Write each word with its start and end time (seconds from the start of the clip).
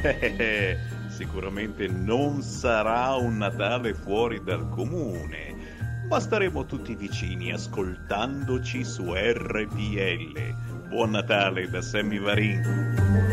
Sicuramente 1.08 1.86
non 1.88 2.42
sarà 2.42 3.14
un 3.16 3.36
Natale 3.36 3.94
fuori 3.94 4.42
dal 4.42 4.68
comune, 4.70 5.54
ma 6.08 6.18
staremo 6.18 6.64
tutti 6.64 6.94
vicini 6.94 7.52
ascoltandoci 7.52 8.84
su 8.84 9.12
RPL. 9.12 10.88
Buon 10.88 11.10
Natale 11.10 11.68
da 11.68 11.82
Sammy 11.82 12.18
Varin. 12.18 13.29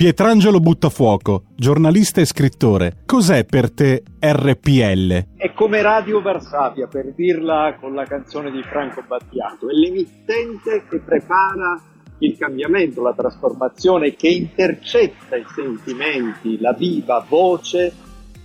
Pietrangelo 0.00 0.60
Buttafuoco, 0.60 1.42
giornalista 1.54 2.22
e 2.22 2.24
scrittore, 2.24 3.02
cos'è 3.04 3.44
per 3.44 3.70
te 3.70 4.02
RPL? 4.18 5.26
È 5.36 5.52
come 5.52 5.82
Radio 5.82 6.22
Varsavia, 6.22 6.86
per 6.86 7.12
dirla 7.12 7.76
con 7.78 7.92
la 7.92 8.06
canzone 8.06 8.50
di 8.50 8.62
Franco 8.62 9.04
Battiato, 9.06 9.68
è 9.68 9.74
l'emittente 9.74 10.86
che 10.88 11.00
prepara 11.00 11.78
il 12.20 12.34
cambiamento, 12.38 13.02
la 13.02 13.12
trasformazione, 13.12 14.14
che 14.14 14.28
intercetta 14.28 15.36
i 15.36 15.44
sentimenti, 15.54 16.58
la 16.58 16.72
viva 16.72 17.22
voce 17.28 17.92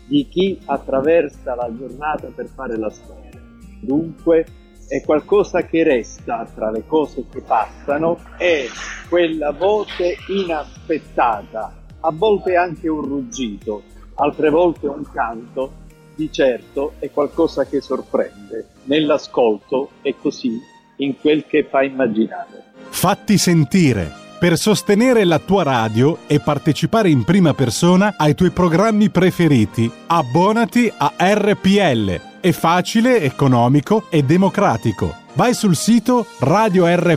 di 0.08 0.28
chi 0.28 0.60
attraversa 0.66 1.56
la 1.56 1.74
giornata 1.74 2.28
per 2.36 2.50
fare 2.54 2.78
la 2.78 2.90
storia. 2.90 3.42
Dunque, 3.80 4.46
è 4.88 5.02
qualcosa 5.04 5.64
che 5.64 5.84
resta 5.84 6.48
tra 6.54 6.72
le 6.72 6.84
cose 6.86 7.26
che 7.32 7.42
passano, 7.42 8.20
è 8.38 8.66
quella 9.10 9.52
voce 9.52 10.18
inaspettata, 10.28 11.74
a 12.02 12.12
volte 12.12 12.56
anche 12.56 12.88
un 12.88 13.02
ruggito, 13.02 13.84
altre 14.16 14.50
volte 14.50 14.88
un 14.88 15.04
canto, 15.12 15.84
di 16.16 16.32
certo 16.32 16.94
è 17.00 17.10
qualcosa 17.12 17.66
che 17.66 17.82
sorprende 17.82 18.68
nell'ascolto 18.84 19.90
e 20.02 20.16
così 20.20 20.58
in 20.98 21.20
quel 21.20 21.46
che 21.46 21.66
fa 21.70 21.84
immaginare. 21.84 22.64
Fatti 22.88 23.38
sentire 23.38 24.24
per 24.40 24.58
sostenere 24.58 25.26
la 25.26 25.40
tua 25.40 25.64
radio 25.64 26.20
e 26.28 26.40
partecipare 26.40 27.10
in 27.10 27.24
prima 27.24 27.54
persona 27.54 28.16
ai 28.18 28.36
tuoi 28.36 28.52
programmi 28.52 29.10
preferiti. 29.10 29.92
Abbonati 30.08 30.92
a 30.96 31.14
RPL 31.18 32.34
è 32.46 32.52
facile, 32.52 33.22
economico 33.22 34.04
e 34.10 34.22
democratico. 34.22 35.16
Vai 35.34 35.56
sul 35.56 35.76
sito 35.76 36.28
radiorpl.it, 36.38 37.16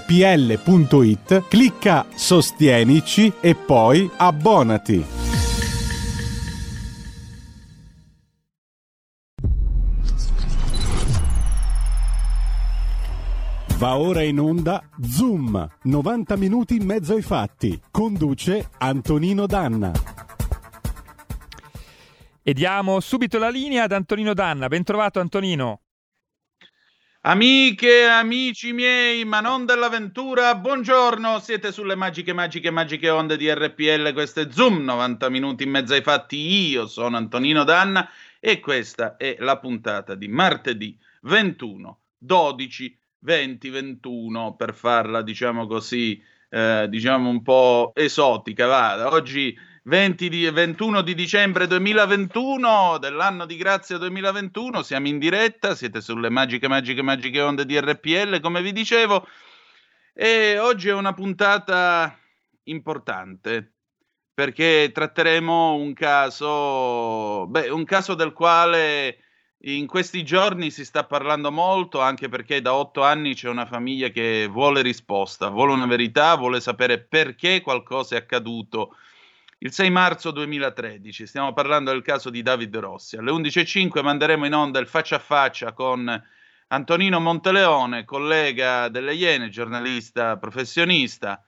clicca 1.48 2.06
Sostienici 2.14 3.30
e 3.38 3.54
poi 3.54 4.10
abbonati. 4.16 5.04
Va 13.76 13.98
ora 13.98 14.22
in 14.22 14.40
onda 14.40 14.82
Zoom, 15.02 15.68
90 15.82 16.36
minuti 16.36 16.76
in 16.76 16.86
mezzo 16.86 17.12
ai 17.12 17.20
fatti. 17.20 17.78
Conduce 17.90 18.70
Antonino 18.78 19.44
Danna. 19.44 19.92
E 22.48 22.54
diamo 22.54 22.98
subito 23.00 23.36
la 23.38 23.50
linea 23.50 23.82
ad 23.82 23.92
Antonino 23.92 24.32
Danna. 24.32 24.68
Ben 24.68 24.82
trovato 24.82 25.20
Antonino. 25.20 25.82
Amiche, 27.20 28.04
amici 28.04 28.72
miei, 28.72 29.26
ma 29.26 29.40
non 29.40 29.66
dell'avventura, 29.66 30.54
buongiorno, 30.54 31.40
siete 31.40 31.72
sulle 31.72 31.94
magiche, 31.94 32.32
magiche, 32.32 32.70
magiche 32.70 33.10
onde 33.10 33.36
di 33.36 33.52
RPL, 33.52 34.14
questo 34.14 34.40
è 34.40 34.46
Zoom, 34.50 34.82
90 34.82 35.28
minuti 35.28 35.64
in 35.64 35.70
mezzo 35.72 35.92
ai 35.92 36.00
fatti, 36.00 36.38
io 36.70 36.86
sono 36.86 37.18
Antonino 37.18 37.64
Danna 37.64 38.08
e 38.40 38.60
questa 38.60 39.18
è 39.18 39.36
la 39.40 39.58
puntata 39.58 40.14
di 40.14 40.28
martedì 40.28 40.98
21, 41.24 42.00
12, 42.16 42.98
20, 43.18 43.68
21, 43.68 44.54
per 44.56 44.72
farla, 44.72 45.20
diciamo 45.20 45.66
così, 45.66 46.18
eh, 46.48 46.86
diciamo 46.88 47.28
un 47.28 47.42
po' 47.42 47.92
esotica, 47.94 48.64
va, 48.64 49.12
oggi 49.12 49.54
20 49.54 49.67
di, 49.88 50.50
21 50.50 51.00
di 51.00 51.14
dicembre 51.14 51.66
2021 51.66 52.98
dell'anno 52.98 53.46
di 53.46 53.56
grazia 53.56 53.96
2021, 53.96 54.82
siamo 54.82 55.08
in 55.08 55.18
diretta, 55.18 55.74
siete 55.74 56.02
sulle 56.02 56.28
magiche, 56.28 56.68
magiche, 56.68 57.00
magiche 57.00 57.40
onde 57.40 57.64
di 57.64 57.80
RPL, 57.80 58.40
come 58.40 58.60
vi 58.60 58.72
dicevo, 58.72 59.26
e 60.12 60.58
oggi 60.58 60.88
è 60.90 60.92
una 60.92 61.14
puntata 61.14 62.14
importante 62.64 63.72
perché 64.34 64.90
tratteremo 64.92 65.76
un 65.76 65.94
caso, 65.94 67.46
beh, 67.46 67.70
un 67.70 67.84
caso 67.84 68.12
del 68.14 68.34
quale 68.34 69.16
in 69.62 69.86
questi 69.86 70.22
giorni 70.22 70.70
si 70.70 70.84
sta 70.84 71.04
parlando 71.04 71.50
molto, 71.50 72.00
anche 72.00 72.28
perché 72.28 72.60
da 72.60 72.74
otto 72.74 73.02
anni 73.02 73.34
c'è 73.34 73.48
una 73.48 73.64
famiglia 73.64 74.08
che 74.08 74.48
vuole 74.48 74.82
risposta, 74.82 75.48
vuole 75.48 75.72
una 75.72 75.86
verità, 75.86 76.34
vuole 76.34 76.60
sapere 76.60 76.98
perché 77.00 77.62
qualcosa 77.62 78.16
è 78.16 78.18
accaduto 78.18 78.94
il 79.60 79.72
6 79.72 79.90
marzo 79.90 80.30
2013. 80.30 81.26
Stiamo 81.26 81.52
parlando 81.52 81.90
del 81.90 82.02
caso 82.02 82.30
di 82.30 82.42
David 82.42 82.76
Rossi. 82.76 83.16
Alle 83.16 83.32
11.05 83.32 84.02
manderemo 84.02 84.46
in 84.46 84.54
onda 84.54 84.78
il 84.78 84.86
faccia 84.86 85.16
a 85.16 85.20
faccia 85.20 85.72
con 85.72 86.22
Antonino 86.68 87.18
Monteleone, 87.18 88.04
collega 88.04 88.88
delle 88.88 89.14
Iene, 89.14 89.48
giornalista 89.48 90.36
professionista, 90.36 91.42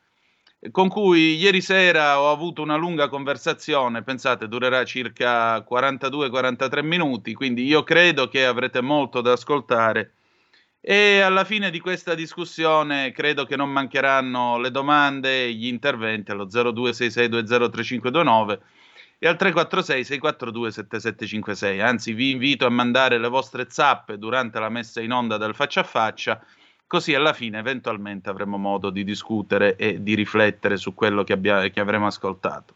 con 0.73 0.89
cui 0.89 1.37
ieri 1.37 1.61
sera 1.61 2.21
ho 2.21 2.31
avuto 2.31 2.63
una 2.63 2.77
lunga 2.77 3.09
conversazione, 3.09 4.03
pensate 4.03 4.49
durerà 4.49 4.85
circa 4.85 5.59
42-43 5.59 6.85
minuti, 6.85 7.33
quindi 7.33 7.65
io 7.65 7.83
credo 7.83 8.29
che 8.29 8.45
avrete 8.45 8.81
molto 8.81 9.21
da 9.21 9.33
ascoltare 9.33 10.15
e 10.83 11.21
alla 11.21 11.45
fine 11.45 11.71
di 11.71 11.79
questa 11.79 12.15
discussione 12.15 13.13
credo 13.13 13.45
che 13.45 13.55
non 13.55 13.71
mancheranno 13.71 14.57
le 14.59 14.71
domande 14.71 15.45
e 15.45 15.53
gli 15.53 15.67
interventi 15.67 16.31
allo 16.31 16.47
0266203529 16.47 18.59
e 19.19 19.29
al 19.29 19.37
346 19.37 20.05
642 20.05 20.73
7756. 20.73 21.83
Anzi, 21.83 22.15
vi 22.15 22.31
invito 22.31 22.65
a 22.65 22.71
mandare 22.71 23.19
le 23.19 23.29
vostre 23.29 23.67
zappe 23.69 24.17
durante 24.17 24.59
la 24.59 24.71
messa 24.71 25.03
in 25.03 25.13
onda 25.13 25.37
del 25.37 25.55
faccia 25.55 25.81
a 25.81 25.85
faccia, 25.85 26.43
così 26.87 27.15
alla 27.15 27.35
fine 27.35 27.59
eventualmente 27.59 28.31
avremo 28.31 28.57
modo 28.57 28.89
di 28.89 29.05
discutere 29.05 29.77
e 29.77 30.03
di 30.03 30.15
riflettere 30.15 30.79
su 30.79 30.95
quello 30.95 31.25
che, 31.25 31.35
abbia, 31.35 31.69
che 31.69 31.81
avremo 31.81 32.07
ascoltato. 32.07 32.75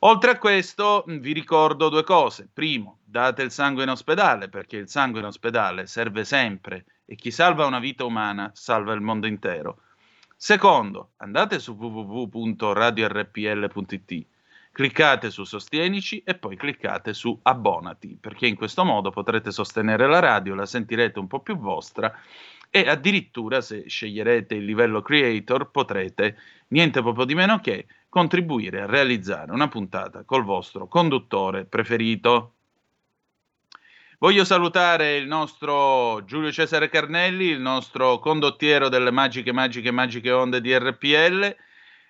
Oltre 0.00 0.32
a 0.32 0.38
questo, 0.38 1.04
vi 1.06 1.32
ricordo 1.32 1.88
due 1.88 2.04
cose. 2.04 2.46
Primo, 2.52 2.98
date 3.02 3.40
il 3.40 3.50
sangue 3.50 3.84
in 3.84 3.88
ospedale, 3.88 4.50
perché 4.50 4.76
il 4.76 4.90
sangue 4.90 5.20
in 5.20 5.26
ospedale 5.26 5.86
serve 5.86 6.24
sempre 6.24 6.84
e 7.10 7.14
chi 7.14 7.30
salva 7.30 7.64
una 7.64 7.78
vita 7.78 8.04
umana 8.04 8.50
salva 8.52 8.92
il 8.92 9.00
mondo 9.00 9.26
intero. 9.26 9.78
Secondo, 10.36 11.12
andate 11.16 11.58
su 11.58 11.72
www.radiorpl.it, 11.72 14.26
cliccate 14.72 15.30
su 15.30 15.44
Sostienici 15.44 16.22
e 16.22 16.34
poi 16.34 16.56
cliccate 16.56 17.14
su 17.14 17.40
Abbonati, 17.42 18.18
perché 18.20 18.46
in 18.46 18.56
questo 18.56 18.84
modo 18.84 19.08
potrete 19.08 19.50
sostenere 19.50 20.06
la 20.06 20.18
radio, 20.18 20.54
la 20.54 20.66
sentirete 20.66 21.18
un 21.18 21.28
po' 21.28 21.40
più 21.40 21.56
vostra 21.56 22.14
e 22.68 22.86
addirittura 22.86 23.62
se 23.62 23.88
sceglierete 23.88 24.54
il 24.54 24.66
livello 24.66 25.00
creator 25.00 25.70
potrete, 25.70 26.36
niente 26.68 27.00
proprio 27.00 27.24
di 27.24 27.34
meno 27.34 27.58
che, 27.60 27.86
contribuire 28.10 28.82
a 28.82 28.86
realizzare 28.86 29.50
una 29.50 29.68
puntata 29.68 30.24
col 30.24 30.44
vostro 30.44 30.88
conduttore 30.88 31.64
preferito. 31.64 32.57
Voglio 34.20 34.44
salutare 34.44 35.14
il 35.14 35.28
nostro 35.28 36.24
Giulio 36.24 36.50
Cesare 36.50 36.88
Carnelli, 36.88 37.44
il 37.44 37.60
nostro 37.60 38.18
condottiero 38.18 38.88
delle 38.88 39.12
magiche, 39.12 39.52
magiche, 39.52 39.92
magiche 39.92 40.32
onde 40.32 40.60
di 40.60 40.76
RPL. 40.76 41.56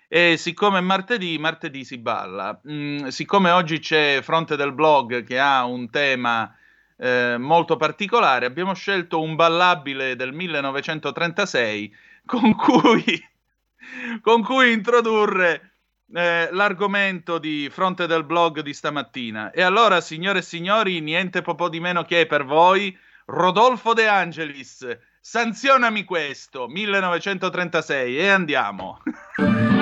E 0.07 0.35
siccome 0.35 0.79
è 0.79 0.81
martedì, 0.81 1.37
martedì 1.37 1.85
si 1.85 1.99
balla. 1.99 2.59
Mm, 2.67 3.09
siccome 3.09 3.51
oggi 3.51 3.77
c'è 3.77 4.21
Fronte 4.23 4.55
del 4.55 4.73
Blog 4.73 5.23
che 5.23 5.37
ha 5.37 5.63
un 5.65 5.91
tema 5.91 6.51
eh, 6.97 7.37
molto 7.37 7.75
particolare, 7.75 8.47
abbiamo 8.47 8.73
scelto 8.73 9.21
un 9.21 9.35
ballabile 9.35 10.15
del 10.15 10.33
1936 10.33 11.95
con 12.25 12.55
cui, 12.55 13.03
con 14.21 14.41
cui 14.43 14.71
introdurre 14.71 15.68
eh, 16.13 16.49
l'argomento 16.51 17.37
di 17.37 17.69
fronte 17.71 18.07
del 18.07 18.23
blog 18.23 18.61
di 18.61 18.73
stamattina. 18.73 19.51
E 19.51 19.61
allora, 19.61 20.01
signore 20.01 20.39
e 20.39 20.43
signori, 20.43 20.99
niente 21.01 21.41
po' 21.55 21.69
di 21.69 21.79
meno 21.79 22.03
che 22.03 22.25
per 22.25 22.45
voi, 22.45 22.97
Rodolfo 23.25 23.93
De 23.93 24.07
Angelis, 24.07 24.85
sanzionami 25.19 26.03
questo, 26.03 26.67
1936, 26.67 28.17
e 28.17 28.27
andiamo. 28.27 29.01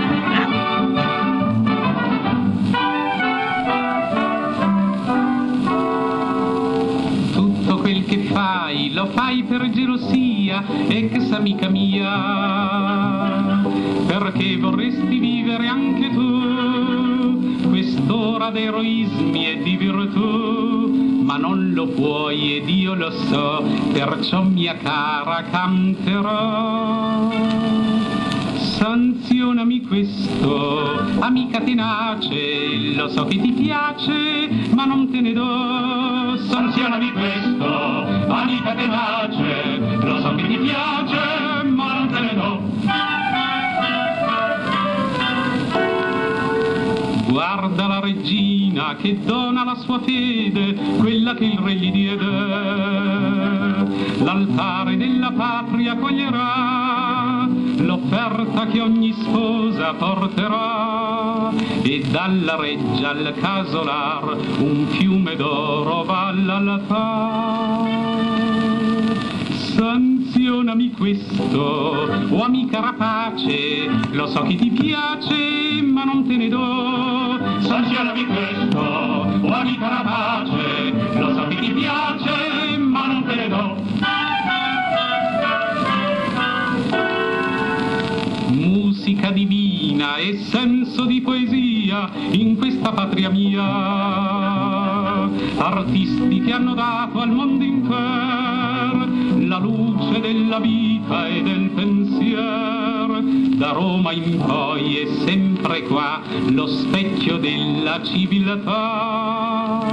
quel 7.88 8.04
che 8.04 8.18
fai, 8.34 8.92
lo 8.92 9.06
fai 9.06 9.44
per 9.44 9.70
gelosia, 9.70 10.62
ex 10.90 11.32
amica 11.32 11.70
mia, 11.70 13.62
perché 14.06 14.58
vorresti 14.58 15.18
vivere 15.18 15.68
anche 15.68 16.10
tu 16.12 17.70
quest'ora 17.70 18.50
d'eroismi 18.50 19.48
e 19.48 19.64
di 19.64 19.78
virtù, 19.78 21.22
ma 21.24 21.38
non 21.38 21.72
lo 21.72 21.88
puoi 21.88 22.58
ed 22.58 22.68
io 22.68 22.94
lo 22.94 23.10
so, 23.10 23.64
perciò 23.94 24.44
mia 24.44 24.76
cara 24.76 25.44
canterò. 25.50 27.32
Sanzionami 28.58 29.80
questo, 29.84 31.00
amica 31.20 31.62
tenace, 31.62 32.96
lo 32.98 33.08
so 33.08 33.24
che 33.24 33.40
ti 33.40 33.54
piace, 33.54 34.50
ma 34.74 34.84
non 34.84 35.10
te 35.10 35.22
ne 35.22 35.32
do. 35.32 36.17
Sanzionami 36.46 37.12
questo, 37.12 38.06
amica 38.28 38.74
tenace, 38.74 39.80
lo 40.00 40.20
so 40.22 40.36
che 40.36 40.48
ti 40.48 40.58
piace, 40.58 41.64
ma 41.64 41.94
non 41.94 42.08
te 42.10 42.20
ne 42.20 42.34
do. 42.36 42.62
Guarda 47.28 47.88
la 47.88 48.00
regina 48.00 48.96
che 48.96 49.20
dona 49.24 49.64
la 49.64 49.76
sua 49.76 50.00
fede, 50.00 50.74
quella 50.98 51.34
che 51.34 51.46
il 51.46 51.58
re 51.60 51.74
gli 51.74 51.92
diede. 51.92 52.26
L'altare 54.24 54.98
della 54.98 55.32
patria 55.32 55.96
coglierà 55.96 56.87
l'offerta 57.78 58.66
che 58.68 58.82
ogni 58.82 59.14
sposa 59.14 59.94
porterà 59.94 61.52
e 61.82 62.04
dalla 62.10 62.56
reggia 62.56 63.10
al 63.10 63.34
casolar 63.40 64.38
un 64.60 64.88
fiume 64.88 65.36
d'oro 65.36 66.04
va 66.04 66.28
all'altar. 66.28 67.86
Sanzionami 69.76 70.92
questo, 70.92 72.10
o 72.30 72.44
amica 72.44 72.80
rapace, 72.80 73.88
lo 74.12 74.28
so 74.28 74.42
che 74.42 74.56
ti 74.56 74.72
piace, 74.72 75.82
ma 75.84 76.04
non 76.04 76.26
te 76.28 76.36
ne 76.36 76.50
do. 76.50 77.40
Sanzionami 77.60 78.26
questo, 78.26 78.80
o 78.80 79.54
amica 79.54 79.88
rapace, 79.88 81.20
lo 81.20 81.34
so 81.36 81.48
che 81.48 81.56
ti 81.60 81.72
piace, 81.72 82.78
ma 82.78 83.06
non 83.06 83.24
te 83.24 83.36
ne 83.36 83.48
do. 83.48 83.87
Musica 89.08 89.32
divina 89.32 90.18
e 90.18 90.38
senso 90.50 91.06
di 91.06 91.22
poesia 91.22 92.12
in 92.32 92.58
questa 92.58 92.92
patria 92.92 93.30
mia. 93.30 93.64
Artisti 95.56 96.42
che 96.42 96.52
hanno 96.52 96.74
dato 96.74 97.22
al 97.22 97.32
mondo 97.32 97.64
intero 97.64 99.08
la 99.48 99.60
luce 99.60 100.20
della 100.20 100.60
vita 100.60 101.26
e 101.26 101.42
del 101.42 101.70
pensiero. 101.70 103.22
Da 103.56 103.72
Roma 103.72 104.12
in 104.12 104.44
poi 104.46 104.98
è 104.98 105.08
sempre 105.26 105.84
qua 105.84 106.20
lo 106.50 106.68
specchio 106.68 107.38
della 107.38 108.04
civiltà. 108.04 109.86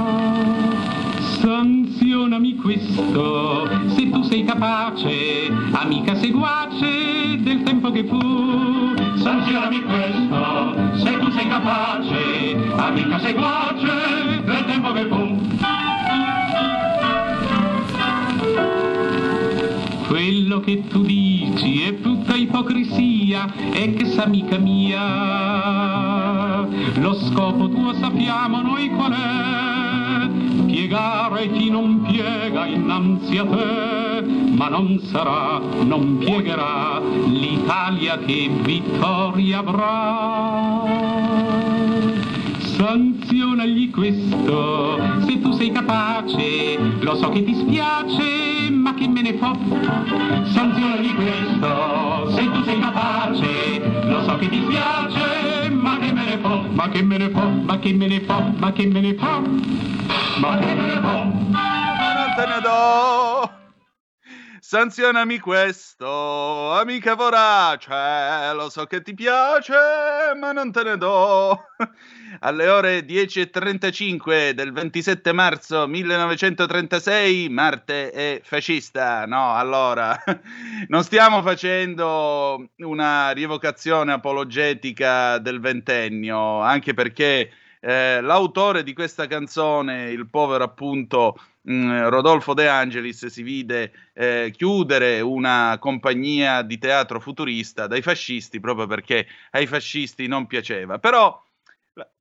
Sanzionami 1.39 2.55
questo, 2.55 3.65
se 3.95 4.09
tu 4.09 4.23
sei 4.23 4.43
capace, 4.43 5.49
amica 5.71 6.15
seguace 6.15 7.39
del 7.39 7.63
tempo 7.63 7.91
che 7.91 8.03
fu. 8.03 9.04
Sanzionami 9.25 9.81
questo, 9.81 10.97
se 11.03 11.17
tu 11.17 11.31
sei 11.31 11.47
capace, 11.47 12.55
amica 12.75 13.17
seguace 13.17 14.43
del 14.43 14.65
tempo 14.65 14.91
che 14.91 15.05
fu. 15.07 15.41
Quello 20.05 20.59
che 20.59 20.83
tu 20.87 21.01
dici 21.01 21.81
è 21.81 21.99
tutta 22.01 22.14
ipocrisia, 22.55 23.51
ex 23.73 24.17
amica 24.17 24.57
mia. 24.57 25.03
Lo 27.01 27.13
scopo 27.15 27.67
tuo 27.67 27.93
sappiamo 27.95 28.61
noi 28.61 28.89
qual 28.91 29.11
è, 29.11 30.29
piegare 30.65 31.51
chi 31.51 31.69
non 31.69 32.03
piega 32.03 32.65
innanzi 32.65 33.37
a 33.37 33.45
te, 33.45 34.23
ma 34.55 34.69
non 34.69 35.01
sarà, 35.11 35.59
non 35.83 36.17
piegherà 36.19 37.01
l'Italia 37.27 38.19
che 38.19 38.49
vittoria 38.61 39.57
avrà. 39.59 40.83
Sanzionagli 42.77 43.89
questo, 43.89 44.97
se 45.25 45.41
tu 45.41 45.51
sei 45.51 45.71
capace, 45.71 46.77
lo 46.99 47.15
so 47.15 47.27
che 47.29 47.43
ti 47.43 47.53
spiace, 47.53 48.69
ma 48.69 48.93
che 48.93 49.07
me 49.09 49.21
ne 49.21 49.33
fo? 49.33 49.57
Sanzionagli 50.53 51.15
questo, 51.15 51.94
capace, 53.35 54.07
lo 54.07 54.23
so 54.23 54.37
che 54.37 54.49
ti 54.49 54.61
spiace, 54.63 55.69
ma 55.69 55.97
che 55.99 56.11
me 56.11 56.25
ne 56.25 56.37
fo? 56.37 56.65
Ma 56.71 56.89
che 56.89 57.01
me 57.01 57.17
ne 57.17 57.29
fo? 57.29 57.47
Ma 57.47 57.79
che 57.79 57.93
me 57.93 58.07
ne 58.07 58.19
fo? 58.21 58.53
Ma 58.57 58.71
che 58.71 58.85
me 58.85 58.99
ne 59.01 59.13
fo? 59.13 59.41
Ma 60.39 60.57
che 60.57 60.73
me 60.73 60.85
ne 60.85 60.99
fo? 61.01 61.13
non 61.13 62.33
te 62.35 62.45
ne 62.45 62.61
do. 62.61 63.54
Sanzionami 64.67 65.37
questo, 65.37 66.71
amica 66.71 67.13
vorace, 67.13 68.51
lo 68.55 68.67
so 68.71 68.85
che 68.85 69.03
ti 69.03 69.13
piace, 69.13 69.75
ma 70.39 70.53
non 70.53 70.71
te 70.71 70.81
ne 70.81 70.97
do. 70.97 71.67
Alle 72.41 72.67
ore 72.67 73.05
10.35 73.05 74.49
del 74.53 74.71
27 74.71 75.31
marzo 75.33 75.85
1936, 75.85 77.47
Marte 77.49 78.09
è 78.09 78.41
fascista. 78.43 79.27
No, 79.27 79.53
allora, 79.53 80.17
non 80.89 81.03
stiamo 81.03 81.43
facendo 81.43 82.71
una 82.77 83.29
rievocazione 83.29 84.13
apologetica 84.13 85.37
del 85.37 85.59
ventennio, 85.59 86.59
anche 86.61 86.95
perché 86.95 87.51
eh, 87.79 88.19
l'autore 88.19 88.81
di 88.81 88.93
questa 88.93 89.27
canzone, 89.27 90.09
il 90.09 90.27
povero 90.27 90.63
appunto 90.63 91.35
mh, 91.65 92.09
Rodolfo 92.09 92.53
De 92.53 92.67
Angelis, 92.67 93.25
si 93.27 93.43
vide 93.43 93.91
eh, 94.13 94.53
chiudere 94.55 95.21
una 95.21 95.77
compagnia 95.79 96.61
di 96.61 96.77
teatro 96.77 97.19
futurista 97.19 97.87
dai 97.87 98.01
fascisti 98.01 98.59
proprio 98.59 98.87
perché 98.87 99.27
ai 99.51 99.67
fascisti 99.67 100.27
non 100.27 100.47
piaceva. 100.47 100.99
Però 100.99 101.43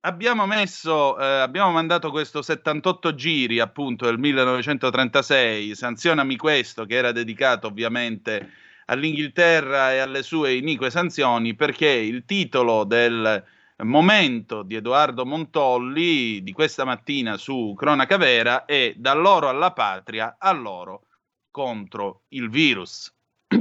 abbiamo 0.01 0.47
messo, 0.47 1.19
eh, 1.19 1.41
abbiamo 1.41 1.71
mandato 1.71 2.11
questo 2.11 2.43
78 2.43 3.15
giri 3.15 3.61
appunto 3.61 4.07
del 4.07 4.19
1936, 4.19 5.75
Sanzionami 5.75 6.37
questo, 6.37 6.85
che 6.85 6.95
era 6.95 7.13
dedicato 7.13 7.67
ovviamente 7.67 8.51
all'Inghilterra 8.87 9.93
e 9.93 9.99
alle 9.99 10.23
sue 10.23 10.55
inique 10.55 10.91
sanzioni, 10.91 11.55
perché 11.55 11.89
il 11.89 12.25
titolo 12.25 12.85
del 12.85 13.43
momento 13.83 14.63
di 14.63 14.77
Edoardo 14.77 15.27
Montolli 15.27 16.43
di 16.43 16.53
questa 16.53 16.85
mattina 16.85 17.37
su 17.37 17.75
Cronaca 17.77 18.17
Vera 18.17 18.65
è 18.65 18.95
Da 18.97 19.15
loro 19.15 19.49
alla 19.49 19.73
patria, 19.73 20.37
a 20.39 20.53
loro 20.53 21.07
contro 21.51 22.23
il 22.29 22.49
virus. 22.51 23.13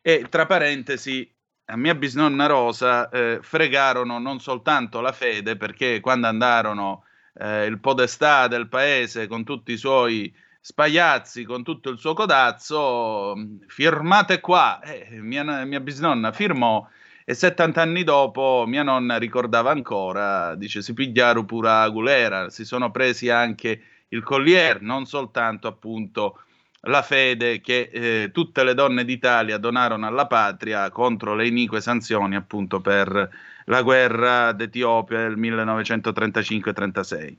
e 0.00 0.26
tra 0.28 0.46
parentesi, 0.46 1.30
a 1.66 1.76
mia 1.76 1.94
bisnonna 1.94 2.46
Rosa 2.46 3.08
eh, 3.10 3.38
fregarono 3.42 4.18
non 4.18 4.40
soltanto 4.40 5.00
la 5.00 5.12
fede, 5.12 5.56
perché 5.56 6.00
quando 6.00 6.26
andarono 6.26 7.04
eh, 7.34 7.66
il 7.66 7.78
podestà 7.78 8.48
del 8.48 8.68
paese 8.68 9.26
con 9.26 9.44
tutti 9.44 9.72
i 9.72 9.76
suoi 9.76 10.34
spagliazzi, 10.60 11.44
con 11.44 11.62
tutto 11.62 11.90
il 11.90 11.98
suo 11.98 12.14
codazzo, 12.14 13.34
firmate 13.66 14.40
qua, 14.40 14.80
eh, 14.80 15.08
mia, 15.20 15.64
mia 15.64 15.80
bisnonna 15.80 16.32
firmò 16.32 16.86
e 17.24 17.34
70 17.34 17.80
anni 17.80 18.04
dopo 18.04 18.64
mia 18.66 18.82
nonna 18.82 19.16
ricordava 19.18 19.70
ancora, 19.70 20.54
dice 20.54 20.82
si 20.82 20.94
pigliarono 20.94 21.44
pure 21.44 21.68
a 21.70 21.88
Gulera, 21.88 22.50
si 22.50 22.64
sono 22.64 22.90
presi 22.90 23.28
anche 23.28 23.82
il 24.08 24.22
collier, 24.22 24.80
non 24.80 25.06
soltanto 25.06 25.68
appunto 25.68 26.42
la 26.84 27.02
fede 27.02 27.60
che 27.60 27.90
eh, 27.92 28.30
tutte 28.32 28.64
le 28.64 28.74
donne 28.74 29.04
d'Italia 29.04 29.58
donarono 29.58 30.06
alla 30.06 30.26
patria 30.26 30.88
contro 30.90 31.34
le 31.34 31.46
inique 31.46 31.80
sanzioni 31.80 32.36
appunto 32.36 32.80
per 32.80 33.30
la 33.66 33.82
guerra 33.82 34.52
d'Etiopia 34.52 35.18
del 35.18 35.38
1935-36. 35.38 37.36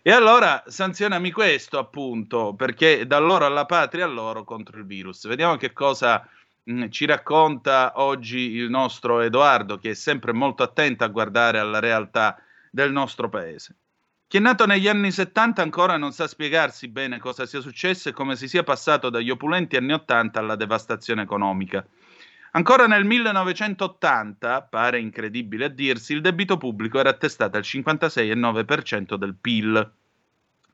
E 0.00 0.10
allora 0.10 0.62
sanzionami 0.66 1.30
questo 1.30 1.78
appunto, 1.78 2.54
perché 2.54 3.06
da 3.06 3.18
loro 3.18 3.44
alla 3.44 3.66
patria 3.66 4.06
a 4.06 4.08
loro 4.08 4.42
contro 4.44 4.78
il 4.78 4.86
virus. 4.86 5.26
Vediamo 5.26 5.56
che 5.56 5.72
cosa 5.72 6.26
ci 6.90 7.06
racconta 7.06 7.92
oggi 7.96 8.50
il 8.50 8.68
nostro 8.68 9.20
Edoardo, 9.20 9.78
che 9.78 9.90
è 9.90 9.94
sempre 9.94 10.32
molto 10.32 10.62
attento 10.62 11.04
a 11.04 11.08
guardare 11.08 11.58
alla 11.58 11.78
realtà 11.78 12.36
del 12.70 12.92
nostro 12.92 13.28
paese. 13.28 13.74
Chi 14.28 14.36
è 14.36 14.40
nato 14.40 14.66
negli 14.66 14.88
anni 14.88 15.10
70 15.10 15.62
ancora 15.62 15.96
non 15.96 16.12
sa 16.12 16.28
spiegarsi 16.28 16.88
bene 16.88 17.18
cosa 17.18 17.46
sia 17.46 17.60
successo 17.60 18.10
e 18.10 18.12
come 18.12 18.36
si 18.36 18.46
sia 18.46 18.62
passato 18.62 19.08
dagli 19.08 19.30
opulenti 19.30 19.76
anni 19.76 19.92
80 19.94 20.38
alla 20.38 20.54
devastazione 20.54 21.22
economica. 21.22 21.82
Ancora 22.50 22.86
nel 22.86 23.04
1980, 23.04 24.62
pare 24.62 25.00
incredibile 25.00 25.66
a 25.66 25.68
dirsi, 25.68 26.12
il 26.12 26.20
debito 26.20 26.58
pubblico 26.58 26.98
era 26.98 27.08
attestato 27.08 27.56
al 27.56 27.62
56,9% 27.62 29.14
del 29.14 29.34
PIL. 29.34 29.92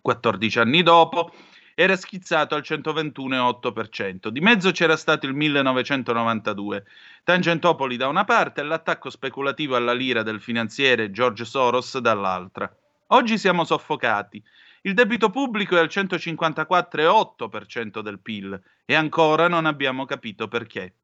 14 0.00 0.58
anni 0.58 0.82
dopo 0.82 1.32
era 1.74 1.96
schizzato 1.96 2.54
al 2.54 2.62
121,8%. 2.62 4.28
Di 4.28 4.40
mezzo 4.40 4.70
c'era 4.70 4.96
stato 4.96 5.26
il 5.26 5.34
1992. 5.34 6.84
Tangentopoli 7.24 7.96
da 7.96 8.06
una 8.06 8.22
parte 8.24 8.60
e 8.60 8.64
l'attacco 8.64 9.10
speculativo 9.10 9.74
alla 9.74 9.92
lira 9.92 10.22
del 10.22 10.40
finanziere 10.40 11.10
George 11.10 11.44
Soros 11.44 11.98
dall'altra. 11.98 12.72
Oggi 13.08 13.36
siamo 13.38 13.64
soffocati. 13.64 14.40
Il 14.82 14.94
debito 14.94 15.30
pubblico 15.30 15.76
è 15.76 15.80
al 15.80 15.88
154,8% 15.88 18.00
del 18.00 18.20
PIL 18.20 18.62
e 18.84 18.94
ancora 18.94 19.48
non 19.48 19.66
abbiamo 19.66 20.04
capito 20.04 20.46
perché. 20.46 20.94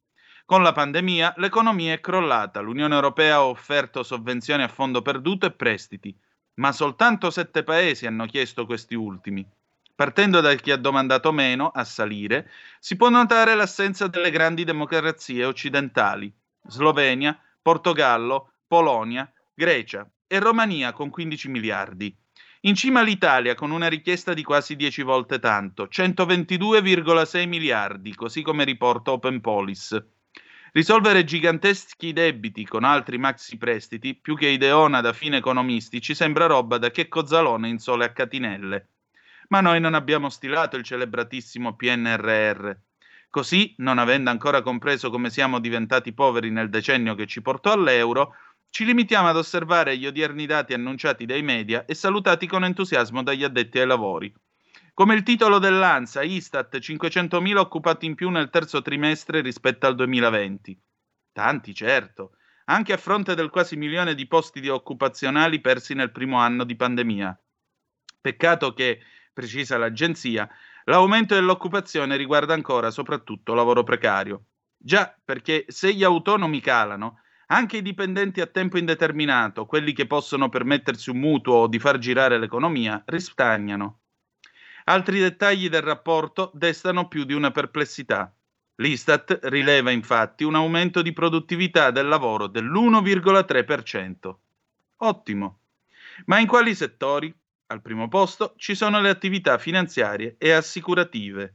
Con 0.45 0.63
la 0.63 0.71
pandemia 0.73 1.35
l'economia 1.39 1.95
è 1.95 2.01
crollata, 2.01 2.61
l'Unione 2.61 2.95
Europea 2.95 3.37
ha 3.37 3.45
offerto 3.45 4.03
sovvenzioni 4.03 4.63
a 4.63 4.69
fondo 4.69 5.01
perduto 5.01 5.47
e 5.47 5.53
prestiti, 5.53 6.15
ma 6.55 6.73
soltanto 6.73 7.31
sette 7.31 7.63
paesi 7.63 8.07
hanno 8.07 8.27
chiesto 8.27 8.67
questi 8.67 8.95
ultimi. 8.95 9.49
Partendo 10.01 10.41
da 10.41 10.55
chi 10.55 10.71
ha 10.71 10.79
domandato 10.79 11.31
meno, 11.31 11.69
a 11.69 11.85
salire, 11.85 12.51
si 12.79 12.97
può 12.97 13.11
notare 13.11 13.55
l'assenza 13.55 14.07
delle 14.07 14.31
grandi 14.31 14.65
democrazie 14.65 15.45
occidentali, 15.45 16.33
Slovenia, 16.67 17.39
Portogallo, 17.61 18.53
Polonia, 18.67 19.31
Grecia 19.53 20.11
e 20.27 20.39
Romania 20.39 20.95
con 20.95 21.11
15 21.11 21.49
miliardi. 21.51 22.17
In 22.61 22.75
cima 22.77 23.03
l'Italia 23.03 23.55
con 23.55 23.73
una 23.73 23.89
richiesta 23.89 24.33
di 24.33 24.43
quasi 24.43 24.75
10 24.75 25.03
volte 25.03 25.39
tanto, 25.39 25.85
122,6 25.85 27.47
miliardi, 27.47 28.15
così 28.15 28.41
come 28.41 28.65
riporta 28.65 29.13
Open 29.13 29.43
Police. 29.43 30.13
Risolvere 30.73 31.25
giganteschi 31.25 32.15
debiti 32.15 32.65
con 32.65 32.85
altri 32.85 33.19
maxi 33.19 33.59
prestiti, 33.59 34.15
più 34.15 34.35
che 34.35 34.47
ideona 34.47 35.03
da 35.03 35.13
fine 35.13 35.37
economisti, 35.37 36.01
ci 36.01 36.15
sembra 36.15 36.47
roba 36.47 36.79
da 36.79 36.91
che 36.91 37.07
cozzalone 37.07 37.69
in 37.69 37.79
sole 37.79 38.07
a 38.07 38.13
catinelle. 38.15 38.89
Ma 39.51 39.61
noi 39.61 39.81
non 39.81 39.95
abbiamo 39.95 40.29
stilato 40.29 40.77
il 40.77 40.85
celebratissimo 40.85 41.75
PNRR. 41.75 42.71
Così, 43.29 43.75
non 43.79 43.99
avendo 43.99 44.31
ancora 44.31 44.63
compreso 44.63 45.11
come 45.11 45.31
siamo 45.31 45.59
diventati 45.59 46.13
poveri 46.13 46.51
nel 46.51 46.71
decennio 46.71 47.15
che 47.15 47.27
ci 47.27 47.43
portò 47.43 47.73
all'euro, 47.73 48.35
ci 48.71 48.85
limitiamo 48.85 49.29
ad 49.29 49.37
osservare 49.37 49.97
gli 49.97 50.07
odierni 50.07 50.47
dati 50.47 50.73
annunciati 50.73 51.27
dai 51.27 51.43
media 51.43 51.85
e 51.85 51.95
salutati 51.95 52.47
con 52.47 52.65
entusiasmo 52.65 53.25
dagli 53.25 53.43
addetti 53.43 53.81
ai 53.81 53.87
lavori. 53.87 54.33
Come 54.95 55.15
il 55.15 55.25
titolo 55.25 55.59
dell'ANSA, 55.59 56.23
Istat 56.23 56.77
500.000 56.77 57.57
occupati 57.57 58.07
in 58.07 58.15
più 58.15 58.31
nel 58.31 58.51
terzo 58.51 58.83
trimestre 58.83 59.41
rispetto 59.41 59.87
al 59.87 59.97
2020. 59.97 60.81
Tanti, 61.33 61.75
certo, 61.75 62.37
anche 62.67 62.93
a 62.93 62.97
fronte 62.99 63.35
del 63.35 63.51
quasi 63.51 63.77
milione 63.77 64.15
di 64.15 64.29
posti 64.29 64.61
di 64.61 64.69
occupazionali 64.69 65.61
persi 65.61 65.95
nel 65.95 66.13
primo 66.13 66.39
anno 66.39 66.63
di 66.63 66.77
pandemia. 66.77 67.41
Peccato 68.21 68.75
che, 68.75 69.01
precisa 69.33 69.79
l'agenzia, 69.79 70.49
l'aumento 70.85 71.35
dell'occupazione 71.35 72.17
riguarda 72.17 72.55
ancora 72.55 72.91
soprattutto 72.91 73.55
lavoro 73.55 73.83
precario. 73.83 74.45
Già, 74.77 75.15
perché 75.25 75.65
se 75.69 75.93
gli 75.93 76.05
autonomi 76.05 76.61
calano, 76.61 77.21
anche 77.47 77.79
i 77.79 77.83
dipendenti 77.83 78.41
a 78.41 78.47
tempo 78.47 78.79
indeterminato, 78.79 79.67
quelli 79.67 79.93
che 79.93 80.07
possono 80.07 80.49
permettersi 80.49 81.11
un 81.11 81.19
mutuo 81.19 81.55
o 81.55 81.67
di 81.67 81.79
far 81.79 81.99
girare 81.99 82.39
l'economia, 82.39 83.03
ristagnano. 83.07 84.01
Altri 84.85 85.19
dettagli 85.19 85.69
del 85.69 85.83
rapporto 85.83 86.51
destano 86.55 87.09
più 87.09 87.25
di 87.25 87.35
una 87.35 87.51
perplessità. 87.51 88.33
L'Istat 88.77 89.41
rileva 89.43 89.91
infatti 89.91 90.45
un 90.45 90.55
aumento 90.55 91.03
di 91.03 91.13
produttività 91.13 91.91
del 91.91 92.09
lavoro 92.09 92.47
dell'1,3%. 92.47 94.35
Ottimo. 94.97 95.61
Ma 96.27 96.39
in 96.39 96.47
quali 96.47 96.75
settori? 96.75 97.35
Al 97.71 97.83
primo 97.83 98.09
posto 98.09 98.55
ci 98.57 98.75
sono 98.75 99.01
le 99.01 99.11
attività 99.11 99.57
finanziarie 99.57 100.35
e 100.39 100.51
assicurative. 100.51 101.55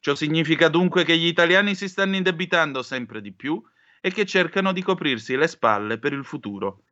Ciò 0.00 0.16
significa 0.16 0.68
dunque 0.68 1.04
che 1.04 1.16
gli 1.16 1.26
italiani 1.26 1.76
si 1.76 1.88
stanno 1.88 2.16
indebitando 2.16 2.82
sempre 2.82 3.20
di 3.20 3.32
più 3.32 3.62
e 4.00 4.10
che 4.10 4.26
cercano 4.26 4.72
di 4.72 4.82
coprirsi 4.82 5.36
le 5.36 5.46
spalle 5.46 6.00
per 6.00 6.14
il 6.14 6.24
futuro. 6.24 6.82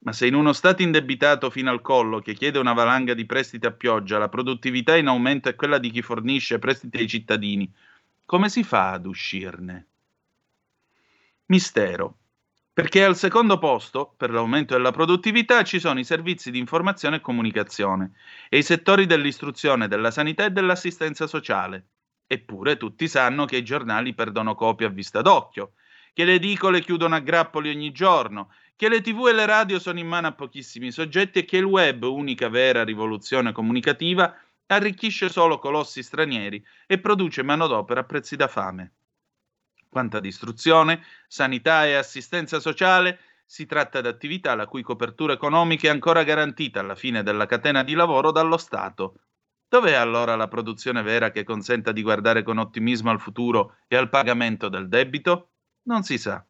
Ma 0.00 0.12
se 0.12 0.26
in 0.26 0.34
uno 0.34 0.52
Stato 0.52 0.82
indebitato 0.82 1.48
fino 1.48 1.70
al 1.70 1.80
collo 1.80 2.20
che 2.20 2.34
chiede 2.34 2.58
una 2.58 2.74
valanga 2.74 3.14
di 3.14 3.24
prestiti 3.24 3.64
a 3.64 3.72
pioggia 3.72 4.18
la 4.18 4.28
produttività 4.28 4.94
in 4.94 5.06
aumento 5.06 5.48
è 5.48 5.54
quella 5.54 5.78
di 5.78 5.90
chi 5.90 6.02
fornisce 6.02 6.58
prestiti 6.58 6.98
ai 6.98 7.08
cittadini, 7.08 7.72
come 8.26 8.50
si 8.50 8.62
fa 8.62 8.92
ad 8.92 9.06
uscirne? 9.06 9.86
Mistero. 11.46 12.18
Perché 12.78 13.02
al 13.02 13.16
secondo 13.16 13.58
posto, 13.58 14.14
per 14.16 14.30
l'aumento 14.30 14.74
della 14.74 14.92
produttività, 14.92 15.64
ci 15.64 15.80
sono 15.80 15.98
i 15.98 16.04
servizi 16.04 16.52
di 16.52 16.60
informazione 16.60 17.16
e 17.16 17.20
comunicazione 17.20 18.12
e 18.48 18.58
i 18.58 18.62
settori 18.62 19.04
dell'istruzione, 19.04 19.88
della 19.88 20.12
sanità 20.12 20.44
e 20.44 20.52
dell'assistenza 20.52 21.26
sociale. 21.26 21.88
Eppure 22.24 22.76
tutti 22.76 23.08
sanno 23.08 23.46
che 23.46 23.56
i 23.56 23.64
giornali 23.64 24.14
perdono 24.14 24.54
copia 24.54 24.86
a 24.86 24.90
vista 24.90 25.22
d'occhio 25.22 25.72
che 26.12 26.24
le 26.24 26.34
edicole 26.34 26.80
chiudono 26.80 27.16
a 27.16 27.18
grappoli 27.18 27.68
ogni 27.68 27.90
giorno, 27.90 28.52
che 28.76 28.88
le 28.88 29.00
tv 29.00 29.26
e 29.26 29.32
le 29.32 29.46
radio 29.46 29.80
sono 29.80 29.98
in 29.98 30.06
mano 30.06 30.28
a 30.28 30.32
pochissimi 30.34 30.92
soggetti 30.92 31.40
e 31.40 31.44
che 31.44 31.56
il 31.56 31.64
web, 31.64 32.04
unica 32.04 32.48
vera 32.48 32.84
rivoluzione 32.84 33.50
comunicativa, 33.50 34.32
arricchisce 34.66 35.28
solo 35.28 35.58
colossi 35.58 36.00
stranieri 36.04 36.64
e 36.86 37.00
produce 37.00 37.42
manodopera 37.42 38.02
a 38.02 38.04
prezzi 38.04 38.36
da 38.36 38.46
fame. 38.46 38.97
Quanta 39.88 40.20
distruzione, 40.20 41.02
sanità 41.26 41.86
e 41.86 41.94
assistenza 41.94 42.60
sociale, 42.60 43.20
si 43.46 43.64
tratta 43.64 44.02
di 44.02 44.08
attività 44.08 44.54
la 44.54 44.66
cui 44.66 44.82
copertura 44.82 45.32
economica 45.32 45.88
è 45.88 45.90
ancora 45.90 46.22
garantita 46.22 46.80
alla 46.80 46.94
fine 46.94 47.22
della 47.22 47.46
catena 47.46 47.82
di 47.82 47.94
lavoro 47.94 48.30
dallo 48.30 48.58
Stato. 48.58 49.20
Dov'è 49.66 49.94
allora 49.94 50.36
la 50.36 50.48
produzione 50.48 51.02
vera 51.02 51.30
che 51.30 51.44
consenta 51.44 51.92
di 51.92 52.02
guardare 52.02 52.42
con 52.42 52.58
ottimismo 52.58 53.10
al 53.10 53.20
futuro 53.20 53.76
e 53.86 53.96
al 53.96 54.10
pagamento 54.10 54.68
del 54.68 54.88
debito? 54.88 55.52
Non 55.84 56.02
si 56.02 56.18
sa. 56.18 56.44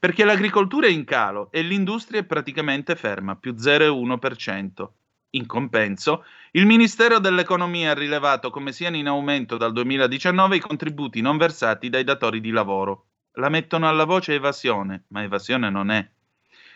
Perché 0.00 0.24
l'agricoltura 0.24 0.88
è 0.88 0.90
in 0.90 1.04
calo 1.04 1.50
e 1.52 1.62
l'industria 1.62 2.20
è 2.20 2.24
praticamente 2.24 2.96
ferma, 2.96 3.36
più 3.36 3.52
0,1%. 3.52 4.88
In 5.36 5.44
compenso, 5.44 6.24
il 6.52 6.64
Ministero 6.64 7.18
dell'Economia 7.18 7.90
ha 7.90 7.94
rilevato 7.94 8.48
come 8.48 8.72
siano 8.72 8.96
in 8.96 9.06
aumento 9.06 9.58
dal 9.58 9.70
2019 9.70 10.56
i 10.56 10.60
contributi 10.60 11.20
non 11.20 11.36
versati 11.36 11.90
dai 11.90 12.04
datori 12.04 12.40
di 12.40 12.50
lavoro. 12.50 13.08
La 13.32 13.50
mettono 13.50 13.86
alla 13.86 14.04
voce 14.04 14.32
evasione, 14.32 15.04
ma 15.08 15.22
evasione 15.22 15.68
non 15.68 15.90
è. 15.90 16.08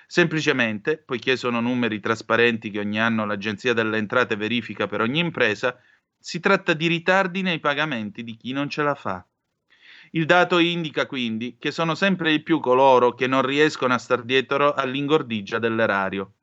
Semplicemente, 0.06 0.98
poiché 0.98 1.36
sono 1.36 1.62
numeri 1.62 2.00
trasparenti 2.00 2.70
che 2.70 2.80
ogni 2.80 3.00
anno 3.00 3.24
l'Agenzia 3.24 3.72
delle 3.72 3.96
Entrate 3.96 4.36
verifica 4.36 4.86
per 4.86 5.00
ogni 5.00 5.20
impresa, 5.20 5.80
si 6.18 6.38
tratta 6.38 6.74
di 6.74 6.86
ritardi 6.86 7.40
nei 7.40 7.60
pagamenti 7.60 8.22
di 8.22 8.36
chi 8.36 8.52
non 8.52 8.68
ce 8.68 8.82
la 8.82 8.94
fa. 8.94 9.26
Il 10.10 10.26
dato 10.26 10.58
indica 10.58 11.06
quindi 11.06 11.56
che 11.58 11.70
sono 11.70 11.94
sempre 11.94 12.30
di 12.30 12.42
più 12.42 12.60
coloro 12.60 13.14
che 13.14 13.26
non 13.26 13.40
riescono 13.40 13.94
a 13.94 13.98
star 13.98 14.22
dietro 14.22 14.74
all'ingordigia 14.74 15.58
dell'erario. 15.58 16.34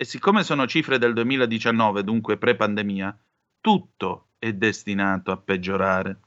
E 0.00 0.06
siccome 0.06 0.44
sono 0.44 0.66
cifre 0.66 0.96
del 0.96 1.12
2019, 1.12 2.02
dunque 2.04 2.38
pre-pandemia, 2.38 3.14
tutto 3.60 4.28
è 4.38 4.50
destinato 4.54 5.30
a 5.30 5.36
peggiorare. 5.36 6.20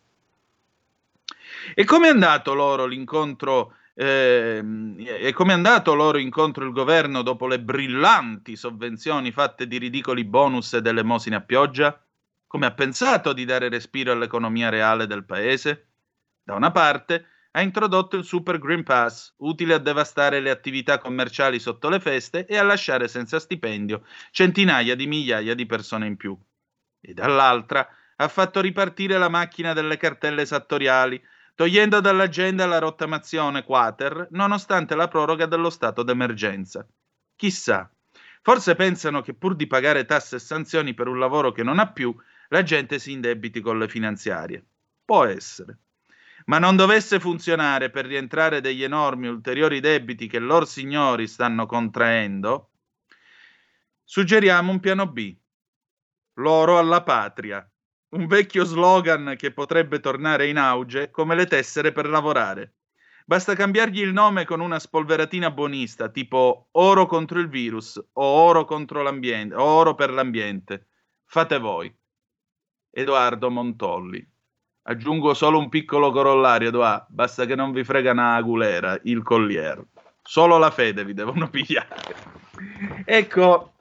E 1.73 1.83
come 1.83 2.05
è 2.05 2.11
andato 2.11 2.53
loro 2.53 2.85
l'incontro? 2.85 3.73
Eh, 3.95 4.63
e 5.07 5.33
come 5.33 5.53
è 5.53 5.55
andato 5.55 5.95
loro 5.95 6.19
incontro 6.19 6.65
il 6.65 6.71
governo 6.71 7.23
dopo 7.23 7.47
le 7.47 7.59
brillanti 7.59 8.55
sovvenzioni 8.55 9.31
fatte 9.31 9.65
di 9.65 9.79
ridicoli 9.79 10.23
bonus 10.23 10.73
ed 10.73 10.85
elemosine 10.85 11.37
a 11.37 11.41
pioggia? 11.41 11.99
Come 12.45 12.67
ha 12.67 12.73
pensato 12.73 13.33
di 13.33 13.43
dare 13.43 13.69
respiro 13.69 14.11
all'economia 14.11 14.69
reale 14.69 15.07
del 15.07 15.25
paese? 15.25 15.87
Da 16.43 16.53
una 16.53 16.69
parte, 16.69 17.25
ha 17.55 17.61
introdotto 17.61 18.15
il 18.15 18.23
Super 18.23 18.57
Green 18.57 18.83
Pass, 18.83 19.35
utile 19.37 19.75
a 19.75 19.77
devastare 19.77 20.39
le 20.39 20.49
attività 20.49 20.97
commerciali 20.97 21.59
sotto 21.59 21.87
le 21.87 21.99
feste 21.99 22.47
e 22.47 22.57
a 22.57 22.63
lasciare 22.63 23.07
senza 23.07 23.39
stipendio 23.39 24.05
centinaia 24.31 24.95
di 24.95 25.05
migliaia 25.05 25.53
di 25.53 25.67
persone 25.67 26.07
in 26.07 26.17
più. 26.17 26.35
E 26.99 27.13
dall'altra, 27.13 27.87
ha 28.15 28.27
fatto 28.27 28.59
ripartire 28.59 29.19
la 29.19 29.29
macchina 29.29 29.73
delle 29.73 29.97
cartelle 29.97 30.41
esattoriali, 30.41 31.21
togliendo 31.53 31.99
dall'agenda 31.99 32.65
la 32.65 32.79
rottamazione 32.79 33.63
quater, 33.63 34.29
nonostante 34.31 34.95
la 34.95 35.07
proroga 35.07 35.45
dello 35.45 35.69
stato 35.69 36.01
d'emergenza. 36.01 36.87
Chissà, 37.35 37.87
forse 38.41 38.73
pensano 38.73 39.21
che 39.21 39.35
pur 39.35 39.55
di 39.55 39.67
pagare 39.67 40.05
tasse 40.05 40.37
e 40.37 40.39
sanzioni 40.39 40.95
per 40.95 41.07
un 41.07 41.19
lavoro 41.19 41.51
che 41.51 41.61
non 41.61 41.77
ha 41.77 41.91
più, 41.91 42.15
la 42.47 42.63
gente 42.63 42.97
si 42.97 43.11
indebiti 43.11 43.61
con 43.61 43.77
le 43.77 43.87
finanziarie. 43.87 44.65
Può 45.05 45.25
essere 45.25 45.82
ma 46.45 46.59
non 46.59 46.75
dovesse 46.75 47.19
funzionare 47.19 47.89
per 47.89 48.05
rientrare 48.05 48.61
degli 48.61 48.83
enormi 48.83 49.27
ulteriori 49.27 49.79
debiti 49.79 50.27
che 50.27 50.39
loro 50.39 50.65
signori 50.65 51.27
stanno 51.27 51.65
contraendo, 51.65 52.71
suggeriamo 54.03 54.71
un 54.71 54.79
piano 54.79 55.07
B. 55.07 55.35
L'oro 56.37 56.77
alla 56.77 57.03
patria. 57.03 57.67
Un 58.09 58.27
vecchio 58.27 58.63
slogan 58.63 59.35
che 59.37 59.51
potrebbe 59.51 59.99
tornare 59.99 60.47
in 60.47 60.57
auge 60.57 61.09
come 61.09 61.35
le 61.35 61.47
tessere 61.47 61.91
per 61.91 62.07
lavorare. 62.07 62.75
Basta 63.25 63.55
cambiargli 63.55 64.01
il 64.01 64.11
nome 64.11 64.45
con 64.45 64.59
una 64.59 64.79
spolveratina 64.79 65.49
buonista, 65.49 66.09
tipo 66.09 66.67
oro 66.71 67.05
contro 67.05 67.39
il 67.39 67.47
virus 67.47 67.97
o 67.97 68.23
oro 68.23 68.65
contro 68.65 69.01
l'ambiente, 69.01 69.55
oro 69.55 69.95
per 69.95 70.11
l'ambiente. 70.11 70.87
Fate 71.25 71.57
voi. 71.57 71.95
Edoardo 72.91 73.49
Montolli. 73.49 74.32
Aggiungo 74.85 75.33
solo 75.33 75.59
un 75.59 75.69
piccolo 75.69 76.11
corollario, 76.11 76.69
Doa. 76.69 77.05
Basta 77.09 77.45
che 77.45 77.55
non 77.55 77.71
vi 77.71 77.83
frega 77.83 78.11
una 78.11 78.35
agulera, 78.35 78.99
il 79.03 79.23
collier. 79.23 79.81
Solo 80.21 80.57
la 80.57 80.71
fede 80.71 81.05
vi 81.05 81.13
devono 81.13 81.47
pigliare. 81.51 82.15
ecco, 83.05 83.73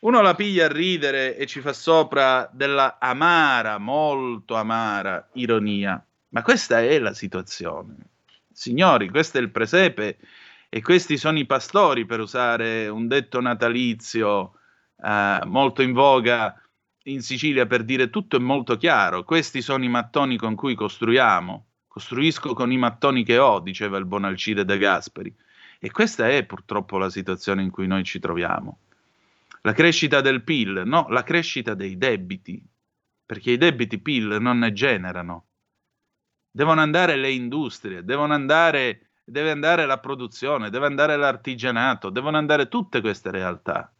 uno 0.00 0.20
la 0.22 0.34
piglia 0.34 0.64
a 0.64 0.72
ridere 0.72 1.36
e 1.36 1.46
ci 1.46 1.60
fa 1.60 1.72
sopra 1.72 2.48
della 2.52 2.98
amara, 2.98 3.78
molto 3.78 4.54
amara 4.54 5.28
ironia. 5.34 6.02
Ma 6.28 6.42
questa 6.42 6.80
è 6.80 6.98
la 6.98 7.12
situazione. 7.12 7.96
Signori, 8.50 9.10
questo 9.10 9.36
è 9.36 9.40
il 9.42 9.50
presepe 9.50 10.18
e 10.70 10.80
questi 10.80 11.18
sono 11.18 11.38
i 11.38 11.44
pastori, 11.44 12.06
per 12.06 12.20
usare 12.20 12.88
un 12.88 13.06
detto 13.08 13.40
natalizio 13.40 14.52
eh, 15.02 15.40
molto 15.44 15.82
in 15.82 15.92
voga 15.92 16.58
in 17.08 17.22
Sicilia 17.22 17.66
per 17.66 17.84
dire 17.84 18.10
tutto 18.10 18.36
è 18.36 18.40
molto 18.40 18.76
chiaro. 18.76 19.22
Questi 19.24 19.62
sono 19.62 19.84
i 19.84 19.88
mattoni 19.88 20.36
con 20.36 20.54
cui 20.54 20.74
costruiamo. 20.74 21.66
Costruisco 21.86 22.52
con 22.52 22.72
i 22.72 22.76
mattoni 22.76 23.24
che 23.24 23.38
ho, 23.38 23.60
diceva 23.60 23.96
il 23.96 24.04
buon 24.04 24.24
Alcide 24.24 24.64
De 24.64 24.76
Gasperi. 24.76 25.34
E 25.78 25.90
questa 25.90 26.28
è 26.28 26.44
purtroppo 26.44 26.98
la 26.98 27.10
situazione 27.10 27.62
in 27.62 27.70
cui 27.70 27.86
noi 27.86 28.02
ci 28.04 28.18
troviamo. 28.18 28.80
La 29.62 29.72
crescita 29.72 30.20
del 30.20 30.42
PIL, 30.42 30.82
no, 30.84 31.06
la 31.08 31.22
crescita 31.22 31.74
dei 31.74 31.96
debiti, 31.96 32.62
perché 33.24 33.52
i 33.52 33.56
debiti 33.56 33.98
PIL 33.98 34.38
non 34.40 34.58
ne 34.58 34.72
generano. 34.72 35.46
Devono 36.50 36.80
andare 36.80 37.16
le 37.16 37.30
industrie, 37.30 38.04
devono 38.04 38.32
andare, 38.32 39.10
deve 39.24 39.50
andare 39.50 39.86
la 39.86 39.98
produzione, 39.98 40.70
deve 40.70 40.86
andare 40.86 41.16
l'artigianato, 41.16 42.10
devono 42.10 42.36
andare 42.36 42.68
tutte 42.68 43.00
queste 43.00 43.30
realtà. 43.30 43.92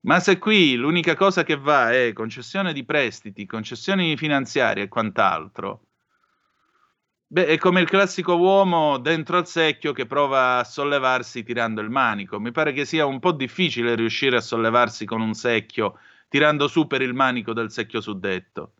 Ma 0.00 0.20
se 0.20 0.38
qui 0.38 0.76
l'unica 0.76 1.16
cosa 1.16 1.42
che 1.42 1.56
va 1.56 1.92
è 1.92 2.12
concessione 2.12 2.72
di 2.72 2.84
prestiti, 2.84 3.46
concessioni 3.46 4.16
finanziarie 4.16 4.84
e 4.84 4.88
quant'altro, 4.88 5.86
beh, 7.26 7.46
è 7.46 7.58
come 7.58 7.80
il 7.80 7.88
classico 7.88 8.36
uomo 8.36 8.98
dentro 8.98 9.36
al 9.38 9.46
secchio 9.46 9.92
che 9.92 10.06
prova 10.06 10.58
a 10.58 10.64
sollevarsi 10.64 11.42
tirando 11.42 11.80
il 11.80 11.90
manico. 11.90 12.38
Mi 12.38 12.52
pare 12.52 12.72
che 12.72 12.84
sia 12.84 13.06
un 13.06 13.18
po' 13.18 13.32
difficile 13.32 13.96
riuscire 13.96 14.36
a 14.36 14.40
sollevarsi 14.40 15.04
con 15.04 15.20
un 15.20 15.34
secchio 15.34 15.98
tirando 16.28 16.68
su 16.68 16.86
per 16.86 17.02
il 17.02 17.14
manico 17.14 17.52
del 17.52 17.70
secchio 17.70 18.00
suddetto. 18.00 18.74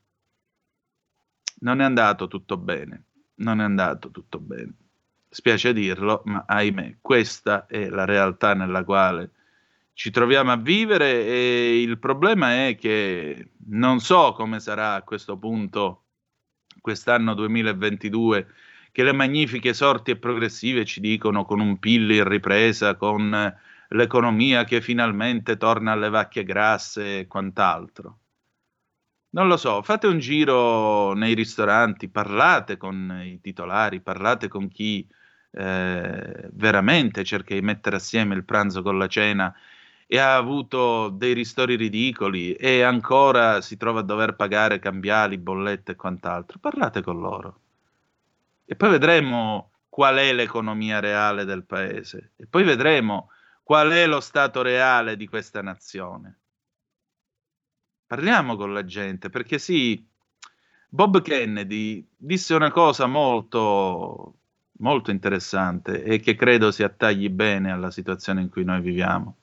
Non 1.60 1.80
è 1.80 1.84
andato 1.84 2.28
tutto 2.28 2.56
bene, 2.56 3.04
non 3.36 3.60
è 3.60 3.64
andato 3.64 4.10
tutto 4.12 4.38
bene. 4.38 4.72
Spiace 5.28 5.72
dirlo, 5.72 6.22
ma 6.26 6.44
ahimè, 6.46 6.98
questa 7.00 7.66
è 7.66 7.88
la 7.88 8.04
realtà 8.04 8.54
nella 8.54 8.84
quale 8.84 9.32
ci 9.98 10.12
troviamo 10.12 10.52
a 10.52 10.56
vivere 10.56 11.26
e 11.26 11.82
il 11.82 11.98
problema 11.98 12.68
è 12.68 12.76
che 12.76 13.48
non 13.70 13.98
so 13.98 14.32
come 14.32 14.60
sarà 14.60 14.94
a 14.94 15.02
questo 15.02 15.36
punto 15.36 16.04
quest'anno 16.80 17.34
2022 17.34 18.46
che 18.92 19.02
le 19.02 19.10
magnifiche 19.10 19.74
sorti 19.74 20.12
e 20.12 20.16
progressive 20.16 20.84
ci 20.84 21.00
dicono 21.00 21.44
con 21.44 21.58
un 21.58 21.80
PIL 21.80 22.12
in 22.12 22.28
ripresa, 22.28 22.94
con 22.94 23.52
l'economia 23.88 24.62
che 24.62 24.80
finalmente 24.80 25.56
torna 25.56 25.90
alle 25.90 26.10
vacche 26.10 26.44
grasse 26.44 27.18
e 27.18 27.26
quant'altro. 27.26 28.18
Non 29.30 29.48
lo 29.48 29.56
so, 29.56 29.82
fate 29.82 30.06
un 30.06 30.20
giro 30.20 31.12
nei 31.14 31.34
ristoranti, 31.34 32.08
parlate 32.08 32.76
con 32.76 33.20
i 33.24 33.40
titolari, 33.40 34.00
parlate 34.00 34.46
con 34.46 34.68
chi 34.68 35.04
eh, 35.50 36.50
veramente 36.52 37.24
cerca 37.24 37.54
di 37.54 37.62
mettere 37.62 37.96
assieme 37.96 38.36
il 38.36 38.44
pranzo 38.44 38.82
con 38.82 38.96
la 38.96 39.08
cena 39.08 39.52
e 40.10 40.18
ha 40.18 40.36
avuto 40.36 41.10
dei 41.10 41.34
ristori 41.34 41.76
ridicoli 41.76 42.54
e 42.54 42.80
ancora 42.80 43.60
si 43.60 43.76
trova 43.76 44.00
a 44.00 44.02
dover 44.02 44.36
pagare 44.36 44.78
cambiali, 44.78 45.36
bollette 45.36 45.92
e 45.92 45.96
quant'altro, 45.96 46.58
parlate 46.58 47.02
con 47.02 47.20
loro. 47.20 47.60
E 48.64 48.74
poi 48.74 48.88
vedremo 48.88 49.72
qual 49.90 50.16
è 50.16 50.32
l'economia 50.32 50.98
reale 50.98 51.44
del 51.44 51.64
paese 51.64 52.32
e 52.36 52.46
poi 52.46 52.64
vedremo 52.64 53.30
qual 53.62 53.90
è 53.90 54.06
lo 54.06 54.20
stato 54.20 54.62
reale 54.62 55.14
di 55.14 55.28
questa 55.28 55.60
nazione. 55.60 56.38
Parliamo 58.06 58.56
con 58.56 58.72
la 58.72 58.86
gente, 58.86 59.28
perché 59.28 59.58
sì, 59.58 60.02
Bob 60.88 61.20
Kennedy 61.20 62.08
disse 62.16 62.54
una 62.54 62.70
cosa 62.70 63.04
molto, 63.04 64.36
molto 64.78 65.10
interessante 65.10 66.02
e 66.02 66.18
che 66.18 66.34
credo 66.34 66.70
si 66.70 66.82
attagli 66.82 67.28
bene 67.28 67.70
alla 67.70 67.90
situazione 67.90 68.40
in 68.40 68.48
cui 68.48 68.64
noi 68.64 68.80
viviamo. 68.80 69.36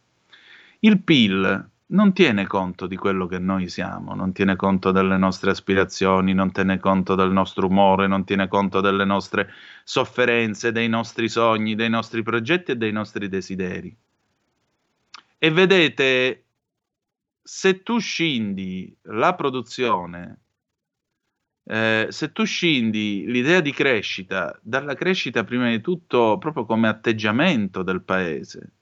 Il 0.85 1.01
PIL 1.01 1.71
non 1.87 2.13
tiene 2.13 2.45
conto 2.45 2.85
di 2.85 2.95
quello 2.95 3.25
che 3.25 3.39
noi 3.39 3.69
siamo, 3.69 4.13
non 4.13 4.33
tiene 4.33 4.55
conto 4.55 4.91
delle 4.91 5.17
nostre 5.17 5.49
aspirazioni, 5.49 6.35
non 6.35 6.51
tiene 6.51 6.77
conto 6.77 7.15
del 7.15 7.31
nostro 7.31 7.65
umore, 7.65 8.05
non 8.05 8.23
tiene 8.23 8.47
conto 8.47 8.81
delle 8.81 9.03
nostre 9.03 9.49
sofferenze, 9.83 10.71
dei 10.71 10.87
nostri 10.87 11.27
sogni, 11.27 11.73
dei 11.73 11.89
nostri 11.89 12.21
progetti 12.21 12.73
e 12.73 12.75
dei 12.75 12.91
nostri 12.91 13.27
desideri. 13.29 13.97
E 15.39 15.49
vedete, 15.49 16.45
se 17.41 17.81
tu 17.81 17.97
scindi 17.97 18.95
la 19.05 19.33
produzione, 19.33 20.41
eh, 21.63 22.05
se 22.11 22.31
tu 22.31 22.43
scindi 22.43 23.25
l'idea 23.25 23.59
di 23.59 23.71
crescita 23.71 24.55
dalla 24.61 24.93
crescita 24.93 25.43
prima 25.43 25.67
di 25.67 25.81
tutto 25.81 26.37
proprio 26.37 26.65
come 26.65 26.87
atteggiamento 26.87 27.81
del 27.81 28.03
paese, 28.03 28.74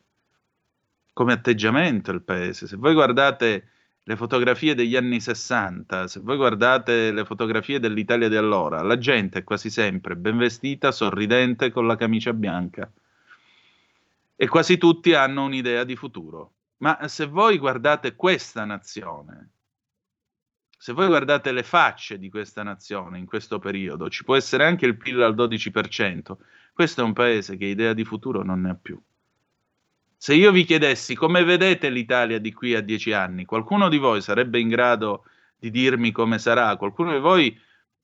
come 1.13 1.33
atteggiamento 1.33 2.11
il 2.11 2.23
paese. 2.23 2.67
Se 2.67 2.75
voi 2.75 2.93
guardate 2.93 3.69
le 4.03 4.15
fotografie 4.17 4.75
degli 4.75 4.97
anni 4.97 5.21
60, 5.21 6.07
se 6.07 6.19
voi 6.19 6.35
guardate 6.35 7.11
le 7.11 7.23
fotografie 7.23 7.79
dell'Italia 7.79 8.27
di 8.27 8.35
allora, 8.35 8.81
la 8.81 8.97
gente 8.97 9.39
è 9.39 9.43
quasi 9.43 9.69
sempre 9.69 10.15
ben 10.17 10.37
vestita, 10.37 10.91
sorridente, 10.91 11.71
con 11.71 11.87
la 11.87 11.95
camicia 11.95 12.33
bianca. 12.33 12.91
E 14.35 14.47
quasi 14.47 14.77
tutti 14.77 15.13
hanno 15.13 15.45
un'idea 15.45 15.83
di 15.85 15.95
futuro. 15.95 16.51
Ma 16.77 17.07
se 17.07 17.27
voi 17.27 17.57
guardate 17.59 18.15
questa 18.15 18.65
nazione, 18.65 19.51
se 20.77 20.91
voi 20.91 21.07
guardate 21.07 21.53
le 21.53 21.63
facce 21.63 22.17
di 22.17 22.29
questa 22.29 22.61
nazione 22.61 23.17
in 23.17 23.25
questo 23.25 23.57
periodo, 23.59 24.09
ci 24.09 24.25
può 24.25 24.35
essere 24.35 24.65
anche 24.65 24.85
il 24.85 24.97
PIL 24.97 25.21
al 25.21 25.33
12%, 25.33 26.35
questo 26.73 26.99
è 26.99 27.03
un 27.05 27.13
paese 27.13 27.55
che 27.55 27.65
idea 27.65 27.93
di 27.93 28.03
futuro 28.03 28.43
non 28.43 28.61
ne 28.61 28.71
ha 28.71 28.75
più. 28.75 29.01
Se 30.23 30.33
io 30.33 30.53
vi 30.53 30.63
chiedessi 30.63 31.15
come 31.15 31.43
vedete 31.43 31.89
l'Italia 31.89 32.39
di 32.39 32.53
qui 32.53 32.73
a 32.75 32.79
dieci 32.79 33.11
anni, 33.11 33.43
qualcuno 33.43 33.89
di 33.89 33.97
voi 33.97 34.21
sarebbe 34.21 34.57
in 34.57 34.69
grado 34.69 35.25
di 35.59 35.69
dirmi 35.69 36.13
come 36.13 36.39
sarà? 36.39 36.77
Qualcuno 36.77 37.11
di 37.11 37.19
voi 37.19 37.59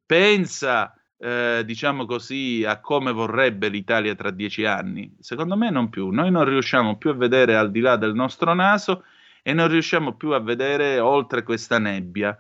pensa, 0.06 0.94
eh, 1.18 1.64
diciamo 1.64 2.06
così, 2.06 2.66
a 2.68 2.82
come 2.82 3.14
vorrebbe 3.14 3.70
l'Italia 3.70 4.16
tra 4.16 4.32
dieci 4.32 4.66
anni? 4.66 5.16
Secondo 5.22 5.56
me 5.56 5.70
non 5.70 5.88
più. 5.88 6.10
Noi 6.10 6.30
non 6.30 6.44
riusciamo 6.44 6.98
più 6.98 7.12
a 7.12 7.14
vedere 7.14 7.56
al 7.56 7.72
di 7.72 7.80
là 7.80 7.96
del 7.96 8.14
nostro 8.14 8.54
naso 8.54 9.06
e 9.42 9.54
non 9.54 9.70
riusciamo 9.70 10.16
più 10.18 10.32
a 10.32 10.42
vedere 10.42 11.00
oltre 11.00 11.44
questa 11.44 11.80
nebbia 11.80 12.38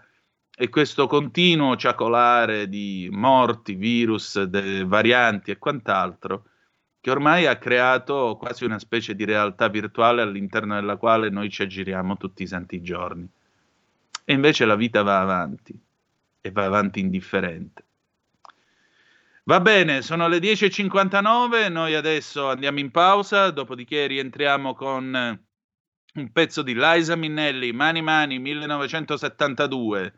e 0.57 0.67
questo 0.67 1.07
continuo 1.07 1.77
ciacolare 1.77 2.67
di 2.67 3.07
morti, 3.09 3.75
virus, 3.75 4.45
varianti 4.85 5.51
e 5.51 5.57
quant'altro 5.57 6.43
che 7.01 7.11
ormai 7.11 7.45
ha 7.45 7.57
creato 7.57 8.35
quasi 8.37 8.65
una 8.65 8.79
specie 8.79 9.15
di 9.15 9.23
realtà 9.23 9.69
virtuale 9.69 10.21
all'interno 10.21 10.75
della 10.75 10.97
quale 10.97 11.29
noi 11.29 11.49
ci 11.49 11.61
aggiriamo 11.61 12.17
tutti 12.17 12.43
i 12.43 12.47
santi 12.47 12.81
giorni. 12.81 13.27
E 14.25 14.33
invece 14.33 14.65
la 14.65 14.75
vita 14.75 15.01
va 15.01 15.21
avanti 15.21 15.79
e 16.41 16.51
va 16.51 16.65
avanti 16.65 16.99
indifferente. 16.99 17.83
Va 19.43 19.61
bene, 19.61 20.01
sono 20.01 20.27
le 20.27 20.37
10.59, 20.37 21.71
noi 21.71 21.95
adesso 21.95 22.49
andiamo 22.49 22.79
in 22.79 22.91
pausa, 22.91 23.49
dopodiché 23.49 24.05
rientriamo 24.05 24.75
con 24.75 25.39
un 26.13 26.31
pezzo 26.31 26.61
di 26.61 26.75
Liza 26.75 27.15
Minnelli, 27.15 27.71
Mani 27.71 28.01
Mani 28.01 28.37
1972 28.37 30.13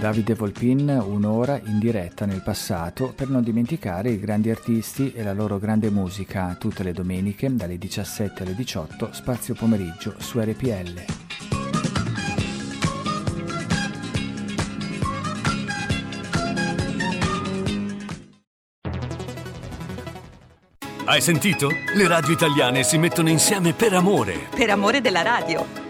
Davide 0.00 0.34
Volpin 0.34 0.88
un'ora 0.88 1.60
in 1.62 1.78
diretta 1.78 2.24
nel 2.24 2.40
passato 2.40 3.12
per 3.14 3.28
non 3.28 3.42
dimenticare 3.42 4.08
i 4.08 4.18
grandi 4.18 4.48
artisti 4.48 5.12
e 5.12 5.22
la 5.22 5.34
loro 5.34 5.58
grande 5.58 5.90
musica 5.90 6.56
tutte 6.58 6.82
le 6.82 6.94
domeniche 6.94 7.54
dalle 7.54 7.76
17 7.76 8.42
alle 8.42 8.54
18 8.54 9.10
spazio 9.12 9.52
pomeriggio 9.52 10.14
su 10.16 10.40
RPL. 10.40 11.04
Hai 21.04 21.20
sentito? 21.20 21.68
Le 21.94 22.08
radio 22.08 22.32
italiane 22.32 22.84
si 22.84 22.96
mettono 22.96 23.28
insieme 23.28 23.74
per 23.74 23.92
amore. 23.92 24.48
Per 24.56 24.70
amore 24.70 25.02
della 25.02 25.20
radio. 25.20 25.89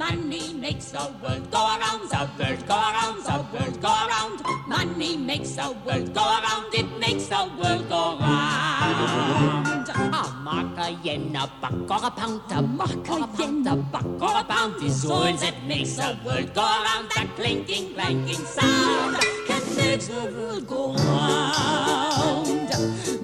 Money 0.00 0.54
makes 0.54 0.92
the 0.92 1.12
world 1.22 1.50
go 1.50 1.58
around, 1.58 2.08
the 2.08 2.26
world 2.38 2.66
go 2.66 2.74
around, 2.74 3.18
the 3.22 3.36
world 3.52 3.82
go 3.82 3.88
around. 3.88 4.40
Money 4.66 5.18
makes 5.18 5.50
the 5.56 5.76
world 5.84 6.14
go 6.14 6.22
around, 6.22 6.72
it 6.72 6.88
makes 6.98 7.26
the 7.26 7.42
world 7.60 7.86
go 7.86 8.16
round. 8.18 9.86
A 9.90 10.32
mark, 10.42 10.78
a 10.78 10.90
yen, 11.04 11.36
a 11.36 11.46
buck, 11.60 11.90
or 11.90 12.06
a 12.06 12.10
pound, 12.10 12.40
a 12.50 12.62
mark, 12.62 13.08
a 13.10 13.28
yen, 13.38 13.66
a 13.66 13.76
buck, 13.76 14.06
or 14.22 14.40
a 14.40 14.44
pound 14.44 14.82
is 14.82 15.04
all 15.04 15.34
that 15.34 15.62
makes 15.66 15.96
the 15.96 16.18
world 16.24 16.54
go 16.54 16.62
around. 16.62 17.10
That 17.14 17.28
clinking, 17.36 17.92
clanking 17.92 18.46
sound 18.56 19.18
can 19.46 19.76
make 19.76 20.00
the 20.00 20.32
world 20.34 20.66
go 20.66 20.94
round. 20.94 22.49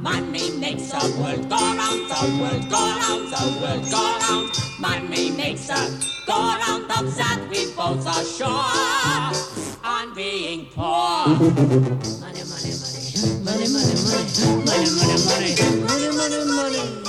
Money 0.00 0.50
makes 0.58 0.92
the 0.92 0.98
world 1.18 1.48
go 1.48 1.56
round, 1.56 2.08
the 2.08 2.38
world 2.40 2.70
go 2.70 2.78
round, 2.78 3.32
the 3.32 3.58
world 3.60 3.90
go 3.90 4.18
round. 4.20 4.50
Money 4.78 5.30
makes 5.32 5.66
the 5.66 6.24
go 6.24 6.34
round 6.34 6.84
of 6.84 7.16
that 7.16 7.40
we 7.50 7.72
both 7.74 8.06
are 8.06 8.24
sure 8.24 8.48
on 9.84 10.14
being 10.14 10.66
poor. 10.66 10.84
Money, 11.26 12.42
money, 12.46 12.72
money, 12.78 13.10
money, 13.42 13.42
money, 13.42 13.68
money, 13.74 13.94
money, 13.98 14.30
money, 14.54 15.54
money, 15.54 15.82
money, 15.82 16.44
money, 16.46 16.80
money. 16.84 17.07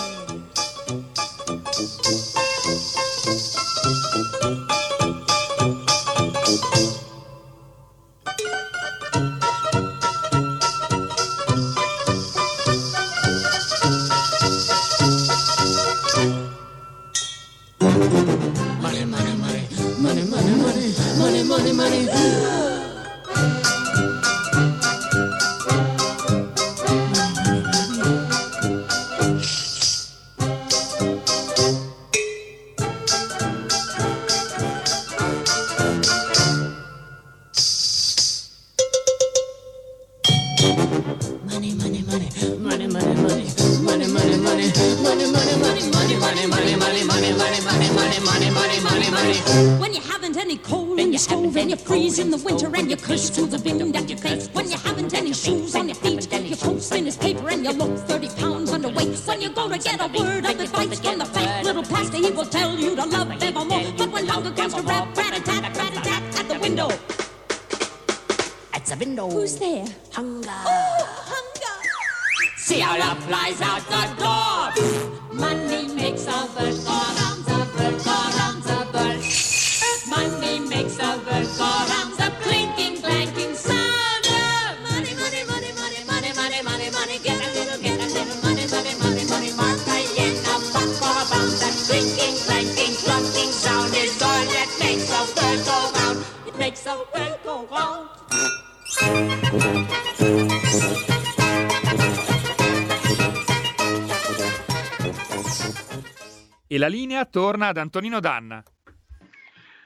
Linea 106.89 107.23
torna 107.23 107.67
ad 107.67 107.77
Antonino 107.77 108.19
Danna. 108.19 108.61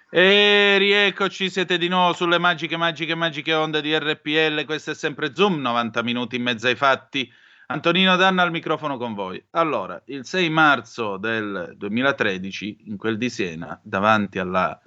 E 0.09 0.77
rieccoci, 0.77 1.49
siete 1.49 1.77
di 1.77 1.87
nuovo 1.87 2.13
sulle 2.13 2.37
magiche, 2.37 2.77
magiche, 2.77 3.15
magiche 3.15 3.53
onde 3.53 3.81
di 3.81 3.97
RPL. 3.97 4.65
Questo 4.65 4.91
è 4.91 4.95
sempre 4.95 5.33
Zoom, 5.35 5.59
90 5.59 6.03
minuti 6.03 6.35
in 6.35 6.43
mezzo 6.43 6.67
ai 6.67 6.75
fatti. 6.75 7.31
Antonino 7.67 8.15
Danna 8.15 8.43
al 8.43 8.51
microfono 8.51 8.97
con 8.97 9.13
voi. 9.13 9.43
Allora, 9.51 10.01
il 10.05 10.25
6 10.25 10.49
marzo 10.49 11.17
del 11.17 11.73
2013, 11.77 12.83
in 12.85 12.97
quel 12.97 13.17
di 13.17 13.29
Siena, 13.29 13.79
davanti 13.83 14.37
alla 14.37 14.79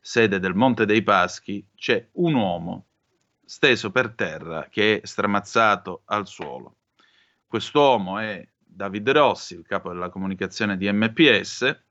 sede 0.00 0.40
del 0.40 0.54
Monte 0.54 0.86
dei 0.86 1.02
Paschi, 1.02 1.64
c'è 1.76 2.08
un 2.14 2.34
uomo 2.34 2.86
steso 3.44 3.90
per 3.90 4.14
terra 4.14 4.66
che 4.70 5.00
è 5.00 5.06
stramazzato 5.06 6.02
al 6.06 6.26
suolo. 6.26 6.76
Quest'uomo 7.46 8.18
è 8.18 8.44
David 8.74 9.10
Rossi, 9.10 9.54
il 9.54 9.64
capo 9.66 9.90
della 9.90 10.10
comunicazione 10.10 10.76
di 10.76 10.90
MPS, 10.90 11.82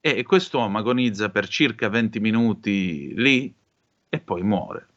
e 0.00 0.22
quest'uomo 0.24 0.78
agonizza 0.78 1.30
per 1.30 1.46
circa 1.46 1.88
20 1.88 2.18
minuti 2.18 3.14
lì 3.14 3.54
e 4.08 4.18
poi 4.18 4.42
muore. 4.42 4.88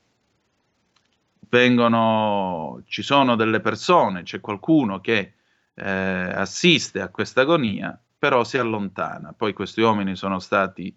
Vengono, 1.47 2.81
ci 2.87 3.03
sono 3.03 3.35
delle 3.35 3.59
persone, 3.59 4.23
c'è 4.23 4.39
qualcuno 4.39 4.99
che 4.99 5.33
eh, 5.75 5.89
assiste 5.89 7.01
a 7.01 7.09
questa 7.09 7.41
agonia, 7.41 7.97
però 8.17 8.43
si 8.43 8.57
allontana. 8.57 9.33
Poi 9.33 9.53
questi 9.53 9.81
uomini 9.81 10.15
sono 10.15 10.39
stati 10.39 10.93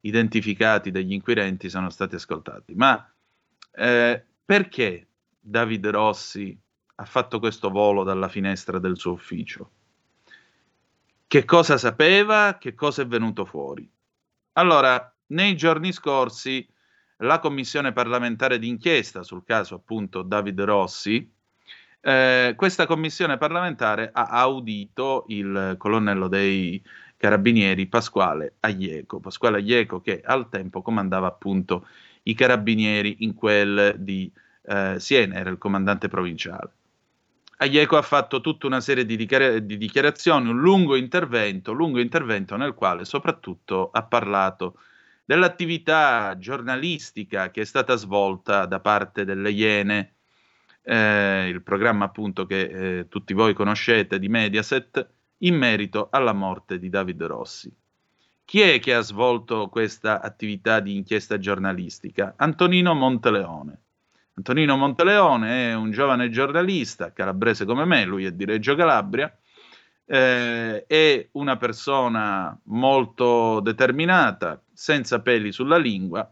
identificati 0.00 0.90
dagli 0.90 1.12
inquirenti, 1.12 1.68
sono 1.68 1.88
stati 1.88 2.16
ascoltati. 2.16 2.74
Ma 2.74 3.08
eh, 3.72 4.24
perché 4.44 5.06
David 5.38 5.86
Rossi 5.86 6.58
ha 6.96 7.04
fatto 7.04 7.38
questo 7.38 7.70
volo 7.70 8.02
dalla 8.02 8.28
finestra 8.28 8.78
del 8.78 8.96
suo 8.96 9.12
ufficio? 9.12 9.70
Che 11.26 11.44
cosa 11.44 11.76
sapeva? 11.76 12.56
Che 12.58 12.74
cosa 12.74 13.02
è 13.02 13.06
venuto 13.06 13.44
fuori? 13.44 13.88
Allora, 14.52 15.14
nei 15.28 15.56
giorni 15.56 15.92
scorsi 15.92 16.66
la 17.20 17.38
commissione 17.38 17.92
parlamentare 17.92 18.58
d'inchiesta 18.58 19.22
sul 19.22 19.44
caso 19.44 19.74
appunto 19.74 20.22
David 20.22 20.60
Rossi, 20.62 21.30
eh, 22.00 22.54
questa 22.56 22.86
commissione 22.86 23.36
parlamentare 23.36 24.10
ha 24.12 24.26
audito 24.26 25.24
il 25.28 25.74
colonnello 25.76 26.28
dei 26.28 26.82
carabinieri 27.16 27.86
Pasquale 27.86 28.54
Aglieco, 28.60 29.18
Pasquale 29.18 29.58
Aglieco 29.58 30.00
che 30.00 30.20
al 30.24 30.48
tempo 30.48 30.82
comandava 30.82 31.26
appunto 31.26 31.86
i 32.24 32.34
carabinieri 32.34 33.16
in 33.20 33.34
quel 33.34 33.96
di 33.98 34.30
eh, 34.62 34.96
Siena, 34.98 35.36
era 35.36 35.50
il 35.50 35.58
comandante 35.58 36.08
provinciale. 36.08 36.70
Aglieco 37.58 37.96
ha 37.96 38.02
fatto 38.02 38.40
tutta 38.40 38.66
una 38.66 38.80
serie 38.80 39.06
di, 39.06 39.16
dichiara- 39.16 39.58
di 39.58 39.78
dichiarazioni, 39.78 40.50
un 40.50 40.60
lungo 40.60 40.94
intervento, 40.94 41.72
lungo 41.72 42.00
intervento 42.00 42.56
nel 42.56 42.74
quale 42.74 43.06
soprattutto 43.06 43.90
ha 43.90 44.02
parlato 44.02 44.78
dell'attività 45.24 46.36
giornalistica 46.38 47.50
che 47.50 47.62
è 47.62 47.64
stata 47.64 47.96
svolta 47.96 48.66
da 48.66 48.80
parte 48.80 49.24
delle 49.24 49.50
Iene, 49.50 50.14
eh, 50.82 51.48
il 51.48 51.62
programma 51.62 52.04
appunto 52.04 52.44
che 52.44 52.98
eh, 52.98 53.08
tutti 53.08 53.32
voi 53.32 53.54
conoscete 53.54 54.18
di 54.18 54.28
Mediaset, 54.28 55.08
in 55.40 55.56
merito 55.56 56.08
alla 56.10 56.32
morte 56.32 56.78
di 56.78 56.88
David 56.88 57.22
Rossi. 57.24 57.74
Chi 58.44 58.60
è 58.60 58.78
che 58.78 58.94
ha 58.94 59.00
svolto 59.00 59.68
questa 59.68 60.20
attività 60.20 60.80
di 60.80 60.94
inchiesta 60.94 61.38
giornalistica? 61.38 62.34
Antonino 62.36 62.94
Monteleone. 62.94 63.80
Antonino 64.36 64.76
Monteleone 64.76 65.70
è 65.70 65.74
un 65.74 65.90
giovane 65.90 66.28
giornalista, 66.28 67.10
calabrese 67.10 67.64
come 67.64 67.86
me, 67.86 68.04
lui 68.04 68.26
è 68.26 68.32
di 68.32 68.44
Reggio 68.44 68.74
Calabria, 68.74 69.34
eh, 70.04 70.84
è 70.86 71.28
una 71.32 71.56
persona 71.56 72.56
molto 72.64 73.60
determinata, 73.60 74.60
senza 74.74 75.20
peli 75.20 75.52
sulla 75.52 75.78
lingua, 75.78 76.30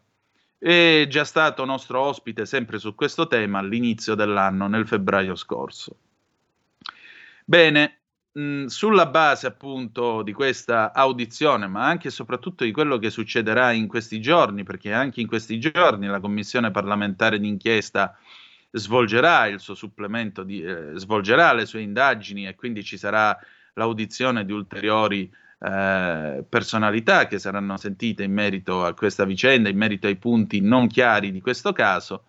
è 0.58 1.06
già 1.08 1.24
stato 1.24 1.64
nostro 1.64 2.02
ospite 2.02 2.44
sempre 2.44 2.78
su 2.78 2.94
questo 2.94 3.26
tema 3.26 3.60
all'inizio 3.60 4.14
dell'anno, 4.14 4.68
nel 4.68 4.86
febbraio 4.86 5.34
scorso. 5.34 5.96
Bene, 7.46 8.00
sulla 8.66 9.06
base 9.06 9.46
appunto 9.46 10.22
di 10.22 10.32
questa 10.32 10.92
audizione, 10.92 11.68
ma 11.68 11.86
anche 11.86 12.08
e 12.08 12.10
soprattutto 12.10 12.64
di 12.64 12.72
quello 12.72 12.98
che 12.98 13.10
succederà 13.10 13.70
in 13.70 13.86
questi 13.86 14.20
giorni, 14.20 14.64
perché 14.64 14.92
anche 14.92 15.20
in 15.20 15.28
questi 15.28 15.60
giorni 15.60 16.08
la 16.08 16.18
Commissione 16.18 16.72
parlamentare 16.72 17.38
d'inchiesta 17.38 18.18
svolgerà 18.72 19.46
il 19.46 19.60
suo 19.60 19.74
supplemento, 19.74 20.42
di, 20.42 20.60
eh, 20.62 20.90
svolgerà 20.94 21.52
le 21.52 21.64
sue 21.64 21.82
indagini 21.82 22.48
e 22.48 22.56
quindi 22.56 22.82
ci 22.82 22.98
sarà 22.98 23.38
l'audizione 23.74 24.44
di 24.44 24.52
ulteriori 24.52 25.32
eh, 25.60 26.44
personalità 26.48 27.28
che 27.28 27.38
saranno 27.38 27.76
sentite 27.76 28.24
in 28.24 28.32
merito 28.32 28.84
a 28.84 28.94
questa 28.94 29.24
vicenda, 29.24 29.68
in 29.68 29.76
merito 29.76 30.08
ai 30.08 30.16
punti 30.16 30.60
non 30.60 30.88
chiari 30.88 31.30
di 31.30 31.40
questo 31.40 31.72
caso. 31.72 32.24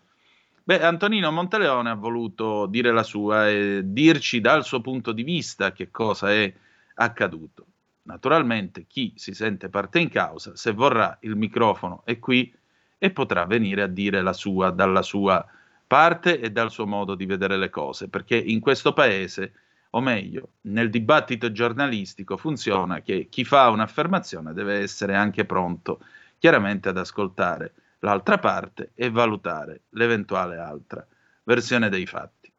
Beh, 0.67 0.82
Antonino 0.82 1.32
Monteleone 1.32 1.91
ha 1.91 1.93
voluto 1.93 2.65
dire 2.65 2.91
la 2.91 3.04
sua 3.04 3.47
e 3.47 3.82
dirci 3.84 4.41
dal 4.41 4.63
suo 4.65 4.82
punto 4.82 5.12
di 5.12 5.21
vista 5.21 5.71
che 5.71 5.91
cosa 5.91 6.32
è 6.32 6.51
accaduto. 6.95 7.67
Naturalmente 8.04 8.88
chi 8.88 9.13
si 9.15 9.36
sente 9.36 9.69
parte 9.69 9.99
in 9.99 10.10
causa, 10.10 10.56
se 10.56 10.71
vorrà, 10.71 11.19
il 11.21 11.36
microfono 11.36 12.01
è 12.04 12.17
qui 12.17 12.51
e 12.97 13.12
potrà 13.12 13.45
venire 13.45 13.84
a 13.84 13.88
dire 13.88 14.23
la 14.23 14.34
sua 14.34 14.71
dalla 14.71 15.04
sua 15.04 15.45
parte 15.86 16.39
e 16.39 16.49
dal 16.51 16.71
suo 16.71 16.88
modo 16.88 17.13
di 17.13 17.28
vedere 17.28 17.58
le 17.58 17.69
cose, 17.69 18.10
perché 18.10 18.36
in 18.36 18.60
questo 18.60 18.91
paese 18.91 19.54
o 19.91 20.01
meglio, 20.01 20.54
nel 20.62 20.89
dibattito 20.89 21.51
giornalistico 21.51 22.38
funziona 22.38 23.01
che 23.01 23.28
chi 23.30 23.45
fa 23.45 23.69
un'affermazione 23.69 24.51
deve 24.51 24.80
essere 24.80 25.15
anche 25.15 25.45
pronto 25.45 25.99
chiaramente 26.39 26.89
ad 26.89 26.97
ascoltare 26.97 27.73
l'altra 27.99 28.38
parte 28.38 28.91
e 28.95 29.10
valutare 29.10 29.84
l'eventuale 29.89 30.58
altra 30.58 31.05
versione 31.43 31.89
dei 31.89 32.05
fatti. 32.05 32.51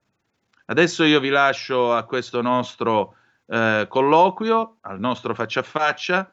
Adesso 0.67 1.05
io 1.05 1.21
vi 1.21 1.29
lascio 1.29 1.95
a 1.95 2.05
questo 2.05 2.43
nostro 2.43 3.17
eh, 3.47 3.87
colloquio, 3.89 4.79
al 4.81 4.99
nostro 4.99 5.35
faccia 5.35 5.61
a 5.61 5.65
faccia. 5.65 6.31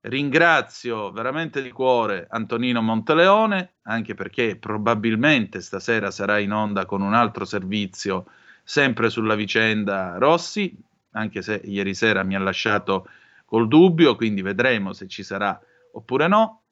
Ringrazio 0.00 1.12
veramente 1.12 1.62
di 1.62 1.70
cuore 1.70 2.26
Antonino 2.28 2.82
Monteleone, 2.82 3.76
anche 3.82 4.14
perché 4.14 4.56
probabilmente 4.56 5.60
stasera 5.60 6.10
sarà 6.10 6.38
in 6.38 6.52
onda 6.52 6.84
con 6.84 7.00
un 7.00 7.14
altro 7.14 7.44
servizio 7.44 8.26
sempre 8.62 9.08
sulla 9.08 9.34
vicenda 9.34 10.16
Rossi, 10.18 10.76
anche 11.12 11.40
se 11.40 11.60
ieri 11.64 11.94
sera 11.94 12.22
mi 12.22 12.34
ha 12.34 12.40
lasciato 12.40 13.08
col 13.44 13.68
dubbio, 13.68 14.16
quindi 14.16 14.42
vedremo 14.42 14.92
se 14.92 15.06
ci 15.06 15.22
sarà 15.22 15.58
oppure 15.92 16.26
no. 16.28 16.63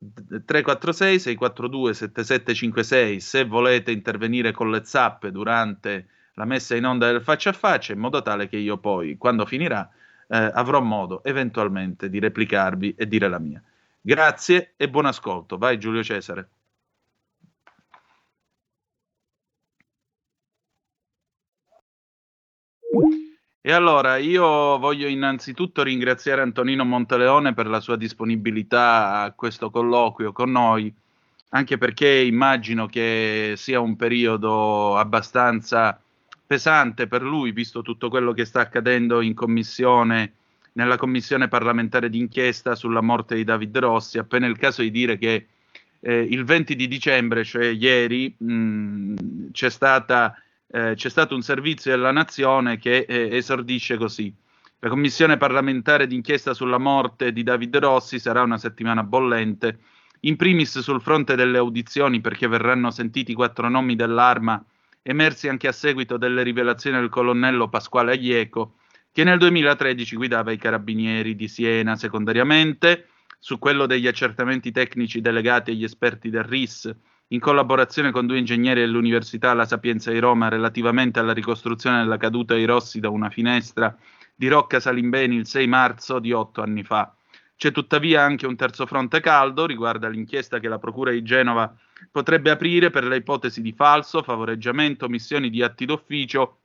346 0.00 1.18
642 1.20 1.94
7756 1.94 3.20
se 3.20 3.44
volete 3.44 3.90
intervenire 3.90 4.50
con 4.50 4.70
le 4.70 4.82
zappe 4.82 5.30
durante 5.30 6.08
la 6.34 6.46
messa 6.46 6.74
in 6.74 6.86
onda 6.86 7.10
del 7.10 7.20
faccia 7.20 7.50
a 7.50 7.52
faccia 7.52 7.92
in 7.92 7.98
modo 7.98 8.22
tale 8.22 8.48
che 8.48 8.56
io 8.56 8.78
poi 8.78 9.18
quando 9.18 9.44
finirà 9.44 9.86
eh, 10.26 10.50
avrò 10.54 10.80
modo 10.80 11.22
eventualmente 11.24 12.08
di 12.08 12.18
replicarvi 12.18 12.94
e 12.96 13.06
dire 13.06 13.28
la 13.28 13.38
mia. 13.38 13.62
Grazie 14.00 14.72
e 14.76 14.88
buon 14.88 15.06
ascolto. 15.06 15.58
Vai 15.58 15.78
Giulio 15.78 16.02
Cesare. 16.02 16.48
E 23.62 23.72
allora 23.72 24.16
io 24.16 24.78
voglio 24.78 25.06
innanzitutto 25.06 25.82
ringraziare 25.82 26.40
Antonino 26.40 26.82
Monteleone 26.82 27.52
per 27.52 27.66
la 27.66 27.80
sua 27.80 27.96
disponibilità 27.96 29.20
a 29.20 29.32
questo 29.32 29.68
colloquio 29.68 30.32
con 30.32 30.50
noi, 30.50 30.90
anche 31.50 31.76
perché 31.76 32.08
immagino 32.08 32.86
che 32.86 33.52
sia 33.58 33.78
un 33.78 33.96
periodo 33.96 34.96
abbastanza 34.96 36.00
pesante 36.46 37.06
per 37.06 37.20
lui, 37.20 37.52
visto 37.52 37.82
tutto 37.82 38.08
quello 38.08 38.32
che 38.32 38.46
sta 38.46 38.60
accadendo 38.60 39.20
in 39.20 39.34
commissione, 39.34 40.32
nella 40.72 40.96
commissione 40.96 41.48
parlamentare 41.48 42.08
d'inchiesta 42.08 42.74
sulla 42.74 43.02
morte 43.02 43.34
di 43.34 43.44
David 43.44 43.76
Rossi. 43.76 44.16
Appena 44.16 44.46
il 44.46 44.56
caso 44.56 44.80
di 44.80 44.90
dire 44.90 45.18
che 45.18 45.48
eh, 46.00 46.18
il 46.18 46.44
20 46.44 46.74
di 46.74 46.88
dicembre, 46.88 47.44
cioè 47.44 47.66
ieri, 47.66 48.34
mh, 48.38 49.50
c'è 49.52 49.68
stata 49.68 50.34
eh, 50.72 50.94
c'è 50.94 51.08
stato 51.08 51.34
un 51.34 51.42
servizio 51.42 51.90
della 51.90 52.12
nazione 52.12 52.78
che 52.78 53.04
eh, 53.08 53.36
esordisce 53.36 53.96
così. 53.96 54.32
La 54.78 54.88
commissione 54.88 55.36
parlamentare 55.36 56.06
d'inchiesta 56.06 56.54
sulla 56.54 56.78
morte 56.78 57.32
di 57.32 57.42
David 57.42 57.76
Rossi 57.76 58.18
sarà 58.18 58.42
una 58.42 58.58
settimana 58.58 59.02
bollente, 59.02 59.78
in 60.20 60.36
primis 60.36 60.78
sul 60.78 61.00
fronte 61.00 61.34
delle 61.34 61.58
audizioni 61.58 62.20
perché 62.20 62.46
verranno 62.46 62.90
sentiti 62.90 63.34
quattro 63.34 63.68
nomi 63.68 63.96
dell'arma 63.96 64.62
emersi 65.02 65.48
anche 65.48 65.66
a 65.66 65.72
seguito 65.72 66.16
delle 66.16 66.42
rivelazioni 66.42 66.98
del 66.98 67.08
colonnello 67.08 67.68
Pasquale 67.68 68.12
Aglieco, 68.12 68.76
che 69.12 69.24
nel 69.24 69.38
2013 69.38 70.16
guidava 70.16 70.52
i 70.52 70.58
carabinieri 70.58 71.34
di 71.34 71.48
Siena 71.48 71.96
secondariamente, 71.96 73.06
su 73.38 73.58
quello 73.58 73.86
degli 73.86 74.06
accertamenti 74.06 74.70
tecnici 74.70 75.20
delegati 75.20 75.70
agli 75.70 75.84
esperti 75.84 76.28
del 76.28 76.44
RIS 76.44 76.94
in 77.32 77.40
collaborazione 77.40 78.10
con 78.10 78.26
due 78.26 78.38
ingegneri 78.38 78.80
dell'Università 78.80 79.54
La 79.54 79.64
Sapienza 79.64 80.10
di 80.10 80.18
Roma 80.18 80.48
relativamente 80.48 81.20
alla 81.20 81.32
ricostruzione 81.32 81.98
della 81.98 82.16
caduta 82.16 82.54
di 82.54 82.64
Rossi 82.64 82.98
da 82.98 83.08
una 83.08 83.30
finestra 83.30 83.96
di 84.34 84.48
Rocca 84.48 84.80
Salimbeni 84.80 85.36
il 85.36 85.46
6 85.46 85.66
marzo 85.68 86.18
di 86.18 86.32
otto 86.32 86.60
anni 86.60 86.82
fa. 86.82 87.14
C'è 87.56 87.70
tuttavia 87.72 88.22
anche 88.22 88.46
un 88.46 88.56
terzo 88.56 88.86
fronte 88.86 89.20
caldo, 89.20 89.66
riguarda 89.66 90.08
l'inchiesta 90.08 90.58
che 90.58 90.68
la 90.68 90.78
Procura 90.78 91.12
di 91.12 91.22
Genova 91.22 91.72
potrebbe 92.10 92.50
aprire 92.50 92.90
per 92.90 93.04
le 93.04 93.16
ipotesi 93.16 93.60
di 93.60 93.72
falso, 93.72 94.22
favoreggiamento, 94.22 95.04
omissioni 95.04 95.50
di 95.50 95.62
atti 95.62 95.84
d'ufficio 95.84 96.58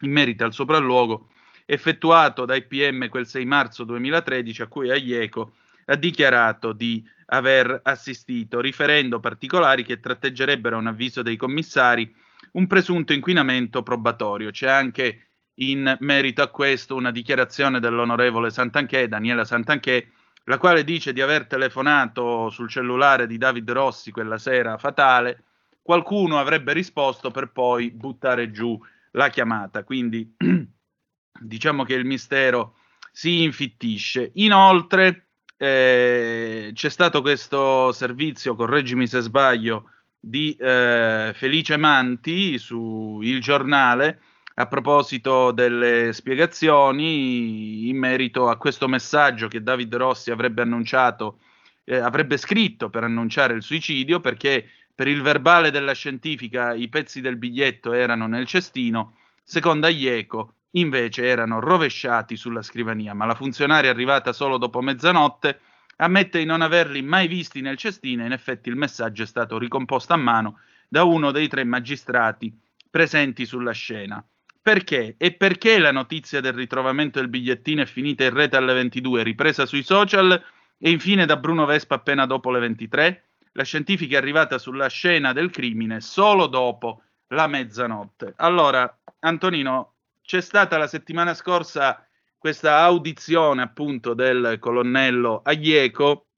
in 0.00 0.10
merito 0.10 0.44
al 0.44 0.54
sopralluogo 0.54 1.28
effettuato 1.66 2.46
dai 2.46 2.64
PM 2.64 3.08
quel 3.08 3.26
6 3.26 3.44
marzo 3.44 3.84
2013 3.84 4.62
a 4.62 4.66
cui 4.66 4.90
Aglieco 4.90 5.52
ha 5.84 5.94
dichiarato 5.94 6.72
di 6.72 7.04
aver 7.32 7.80
assistito, 7.84 8.60
riferendo 8.60 9.20
particolari 9.20 9.84
che 9.84 10.00
tratteggerebbero 10.00 10.76
un 10.76 10.88
avviso 10.88 11.22
dei 11.22 11.36
commissari 11.36 12.12
un 12.52 12.66
presunto 12.66 13.12
inquinamento 13.12 13.82
probatorio. 13.82 14.50
C'è 14.50 14.68
anche 14.68 15.30
in 15.60 15.96
merito 16.00 16.42
a 16.42 16.48
questo 16.48 16.96
una 16.96 17.10
dichiarazione 17.10 17.80
dell'onorevole 17.80 18.50
Santanché, 18.50 19.08
Daniela 19.08 19.44
Santanché, 19.44 20.12
la 20.44 20.58
quale 20.58 20.84
dice 20.84 21.12
di 21.12 21.20
aver 21.20 21.46
telefonato 21.46 22.48
sul 22.50 22.68
cellulare 22.68 23.26
di 23.26 23.38
David 23.38 23.70
Rossi 23.70 24.10
quella 24.10 24.38
sera 24.38 24.78
fatale. 24.78 25.44
Qualcuno 25.82 26.38
avrebbe 26.38 26.72
risposto 26.72 27.30
per 27.30 27.52
poi 27.52 27.90
buttare 27.90 28.50
giù 28.50 28.78
la 29.12 29.28
chiamata. 29.28 29.84
Quindi 29.84 30.34
diciamo 31.40 31.84
che 31.84 31.94
il 31.94 32.04
mistero 32.04 32.76
si 33.12 33.42
infittisce. 33.42 34.30
Inoltre, 34.34 35.29
eh, 35.62 36.70
c'è 36.72 36.88
stato 36.88 37.20
questo 37.20 37.92
servizio, 37.92 38.54
correggimi 38.54 39.06
se 39.06 39.20
sbaglio, 39.20 39.90
di 40.18 40.56
eh, 40.58 41.32
Felice 41.34 41.76
Manti 41.76 42.56
su 42.56 43.20
Il 43.22 43.42
Giornale 43.42 44.22
a 44.54 44.66
proposito 44.66 45.50
delle 45.52 46.14
spiegazioni 46.14 47.90
in 47.90 47.98
merito 47.98 48.48
a 48.48 48.56
questo 48.56 48.88
messaggio 48.88 49.48
che 49.48 49.62
David 49.62 49.94
Rossi 49.96 50.30
avrebbe 50.30 50.62
annunciato, 50.62 51.40
eh, 51.84 51.96
avrebbe 51.96 52.38
scritto 52.38 52.88
per 52.88 53.04
annunciare 53.04 53.52
il 53.52 53.62
suicidio 53.62 54.20
perché 54.20 54.66
per 54.94 55.08
il 55.08 55.20
verbale 55.20 55.70
della 55.70 55.92
scientifica 55.92 56.72
i 56.72 56.88
pezzi 56.88 57.20
del 57.20 57.36
biglietto 57.36 57.92
erano 57.92 58.26
nel 58.26 58.46
cestino, 58.46 59.16
secondo 59.42 59.86
Aieco 59.86 60.54
invece 60.72 61.24
erano 61.24 61.60
rovesciati 61.60 62.36
sulla 62.36 62.62
scrivania, 62.62 63.14
ma 63.14 63.26
la 63.26 63.34
funzionaria 63.34 63.90
arrivata 63.90 64.32
solo 64.32 64.58
dopo 64.58 64.80
mezzanotte 64.80 65.60
ammette 65.96 66.38
di 66.38 66.44
non 66.44 66.62
averli 66.62 67.02
mai 67.02 67.28
visti 67.28 67.60
nel 67.60 67.76
cestino 67.76 68.22
e 68.22 68.26
in 68.26 68.32
effetti 68.32 68.68
il 68.68 68.76
messaggio 68.76 69.22
è 69.22 69.26
stato 69.26 69.58
ricomposto 69.58 70.12
a 70.12 70.16
mano 70.16 70.60
da 70.88 71.04
uno 71.04 71.30
dei 71.30 71.48
tre 71.48 71.64
magistrati 71.64 72.56
presenti 72.88 73.44
sulla 73.44 73.72
scena. 73.72 74.24
Perché? 74.62 75.14
E 75.16 75.32
perché 75.32 75.78
la 75.78 75.92
notizia 75.92 76.40
del 76.40 76.52
ritrovamento 76.52 77.18
del 77.18 77.28
bigliettino 77.28 77.82
è 77.82 77.86
finita 77.86 78.24
in 78.24 78.34
rete 78.34 78.56
alle 78.56 78.74
22, 78.74 79.22
ripresa 79.22 79.64
sui 79.66 79.82
social 79.82 80.42
e 80.78 80.90
infine 80.90 81.26
da 81.26 81.36
Bruno 81.36 81.64
Vespa 81.64 81.94
appena 81.96 82.26
dopo 82.26 82.50
le 82.50 82.60
23? 82.60 83.24
La 83.52 83.64
scientifica 83.64 84.16
è 84.16 84.18
arrivata 84.20 84.58
sulla 84.58 84.88
scena 84.88 85.32
del 85.32 85.50
crimine 85.50 86.00
solo 86.00 86.46
dopo 86.46 87.02
la 87.28 87.46
mezzanotte. 87.46 88.34
Allora, 88.36 88.98
Antonino, 89.20 89.94
c'è 90.30 90.40
stata 90.40 90.78
la 90.78 90.86
settimana 90.86 91.34
scorsa 91.34 92.06
questa 92.38 92.82
audizione 92.82 93.62
appunto 93.62 94.14
del 94.14 94.58
colonnello 94.60 95.40
Aglieco, 95.42 96.28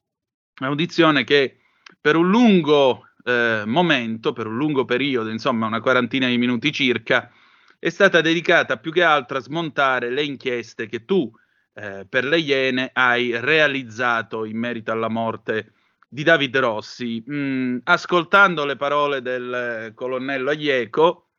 audizione 0.62 1.24
che 1.24 1.58
per 2.00 2.16
un 2.16 2.30
lungo 2.30 3.08
eh, 3.22 3.64
momento, 3.66 4.32
per 4.32 4.46
un 4.46 4.56
lungo 4.56 4.86
periodo, 4.86 5.28
insomma 5.28 5.66
una 5.66 5.82
quarantina 5.82 6.26
di 6.26 6.38
minuti 6.38 6.72
circa, 6.72 7.30
è 7.78 7.90
stata 7.90 8.22
dedicata 8.22 8.78
più 8.78 8.92
che 8.92 9.02
altro 9.02 9.36
a 9.36 9.42
smontare 9.42 10.08
le 10.08 10.24
inchieste 10.24 10.86
che 10.86 11.04
tu 11.04 11.30
eh, 11.74 12.06
per 12.08 12.24
le 12.24 12.38
Iene 12.38 12.88
hai 12.94 13.38
realizzato 13.38 14.46
in 14.46 14.56
merito 14.56 14.90
alla 14.90 15.10
morte 15.10 15.74
di 16.08 16.22
David 16.22 16.56
Rossi. 16.56 17.22
Mm, 17.30 17.80
ascoltando 17.84 18.64
le 18.64 18.76
parole 18.76 19.20
del 19.20 19.52
eh, 19.52 19.94
colonnello 19.94 20.48
Aieco, 20.48 21.31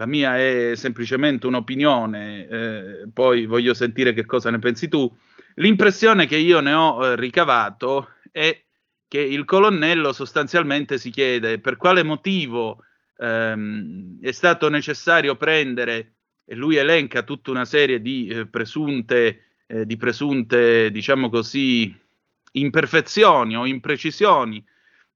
la 0.00 0.06
mia 0.06 0.38
è 0.38 0.72
semplicemente 0.76 1.46
un'opinione, 1.46 2.48
eh, 2.48 3.08
poi 3.12 3.44
voglio 3.44 3.74
sentire 3.74 4.14
che 4.14 4.24
cosa 4.24 4.50
ne 4.50 4.58
pensi 4.58 4.88
tu. 4.88 5.14
L'impressione 5.56 6.26
che 6.26 6.38
io 6.38 6.60
ne 6.60 6.72
ho 6.72 7.04
eh, 7.04 7.16
ricavato 7.16 8.14
è 8.32 8.64
che 9.06 9.20
il 9.20 9.44
colonnello 9.44 10.14
sostanzialmente 10.14 10.96
si 10.96 11.10
chiede 11.10 11.58
per 11.58 11.76
quale 11.76 12.02
motivo 12.02 12.82
ehm, 13.18 14.20
è 14.22 14.32
stato 14.32 14.70
necessario 14.70 15.36
prendere, 15.36 16.14
e 16.46 16.54
lui 16.54 16.76
elenca 16.76 17.22
tutta 17.22 17.50
una 17.50 17.66
serie 17.66 18.00
di 18.00 18.26
eh, 18.28 18.46
presunte, 18.46 19.58
eh, 19.66 19.84
di 19.84 19.98
presunte, 19.98 20.90
diciamo 20.90 21.28
così, 21.28 21.94
imperfezioni 22.52 23.54
o 23.54 23.66
imprecisioni 23.66 24.64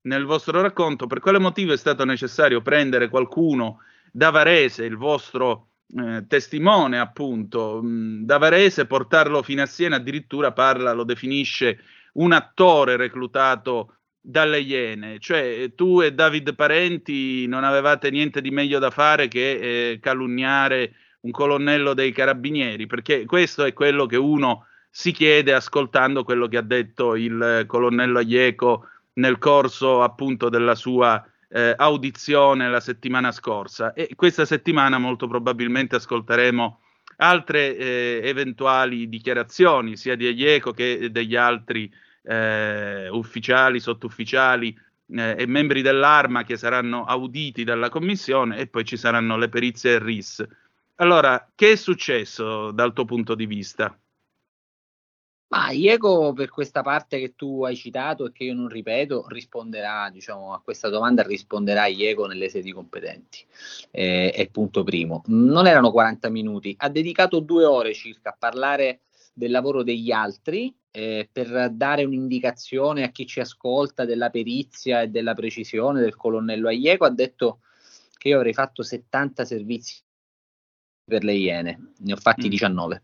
nel 0.03 0.27
vostro 0.27 0.61
racconto, 0.61 1.07
per 1.07 1.21
quale 1.21 1.39
motivo 1.39 1.73
è 1.73 1.79
stato 1.79 2.05
necessario 2.05 2.61
prendere 2.61 3.09
qualcuno 3.09 3.79
da 4.17 4.31
Varese, 4.31 4.85
il 4.85 4.97
vostro 4.97 5.71
eh, 5.99 6.25
testimone 6.29 7.01
appunto, 7.01 7.83
mh, 7.83 8.25
da 8.25 8.39
Varese, 8.39 8.87
portarlo 8.87 9.43
fino 9.43 9.63
a 9.63 9.67
Siena, 9.67 9.97
addirittura 9.97 10.53
parla, 10.53 10.93
lo 10.93 11.03
definisce 11.03 11.81
un 12.13 12.31
attore 12.31 12.97
reclutato 12.97 13.97
dalle 14.21 14.61
Iene, 14.61 15.19
cioè 15.19 15.73
tu 15.75 16.01
e 16.01 16.13
David 16.13 16.55
Parenti 16.55 17.49
non 17.49 17.65
avevate 17.65 18.11
niente 18.11 18.41
di 18.41 18.53
meglio 18.53 18.79
da 18.79 18.91
fare 18.91 19.27
che 19.27 19.91
eh, 19.91 19.99
calunniare 19.99 20.95
un 21.23 21.33
colonnello 21.33 21.93
dei 21.93 22.13
carabinieri, 22.13 22.87
perché 22.87 23.25
questo 23.25 23.65
è 23.65 23.73
quello 23.73 24.07
che 24.07 24.17
uno 24.17 24.67
si 24.89 25.11
chiede 25.11 25.53
ascoltando 25.53 26.23
quello 26.23 26.47
che 26.47 26.59
ha 26.59 26.63
detto 26.63 27.17
il 27.17 27.65
colonnello 27.67 28.21
Aieco 28.21 28.87
nel 29.15 29.39
corso 29.39 30.05
appunto 30.05 30.49
della 30.49 30.77
sua 30.77 31.21
eh, 31.55 31.73
audizione 31.77 32.69
la 32.69 32.81
settimana 32.81 33.31
scorsa 33.31 33.93
e 33.93 34.11
questa 34.17 34.45
settimana 34.45 34.99
molto 34.99 35.29
probabilmente 35.29 35.95
ascolteremo 35.95 36.81
altre 37.19 37.77
eh, 37.77 38.21
eventuali 38.25 39.09
dichiarazioni 39.09 39.97
sia 39.97 40.17
di 40.17 40.27
Aieco 40.27 40.73
che 40.73 41.13
degli 41.13 41.37
altri 41.37 41.89
eh, 42.25 43.09
ufficiali, 43.09 43.79
sottufficiali 43.79 44.77
eh, 45.11 45.37
e 45.39 45.47
membri 45.47 45.81
dell'arma 45.81 46.43
che 46.43 46.57
saranno 46.57 47.05
auditi 47.05 47.63
dalla 47.63 47.89
commissione 47.89 48.59
e 48.59 48.67
poi 48.67 48.85
ci 48.85 48.97
saranno 48.97 49.37
le 49.37 49.49
perizie 49.49 50.01
RIS. 50.01 50.45
Allora, 50.97 51.53
che 51.55 51.73
è 51.73 51.77
successo 51.77 52.73
dal 52.73 52.93
tuo 52.93 53.05
punto 53.05 53.37
di 53.37 53.47
vista? 53.47 53.97
Ma 55.49 55.71
Iego, 55.71 56.33
per 56.33 56.49
questa 56.49 56.83
parte 56.83 57.21
che 57.21 57.35
tu 57.37 57.65
hai 57.65 57.77
citato 57.77 58.27
e 58.27 58.33
che 58.33 58.45
io 58.45 58.55
non 58.55 58.69
ripeto, 58.69 59.27
risponderà, 59.29 60.11
diciamo, 60.11 60.53
a 60.53 60.61
questa 60.61 60.89
domanda 60.89 61.23
risponderà 61.23 61.87
Iego 61.87 62.27
nelle 62.27 62.49
sedi 62.49 62.73
competenti. 62.73 63.45
Eh, 63.91 64.33
è 64.33 64.49
punto 64.49 64.83
primo. 64.83 65.23
Non 65.27 65.67
erano 65.67 65.93
40 65.93 66.29
minuti, 66.31 66.75
ha 66.79 66.89
dedicato 66.89 67.41
due 67.41 67.65
ore 67.65 67.95
circa 67.95 68.31
a 68.31 68.37
parlare 68.39 69.03
del 69.33 69.51
lavoro 69.51 69.83
degli 69.83 70.11
altri 70.11 70.75
eh, 70.91 71.29
per 71.31 71.71
dare 71.73 72.05
un'indicazione 72.05 73.03
a 73.03 73.11
chi 73.11 73.27
ci 73.27 73.41
ascolta 73.41 74.05
della 74.05 74.31
perizia 74.31 75.03
e 75.03 75.09
della 75.09 75.35
precisione 75.35 76.01
del 76.01 76.17
colonnello 76.17 76.69
Aieco. 76.69 77.05
Ha 77.05 77.11
detto 77.11 77.61
che 78.17 78.29
io 78.29 78.37
avrei 78.37 78.55
fatto 78.55 78.83
70 78.83 79.45
servizi 79.45 80.01
per 81.05 81.23
le 81.23 81.35
Iene, 81.35 81.93
ne 81.99 82.13
ho 82.13 82.17
fatti 82.17 82.47
mm. 82.47 82.51
19. 82.51 83.03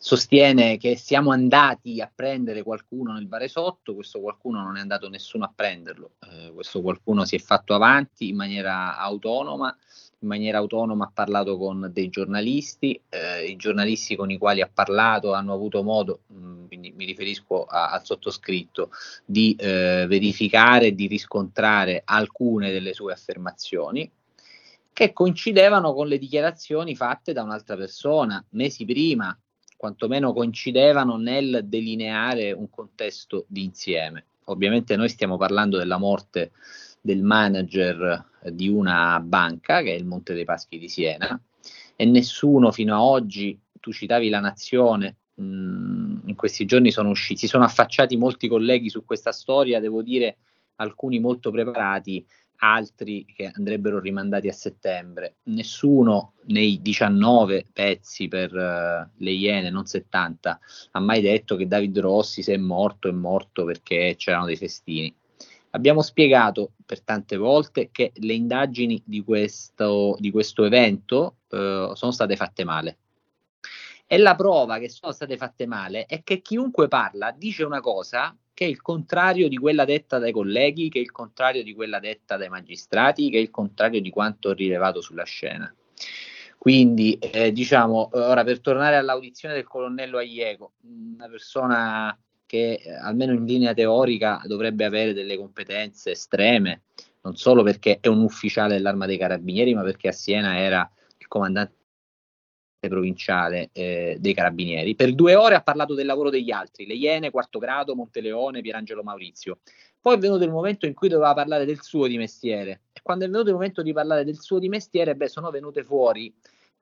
Sostiene 0.00 0.76
che 0.76 0.96
siamo 0.96 1.32
andati 1.32 2.00
a 2.00 2.10
prendere 2.14 2.62
qualcuno 2.62 3.14
nel 3.14 3.26
Varesotto, 3.26 3.94
questo 3.94 4.20
qualcuno 4.20 4.62
non 4.62 4.76
è 4.76 4.80
andato 4.80 5.08
nessuno 5.08 5.44
a 5.44 5.52
prenderlo, 5.52 6.12
eh, 6.20 6.52
questo 6.52 6.80
qualcuno 6.80 7.24
si 7.24 7.34
è 7.34 7.40
fatto 7.40 7.74
avanti 7.74 8.28
in 8.28 8.36
maniera 8.36 8.96
autonoma, 8.96 9.76
in 10.20 10.28
maniera 10.28 10.58
autonoma 10.58 11.06
ha 11.06 11.10
parlato 11.12 11.58
con 11.58 11.90
dei 11.92 12.10
giornalisti, 12.10 13.02
eh, 13.08 13.46
i 13.46 13.56
giornalisti 13.56 14.14
con 14.14 14.30
i 14.30 14.38
quali 14.38 14.60
ha 14.60 14.70
parlato 14.72 15.32
hanno 15.32 15.52
avuto 15.52 15.82
modo, 15.82 16.20
mh, 16.28 16.38
mm, 16.38 16.66
quindi 16.68 16.92
mi 16.96 17.04
riferisco 17.04 17.64
a, 17.64 17.90
al 17.90 18.04
sottoscritto, 18.04 18.90
di 19.24 19.56
eh, 19.58 20.06
verificare 20.08 20.94
di 20.94 21.08
riscontrare 21.08 22.02
alcune 22.04 22.70
delle 22.70 22.94
sue 22.94 23.12
affermazioni 23.12 24.08
che 24.92 25.12
coincidevano 25.12 25.92
con 25.92 26.06
le 26.06 26.18
dichiarazioni 26.18 26.94
fatte 26.94 27.32
da 27.32 27.42
un'altra 27.42 27.76
persona 27.76 28.44
mesi 28.50 28.84
prima 28.84 29.36
quantomeno 29.78 30.32
coincidevano 30.32 31.16
nel 31.16 31.60
delineare 31.64 32.50
un 32.50 32.68
contesto 32.68 33.44
di 33.46 33.62
insieme. 33.62 34.24
Ovviamente 34.46 34.96
noi 34.96 35.08
stiamo 35.08 35.36
parlando 35.36 35.78
della 35.78 35.98
morte 35.98 36.50
del 37.00 37.22
manager 37.22 38.26
di 38.50 38.68
una 38.68 39.20
banca, 39.20 39.80
che 39.82 39.92
è 39.92 39.96
il 39.96 40.04
Monte 40.04 40.34
dei 40.34 40.44
Paschi 40.44 40.78
di 40.78 40.88
Siena, 40.88 41.40
e 41.94 42.04
nessuno 42.04 42.72
fino 42.72 42.94
a 42.96 43.02
oggi, 43.04 43.56
tu 43.78 43.92
citavi 43.92 44.28
la 44.28 44.40
nazione, 44.40 45.18
mh, 45.34 45.44
mm, 45.44 46.18
in 46.26 46.34
questi 46.34 46.64
giorni 46.64 46.90
sono 46.90 47.10
usciti, 47.10 47.40
si 47.40 47.46
sono 47.46 47.62
affacciati 47.62 48.16
molti 48.16 48.48
colleghi 48.48 48.90
su 48.90 49.04
questa 49.04 49.30
storia, 49.30 49.78
devo 49.78 50.02
dire 50.02 50.38
alcuni 50.76 51.20
molto 51.20 51.52
preparati, 51.52 52.26
altri 52.58 53.24
che 53.24 53.50
andrebbero 53.52 54.00
rimandati 54.00 54.48
a 54.48 54.52
settembre. 54.52 55.36
Nessuno 55.44 56.34
nei 56.46 56.80
19 56.80 57.66
pezzi 57.72 58.28
per 58.28 58.52
uh, 58.52 59.08
le 59.16 59.30
Iene, 59.30 59.70
non 59.70 59.86
70, 59.86 60.60
ha 60.92 61.00
mai 61.00 61.20
detto 61.20 61.56
che 61.56 61.66
David 61.66 61.98
Rossi 61.98 62.42
se 62.42 62.54
è 62.54 62.58
morto 62.58 63.08
è 63.08 63.12
morto 63.12 63.64
perché 63.64 64.14
c'erano 64.16 64.46
dei 64.46 64.56
festini. 64.56 65.14
Abbiamo 65.70 66.00
spiegato 66.00 66.72
per 66.84 67.02
tante 67.02 67.36
volte 67.36 67.90
che 67.92 68.12
le 68.14 68.32
indagini 68.32 69.00
di 69.04 69.22
questo, 69.22 70.16
di 70.18 70.30
questo 70.30 70.64
evento 70.64 71.36
uh, 71.50 71.94
sono 71.94 72.10
state 72.10 72.36
fatte 72.36 72.64
male. 72.64 72.98
E 74.06 74.16
la 74.16 74.34
prova 74.34 74.78
che 74.78 74.88
sono 74.88 75.12
state 75.12 75.36
fatte 75.36 75.66
male 75.66 76.06
è 76.06 76.22
che 76.24 76.40
chiunque 76.40 76.88
parla 76.88 77.30
dice 77.30 77.62
una 77.64 77.80
cosa 77.80 78.34
che 78.58 78.64
è 78.64 78.68
il 78.68 78.82
contrario 78.82 79.46
di 79.46 79.56
quella 79.56 79.84
detta 79.84 80.18
dai 80.18 80.32
colleghi, 80.32 80.88
che 80.88 80.98
è 80.98 81.00
il 81.00 81.12
contrario 81.12 81.62
di 81.62 81.74
quella 81.74 82.00
detta 82.00 82.36
dai 82.36 82.48
magistrati, 82.48 83.30
che 83.30 83.38
è 83.38 83.40
il 83.40 83.52
contrario 83.52 84.00
di 84.00 84.10
quanto 84.10 84.52
rilevato 84.52 85.00
sulla 85.00 85.22
scena. 85.22 85.72
Quindi, 86.58 87.16
eh, 87.20 87.52
diciamo, 87.52 88.08
ora 88.14 88.42
per 88.42 88.60
tornare 88.60 88.96
all'audizione 88.96 89.54
del 89.54 89.62
colonnello 89.62 90.18
Aieco, 90.18 90.72
una 90.88 91.28
persona 91.28 92.18
che 92.46 92.80
eh, 92.82 92.94
almeno 92.94 93.32
in 93.32 93.44
linea 93.44 93.72
teorica 93.74 94.42
dovrebbe 94.44 94.84
avere 94.84 95.12
delle 95.12 95.36
competenze 95.36 96.10
estreme, 96.10 96.82
non 97.20 97.36
solo 97.36 97.62
perché 97.62 97.98
è 98.00 98.08
un 98.08 98.22
ufficiale 98.22 98.74
dell'arma 98.74 99.06
dei 99.06 99.18
carabinieri, 99.18 99.72
ma 99.72 99.84
perché 99.84 100.08
a 100.08 100.12
Siena 100.12 100.58
era 100.58 100.90
il 101.16 101.28
comandante 101.28 101.76
provinciale 102.86 103.70
eh, 103.72 104.16
dei 104.20 104.34
Carabinieri. 104.34 104.94
Per 104.94 105.14
due 105.14 105.34
ore 105.34 105.56
ha 105.56 105.62
parlato 105.62 105.94
del 105.94 106.06
lavoro 106.06 106.30
degli 106.30 106.52
altri, 106.52 106.86
Le 106.86 106.94
Iene, 106.94 107.30
Quarto 107.30 107.58
Grado, 107.58 107.96
Monteleone, 107.96 108.60
Pierangelo 108.60 109.02
Maurizio. 109.02 109.58
Poi 110.00 110.14
è 110.14 110.18
venuto 110.18 110.44
il 110.44 110.50
momento 110.50 110.86
in 110.86 110.94
cui 110.94 111.08
doveva 111.08 111.34
parlare 111.34 111.64
del 111.64 111.82
suo 111.82 112.06
di 112.06 112.16
mestiere 112.16 112.82
e 112.92 113.00
quando 113.02 113.24
è 113.24 113.28
venuto 113.28 113.48
il 113.48 113.54
momento 113.54 113.82
di 113.82 113.92
parlare 113.92 114.24
del 114.24 114.38
suo 114.38 114.60
di 114.60 114.68
mestiere, 114.68 115.16
beh, 115.16 115.28
sono 115.28 115.50
venute 115.50 115.82
fuori 115.82 116.32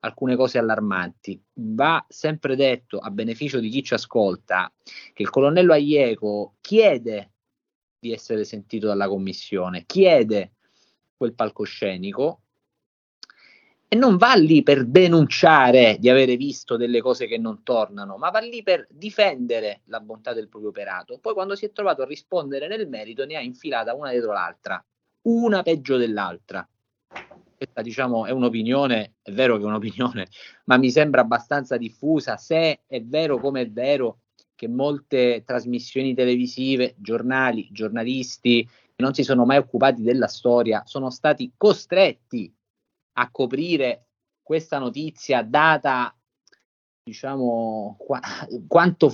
alcune 0.01 0.35
cose 0.35 0.59
allarmanti. 0.59 1.41
Va 1.53 2.05
sempre 2.07 2.55
detto, 2.55 2.99
a 2.99 3.09
beneficio 3.09 3.59
di 3.59 3.69
chi 3.69 3.83
ci 3.83 3.95
ascolta, 3.95 4.71
che 5.13 5.23
il 5.23 5.31
colonnello 5.31 5.73
Aieco 5.73 6.55
chiede 6.61 7.31
di 7.99 8.11
essere 8.11 8.43
sentito 8.43 8.85
dalla 8.85 9.07
commissione, 9.07 9.85
chiede 9.87 10.53
quel 11.17 11.33
palcoscenico 11.33 12.43
e 13.89 13.95
non 13.95 14.17
va 14.17 14.33
lì 14.35 14.63
per 14.63 14.85
denunciare 14.85 15.97
di 15.99 16.09
avere 16.09 16.35
visto 16.35 16.75
delle 16.75 16.99
cose 16.99 17.25
che 17.25 17.37
non 17.37 17.63
tornano, 17.63 18.17
ma 18.17 18.29
va 18.29 18.39
lì 18.39 18.61
per 18.61 18.85
difendere 18.89 19.81
la 19.85 20.01
bontà 20.01 20.33
del 20.33 20.49
proprio 20.49 20.71
operato. 20.71 21.19
Poi 21.19 21.33
quando 21.33 21.55
si 21.55 21.65
è 21.65 21.71
trovato 21.71 22.01
a 22.01 22.05
rispondere 22.05 22.67
nel 22.67 22.89
merito 22.89 23.25
ne 23.25 23.37
ha 23.37 23.41
infilata 23.41 23.95
una 23.95 24.11
dietro 24.11 24.33
l'altra, 24.33 24.83
una 25.23 25.63
peggio 25.63 25.95
dell'altra. 25.95 26.67
Questa 27.55 27.81
diciamo 27.81 28.25
è 28.25 28.31
un'opinione, 28.31 29.13
è 29.21 29.31
vero 29.31 29.55
che 29.55 29.63
è 29.63 29.65
un'opinione, 29.65 30.27
ma 30.65 30.77
mi 30.77 30.91
sembra 30.91 31.21
abbastanza 31.21 31.77
diffusa, 31.77 32.35
se 32.35 32.81
è 32.85 33.01
vero 33.01 33.39
come 33.39 33.61
è 33.61 33.69
vero 33.69 34.19
che 34.53 34.67
molte 34.67 35.43
trasmissioni 35.45 36.13
televisive, 36.13 36.95
giornali, 36.97 37.69
giornalisti 37.71 38.63
che 38.65 39.03
non 39.03 39.13
si 39.13 39.23
sono 39.23 39.45
mai 39.45 39.57
occupati 39.57 40.01
della 40.01 40.27
storia 40.27 40.83
sono 40.85 41.09
stati 41.09 41.53
costretti 41.55 42.51
a 43.19 43.29
coprire 43.31 44.07
questa 44.41 44.79
notizia 44.79 45.41
data 45.41 46.15
diciamo 47.03 47.95
qua, 47.97 48.19
quanto 48.67 49.13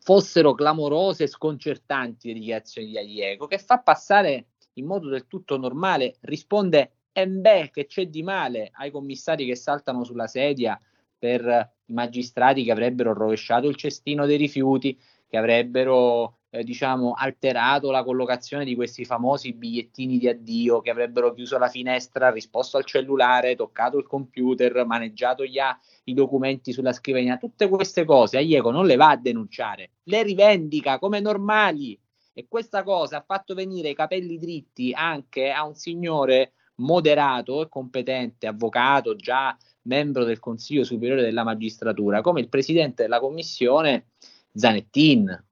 fossero 0.00 0.54
clamorose 0.54 1.24
e 1.24 1.28
sconcertanti 1.28 2.28
le 2.28 2.34
dichiarazioni 2.34 2.88
di 2.88 2.98
Aieco 2.98 3.46
che 3.46 3.58
fa 3.58 3.78
passare 3.80 4.50
in 4.74 4.86
modo 4.86 5.08
del 5.08 5.26
tutto 5.26 5.56
normale 5.56 6.16
risponde 6.20 6.92
e 7.12 7.26
beh, 7.26 7.70
che 7.72 7.86
c'è 7.86 8.06
di 8.06 8.22
male 8.22 8.70
ai 8.74 8.90
commissari 8.90 9.46
che 9.46 9.56
saltano 9.56 10.04
sulla 10.04 10.26
sedia 10.26 10.78
per 11.18 11.72
i 11.86 11.92
magistrati 11.92 12.62
che 12.62 12.70
avrebbero 12.70 13.14
rovesciato 13.14 13.68
il 13.68 13.76
cestino 13.76 14.26
dei 14.26 14.36
rifiuti, 14.36 15.00
che 15.26 15.36
avrebbero 15.38 16.35
eh, 16.50 16.62
diciamo 16.62 17.12
alterato 17.12 17.90
la 17.90 18.04
collocazione 18.04 18.64
di 18.64 18.74
questi 18.74 19.04
famosi 19.04 19.52
bigliettini 19.52 20.18
di 20.18 20.28
addio, 20.28 20.80
che 20.80 20.90
avrebbero 20.90 21.32
chiuso 21.32 21.58
la 21.58 21.68
finestra, 21.68 22.30
risposto 22.30 22.76
al 22.76 22.84
cellulare, 22.84 23.56
toccato 23.56 23.98
il 23.98 24.06
computer, 24.06 24.84
maneggiato 24.86 25.44
gli 25.44 25.58
a- 25.58 25.78
i 26.04 26.14
documenti 26.14 26.72
sulla 26.72 26.92
scrivania, 26.92 27.36
tutte 27.36 27.68
queste 27.68 28.04
cose 28.04 28.36
Aieco 28.36 28.70
non 28.70 28.86
le 28.86 28.96
va 28.96 29.10
a 29.10 29.16
denunciare, 29.16 29.90
le 30.04 30.22
rivendica 30.22 30.98
come 30.98 31.20
normali. 31.20 31.98
E 32.32 32.46
questa 32.48 32.82
cosa 32.82 33.16
ha 33.16 33.24
fatto 33.26 33.54
venire 33.54 33.88
i 33.88 33.94
capelli 33.94 34.36
dritti 34.36 34.92
anche 34.92 35.50
a 35.50 35.64
un 35.64 35.74
signore 35.74 36.52
moderato 36.76 37.62
e 37.62 37.68
competente, 37.70 38.46
avvocato, 38.46 39.16
già 39.16 39.56
membro 39.82 40.24
del 40.24 40.38
Consiglio 40.38 40.84
Superiore 40.84 41.22
della 41.22 41.44
Magistratura, 41.44 42.20
come 42.20 42.40
il 42.40 42.50
presidente 42.50 43.04
della 43.04 43.20
commissione 43.20 44.08
Zanettin. 44.52 45.45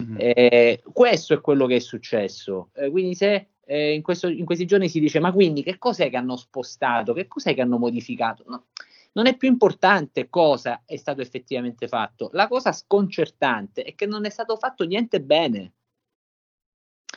Mm-hmm. 0.00 0.16
Eh, 0.18 0.82
questo 0.92 1.34
è 1.34 1.40
quello 1.40 1.66
che 1.66 1.76
è 1.76 1.80
successo. 1.80 2.70
Eh, 2.74 2.90
quindi 2.90 3.14
se 3.14 3.48
eh, 3.64 3.94
in, 3.94 4.02
questo, 4.02 4.28
in, 4.28 4.44
questi 4.44 4.66
giorni 4.66 4.88
si 4.88 5.00
dice 5.00 5.20
ma 5.20 5.32
quindi 5.32 5.62
che 5.62 5.78
cos'è 5.78 6.10
che 6.10 6.16
hanno 6.16 6.36
spostato, 6.36 7.12
che 7.12 7.26
cos'è 7.26 7.54
che 7.54 7.60
hanno 7.60 7.78
modificato? 7.78 8.44
No, 8.46 8.66
non 9.12 9.26
è 9.26 9.36
più 9.36 9.48
importante 9.48 10.28
cosa 10.28 10.82
è 10.84 10.96
stato 10.96 11.20
effettivamente 11.20 11.88
fatto. 11.88 12.30
La 12.32 12.48
cosa 12.48 12.72
sconcertante 12.72 13.82
è 13.82 13.94
che 13.94 14.06
non 14.06 14.24
è 14.24 14.30
stato 14.30 14.56
fatto 14.56 14.84
niente 14.84 15.20
bene. 15.20 15.72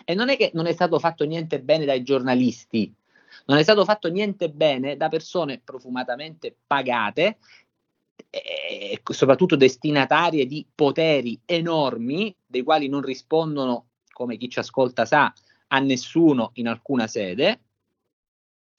E 0.06 0.16
non 0.16 0.30
è 0.30 0.38
che 0.38 0.52
non 0.54 0.66
è 0.66 0.74
stato 0.74 1.00
fatto 1.00 1.24
niente 1.24 1.62
bene 1.62 1.86
dai 1.86 2.04
giornalisti, 2.04 2.94
non 3.46 3.58
è 3.58 3.64
stato 3.64 3.84
fatto 3.86 4.10
niente 4.10 4.50
bene 4.50 4.98
da 4.98 5.08
persone 5.08 5.62
profumatamente 5.64 6.56
pagate 6.66 7.38
e 8.30 9.00
soprattutto 9.04 9.56
destinatarie 9.56 10.48
di 10.48 10.66
poteri 10.74 11.40
enormi, 11.46 12.36
dei 12.46 12.64
quali 12.64 12.88
non 12.88 13.02
rispondono, 13.02 13.90
come 14.12 14.38
chi 14.38 14.50
ci 14.50 14.60
ascolta 14.60 15.06
sa, 15.06 15.32
a 15.68 15.80
nessuno 15.80 16.52
in 16.56 16.68
alcuna 16.68 17.08
sede, 17.08 17.62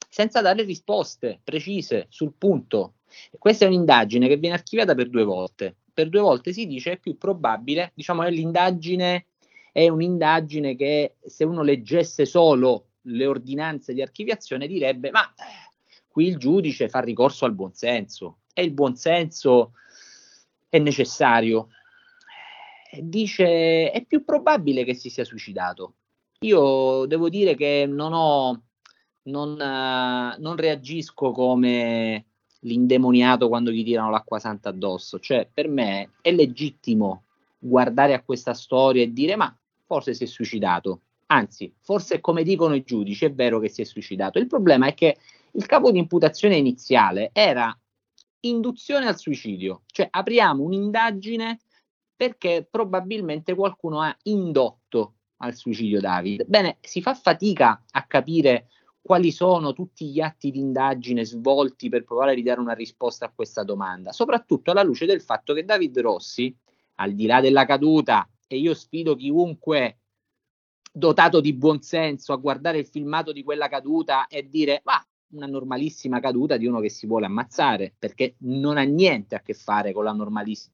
senza 0.09 0.41
dare 0.41 0.63
risposte 0.63 1.39
precise 1.43 2.07
sul 2.09 2.33
punto. 2.37 2.95
Questa 3.37 3.65
è 3.65 3.67
un'indagine 3.67 4.27
che 4.27 4.37
viene 4.37 4.55
archiviata 4.55 4.93
per 4.95 5.09
due 5.09 5.23
volte. 5.23 5.75
Per 5.93 6.09
due 6.09 6.21
volte 6.21 6.51
si 6.51 6.67
dice 6.67 6.93
è 6.93 6.97
più 6.97 7.17
probabile, 7.17 7.91
diciamo, 7.95 8.23
è 8.23 8.29
l'indagine, 8.29 9.27
è 9.71 9.87
un'indagine 9.87 10.75
che 10.75 11.15
se 11.21 11.45
uno 11.45 11.63
leggesse 11.63 12.25
solo 12.25 12.91
le 13.07 13.25
ordinanze 13.25 13.93
di 13.93 14.01
archiviazione 14.01 14.67
direbbe 14.67 15.11
ma 15.11 15.27
eh, 15.35 15.69
qui 16.07 16.27
il 16.27 16.37
giudice 16.37 16.89
fa 16.89 17.01
ricorso 17.01 17.45
al 17.45 17.53
buonsenso 17.53 18.39
e 18.55 18.63
il 18.63 18.71
buonsenso 18.71 19.73
è 20.69 20.79
necessario. 20.79 21.67
Dice 23.01 23.91
è 23.91 24.05
più 24.05 24.23
probabile 24.23 24.85
che 24.85 24.93
si 24.93 25.09
sia 25.09 25.25
suicidato. 25.25 25.95
Io 26.39 27.05
devo 27.05 27.27
dire 27.27 27.55
che 27.55 27.85
non 27.87 28.13
ho, 28.13 28.63
non, 29.23 29.51
uh, 29.51 30.41
non 30.41 30.55
reagisco 30.55 31.31
come 31.31 32.25
l'indemoniato 32.59 33.49
quando 33.49 33.71
gli 33.71 33.83
tirano 33.83 34.09
l'acqua 34.09 34.39
santa 34.39 34.69
addosso. 34.69 35.19
Cioè, 35.19 35.49
per 35.53 35.67
me 35.67 36.11
è 36.21 36.31
legittimo 36.31 37.23
guardare 37.59 38.13
a 38.13 38.23
questa 38.23 38.53
storia 38.53 39.03
e 39.03 39.11
dire 39.11 39.35
ma 39.35 39.53
forse 39.85 40.13
si 40.13 40.23
è 40.23 40.27
suicidato. 40.27 41.01
Anzi, 41.27 41.73
forse 41.81 42.21
come 42.21 42.43
dicono 42.43 42.75
i 42.75 42.83
giudici, 42.83 43.25
è 43.25 43.33
vero 43.33 43.59
che 43.59 43.67
si 43.67 43.81
è 43.81 43.85
suicidato. 43.85 44.39
Il 44.39 44.47
problema 44.47 44.87
è 44.87 44.93
che 44.93 45.17
il 45.51 45.65
capo 45.65 45.91
di 45.91 45.99
imputazione 45.99 46.55
iniziale 46.55 47.31
era 47.33 47.77
induzione 48.47 49.07
al 49.07 49.17
suicidio, 49.17 49.83
cioè 49.87 50.07
apriamo 50.09 50.63
un'indagine 50.63 51.59
perché 52.15 52.67
probabilmente 52.69 53.53
qualcuno 53.55 54.01
ha 54.01 54.15
indotto 54.23 55.15
al 55.37 55.55
suicidio 55.55 55.99
David. 55.99 56.45
Bene, 56.47 56.77
si 56.81 57.01
fa 57.01 57.13
fatica 57.13 57.83
a 57.91 58.05
capire 58.05 58.69
quali 59.01 59.31
sono 59.31 59.73
tutti 59.73 60.07
gli 60.07 60.19
atti 60.19 60.49
di 60.49 60.59
indagine 60.59 61.25
svolti 61.25 61.89
per 61.89 62.03
provare 62.03 62.31
a 62.31 62.33
ridare 62.33 62.59
una 62.59 62.73
risposta 62.73 63.25
a 63.25 63.31
questa 63.35 63.63
domanda, 63.63 64.11
soprattutto 64.11 64.71
alla 64.71 64.81
luce 64.81 65.05
del 65.05 65.21
fatto 65.21 65.53
che 65.53 65.63
David 65.63 65.99
Rossi, 65.99 66.55
al 66.95 67.13
di 67.13 67.25
là 67.25 67.41
della 67.41 67.65
caduta, 67.65 68.27
e 68.47 68.57
io 68.57 68.73
sfido 68.73 69.15
chiunque 69.15 69.99
dotato 70.91 71.41
di 71.41 71.53
buonsenso 71.53 72.31
a 72.31 72.37
guardare 72.37 72.79
il 72.79 72.87
filmato 72.87 73.31
di 73.31 73.43
quella 73.43 73.67
caduta 73.67 74.27
e 74.27 74.47
dire 74.47 74.81
ma 74.85 75.05
una 75.29 75.47
normalissima 75.47 76.19
caduta 76.19 76.57
di 76.57 76.65
uno 76.65 76.79
che 76.79 76.89
si 76.89 77.07
vuole 77.07 77.25
ammazzare, 77.25 77.93
perché 77.97 78.35
non 78.39 78.77
ha 78.77 78.83
niente 78.83 79.35
a 79.35 79.41
che 79.41 79.53
fare 79.53 79.91
con 79.91 80.03
la 80.03 80.13
normalissima 80.13 80.73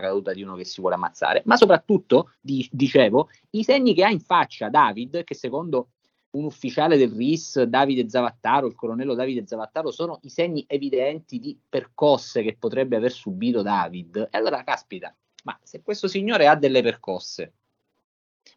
caduta 0.00 0.32
di 0.32 0.42
uno 0.42 0.54
che 0.54 0.64
si 0.64 0.80
vuole 0.80 0.94
ammazzare, 0.94 1.42
ma 1.46 1.56
soprattutto, 1.56 2.34
di, 2.40 2.68
dicevo, 2.70 3.28
i 3.50 3.64
segni 3.64 3.94
che 3.94 4.04
ha 4.04 4.10
in 4.10 4.20
faccia 4.20 4.68
David, 4.68 5.24
che 5.24 5.34
secondo 5.34 5.88
un 6.32 6.44
ufficiale 6.44 6.96
del 6.96 7.10
RIS, 7.10 7.62
Davide 7.62 8.08
Zavattaro, 8.08 8.66
il 8.66 8.74
colonnello 8.74 9.14
Davide 9.14 9.46
Zavattaro, 9.46 9.90
sono 9.90 10.18
i 10.22 10.30
segni 10.30 10.64
evidenti 10.66 11.38
di 11.38 11.58
percosse 11.68 12.42
che 12.42 12.56
potrebbe 12.58 12.96
aver 12.96 13.12
subito 13.12 13.62
David. 13.62 14.28
E 14.30 14.38
allora, 14.38 14.62
caspita, 14.62 15.14
ma 15.44 15.58
se 15.62 15.82
questo 15.82 16.08
signore 16.08 16.46
ha 16.46 16.56
delle 16.56 16.82
percosse, 16.82 17.52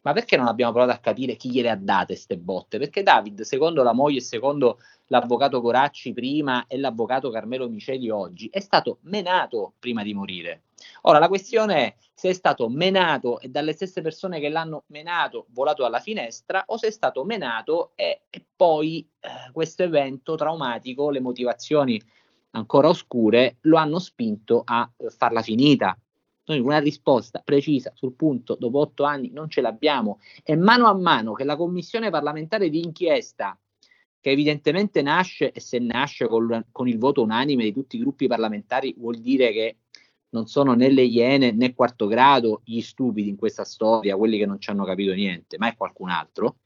ma 0.02 0.12
perché 0.12 0.36
non 0.36 0.46
abbiamo 0.46 0.72
provato 0.72 0.92
a 0.92 1.00
capire 1.00 1.36
chi 1.36 1.50
gliele 1.50 1.70
ha 1.70 1.76
date 1.76 2.14
queste 2.14 2.36
botte? 2.36 2.78
Perché 2.78 3.02
David, 3.02 3.42
secondo 3.42 3.82
la 3.82 3.92
moglie 3.92 4.18
e 4.18 4.22
secondo 4.22 4.78
l'avvocato 5.06 5.60
Coracci 5.60 6.12
prima 6.12 6.66
e 6.66 6.78
l'avvocato 6.78 7.30
Carmelo 7.30 7.68
Miceli 7.68 8.08
oggi, 8.10 8.48
è 8.50 8.60
stato 8.60 8.98
menato 9.02 9.74
prima 9.78 10.02
di 10.02 10.14
morire. 10.14 10.62
Ora 11.02 11.18
la 11.18 11.28
questione 11.28 11.74
è 11.74 11.94
se 12.14 12.30
è 12.30 12.32
stato 12.32 12.68
menato 12.68 13.40
e 13.40 13.48
dalle 13.48 13.72
stesse 13.72 14.00
persone 14.02 14.40
che 14.40 14.48
l'hanno 14.48 14.84
menato 14.88 15.46
volato 15.50 15.82
dalla 15.82 16.00
finestra 16.00 16.64
o 16.66 16.76
se 16.76 16.88
è 16.88 16.90
stato 16.90 17.24
menato 17.24 17.92
e, 17.94 18.22
e 18.30 18.44
poi 18.54 19.06
eh, 19.20 19.50
questo 19.52 19.82
evento 19.82 20.34
traumatico, 20.34 21.10
le 21.10 21.20
motivazioni 21.20 22.00
ancora 22.50 22.88
oscure 22.88 23.56
lo 23.62 23.76
hanno 23.76 23.98
spinto 23.98 24.62
a 24.64 24.88
eh, 24.96 25.10
farla 25.10 25.42
finita. 25.42 25.96
Noi 26.46 26.60
una 26.60 26.78
risposta 26.78 27.40
precisa 27.44 27.92
sul 27.94 28.12
punto 28.12 28.56
dopo 28.58 28.78
otto 28.78 29.04
anni 29.04 29.30
non 29.30 29.50
ce 29.50 29.60
l'abbiamo 29.60 30.20
e 30.44 30.56
mano 30.56 30.86
a 30.86 30.94
mano 30.94 31.32
che 31.32 31.44
la 31.44 31.56
commissione 31.56 32.10
parlamentare 32.10 32.70
di 32.70 32.82
inchiesta, 32.82 33.58
che 34.20 34.30
evidentemente 34.30 35.02
nasce 35.02 35.50
e 35.50 35.60
se 35.60 35.78
nasce 35.78 36.28
con, 36.28 36.66
con 36.70 36.88
il 36.88 36.98
voto 36.98 37.22
unanime 37.22 37.64
di 37.64 37.72
tutti 37.72 37.96
i 37.96 38.00
gruppi 38.00 38.26
parlamentari 38.28 38.94
vuol 38.96 39.16
dire 39.16 39.52
che 39.52 39.76
non 40.30 40.46
sono 40.46 40.74
né 40.74 40.90
le 40.90 41.02
iene 41.02 41.52
né 41.52 41.74
quarto 41.74 42.06
grado 42.06 42.60
gli 42.64 42.80
stupidi 42.80 43.28
in 43.28 43.36
questa 43.36 43.64
storia, 43.64 44.16
quelli 44.16 44.38
che 44.38 44.46
non 44.46 44.60
ci 44.60 44.70
hanno 44.70 44.84
capito 44.84 45.12
niente, 45.14 45.56
ma 45.58 45.68
è 45.68 45.76
qualcun 45.76 46.10
altro. 46.10 46.56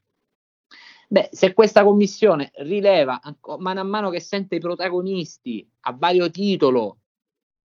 Beh, 1.07 1.29
se 1.31 1.53
questa 1.53 1.83
commissione 1.83 2.51
rileva 2.57 3.19
mano 3.57 3.79
a 3.79 3.83
mano 3.83 4.09
che 4.09 4.21
sente 4.21 4.55
i 4.55 4.59
protagonisti 4.59 5.69
a 5.81 5.93
vario 5.93 6.29
titolo 6.29 6.99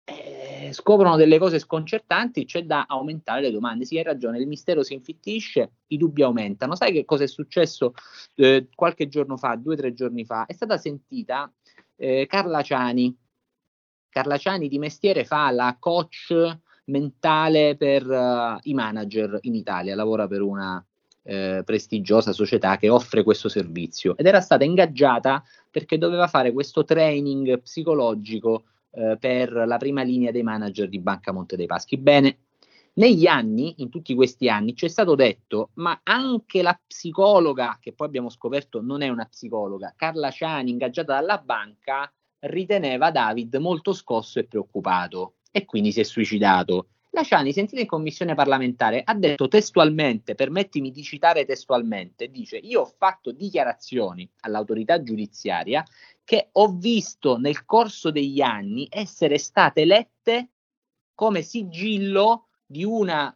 eh, 0.05 0.36
scoprono 0.71 1.15
delle 1.15 1.37
cose 1.37 1.59
sconcertanti, 1.59 2.45
c'è 2.45 2.63
da 2.63 2.85
aumentare 2.87 3.41
le 3.41 3.51
domande. 3.51 3.85
Sì, 3.85 3.97
hai 3.97 4.03
ragione, 4.03 4.39
il 4.39 4.47
mistero 4.47 4.83
si 4.83 4.93
infittisce, 4.93 5.71
i 5.87 5.97
dubbi 5.97 6.23
aumentano. 6.23 6.75
Sai 6.75 6.91
che 6.91 7.05
cosa 7.05 7.23
è 7.23 7.27
successo 7.27 7.93
eh, 8.35 8.67
qualche 8.73 9.07
giorno 9.07 9.37
fa, 9.37 9.55
due 9.55 9.73
o 9.73 9.77
tre 9.77 9.93
giorni 9.93 10.25
fa? 10.25 10.45
È 10.45 10.53
stata 10.53 10.77
sentita 10.77 11.51
eh, 11.95 12.25
Carla 12.27 12.61
Ciani. 12.61 13.15
Carla 14.09 14.37
Ciani 14.37 14.67
di 14.67 14.79
mestiere 14.79 15.25
fa 15.25 15.51
la 15.51 15.75
coach 15.79 16.59
mentale 16.85 17.75
per 17.75 18.07
uh, 18.07 18.57
i 18.63 18.73
manager 18.73 19.39
in 19.41 19.55
Italia, 19.55 19.95
lavora 19.95 20.27
per 20.27 20.41
una 20.41 20.83
eh, 21.27 21.61
prestigiosa 21.65 22.31
società 22.31 22.77
che 22.77 22.87
offre 22.87 23.23
questo 23.23 23.49
servizio 23.49 24.15
ed 24.15 24.25
era 24.25 24.39
stata 24.39 24.63
ingaggiata 24.63 25.43
perché 25.69 25.97
doveva 25.97 26.27
fare 26.27 26.53
questo 26.53 26.85
training 26.85 27.59
psicologico 27.59 28.63
eh, 28.91 29.17
per 29.19 29.51
la 29.51 29.77
prima 29.77 30.01
linea 30.01 30.31
dei 30.31 30.43
manager 30.43 30.89
di 30.89 30.99
Banca 30.99 31.31
Monte 31.31 31.55
dei 31.55 31.65
Paschi. 31.65 31.97
Bene, 31.97 32.39
negli 32.93 33.27
anni, 33.27 33.75
in 33.77 33.89
tutti 33.89 34.15
questi 34.15 34.49
anni, 34.49 34.75
ci 34.75 34.85
è 34.85 34.89
stato 34.89 35.15
detto, 35.15 35.69
ma 35.75 35.99
anche 36.03 36.61
la 36.61 36.79
psicologa, 36.85 37.77
che 37.79 37.93
poi 37.93 38.07
abbiamo 38.07 38.29
scoperto 38.29 38.81
non 38.81 39.01
è 39.01 39.09
una 39.09 39.25
psicologa, 39.25 39.93
Carla 39.95 40.31
Ciani, 40.31 40.71
ingaggiata 40.71 41.13
dalla 41.13 41.37
banca, 41.37 42.11
riteneva 42.39 43.11
David 43.11 43.55
molto 43.55 43.93
scosso 43.93 44.39
e 44.39 44.45
preoccupato 44.45 45.35
e 45.51 45.65
quindi 45.65 45.91
si 45.91 45.99
è 45.99 46.03
suicidato. 46.03 46.89
La 47.17 47.23
Ciani, 47.23 47.51
sentita 47.51 47.81
in 47.81 47.87
commissione 47.87 48.35
parlamentare, 48.35 49.01
ha 49.03 49.15
detto 49.15 49.47
testualmente, 49.47 50.35
permettimi 50.35 50.91
di 50.91 51.01
citare 51.01 51.45
testualmente, 51.45 52.29
dice 52.29 52.57
io 52.57 52.81
ho 52.81 52.93
fatto 52.95 53.31
dichiarazioni 53.31 54.29
all'autorità 54.41 55.01
giudiziaria 55.01 55.83
che 56.23 56.49
ho 56.51 56.67
visto 56.77 57.37
nel 57.37 57.65
corso 57.65 58.11
degli 58.11 58.39
anni 58.39 58.85
essere 58.87 59.39
state 59.39 59.83
lette 59.85 60.49
come 61.15 61.41
sigillo 61.41 62.49
di 62.63 62.83
una 62.83 63.35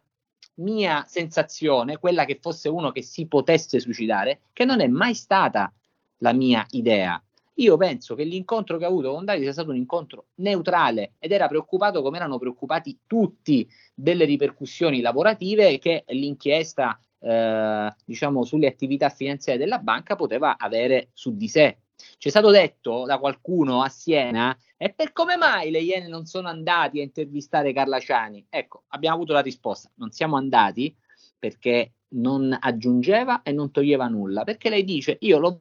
mia 0.58 1.04
sensazione, 1.08 1.98
quella 1.98 2.24
che 2.24 2.38
fosse 2.40 2.68
uno 2.68 2.92
che 2.92 3.02
si 3.02 3.26
potesse 3.26 3.80
suicidare, 3.80 4.42
che 4.52 4.64
non 4.64 4.80
è 4.80 4.86
mai 4.86 5.14
stata 5.14 5.72
la 6.18 6.32
mia 6.32 6.64
idea. 6.70 7.20
Io 7.56 7.76
penso 7.76 8.14
che 8.14 8.24
l'incontro 8.24 8.78
che 8.78 8.84
ha 8.84 8.88
avuto 8.88 9.12
con 9.12 9.24
Davide 9.24 9.44
sia 9.44 9.52
stato 9.52 9.70
un 9.70 9.76
incontro 9.76 10.28
neutrale 10.36 11.14
ed 11.18 11.32
era 11.32 11.48
preoccupato 11.48 12.00
come 12.00 12.16
erano 12.16 12.38
preoccupati 12.38 13.00
tutti 13.06 13.68
delle 13.94 14.24
ripercussioni 14.24 15.00
lavorative 15.00 15.78
che 15.78 16.04
l'inchiesta 16.08 16.98
eh, 17.18 17.94
diciamo 18.04 18.44
sulle 18.44 18.66
attività 18.66 19.10
finanziarie 19.10 19.62
della 19.62 19.78
banca 19.78 20.16
poteva 20.16 20.56
avere 20.56 21.10
su 21.12 21.36
di 21.36 21.48
sé. 21.48 21.78
Ci 22.18 22.28
è 22.28 22.30
stato 22.30 22.50
detto 22.50 23.04
da 23.04 23.18
qualcuno 23.18 23.82
a 23.82 23.88
Siena 23.88 24.56
e 24.76 24.92
per 24.92 25.12
come 25.12 25.36
mai 25.36 25.70
le 25.70 25.80
Iene 25.80 26.08
non 26.08 26.24
sono 26.24 26.48
andati 26.48 26.98
a 26.98 27.02
intervistare 27.02 27.72
Carla 27.72 28.00
Ciani? 28.00 28.44
Ecco, 28.48 28.84
abbiamo 28.88 29.16
avuto 29.16 29.34
la 29.34 29.40
risposta, 29.40 29.90
non 29.96 30.10
siamo 30.10 30.36
andati 30.36 30.94
perché 31.38 31.92
non 32.14 32.56
aggiungeva 32.58 33.42
e 33.42 33.52
non 33.52 33.70
toglieva 33.70 34.08
nulla, 34.08 34.42
perché 34.42 34.68
lei 34.68 34.84
dice 34.84 35.16
io 35.20 35.38
l'ho 35.38 35.60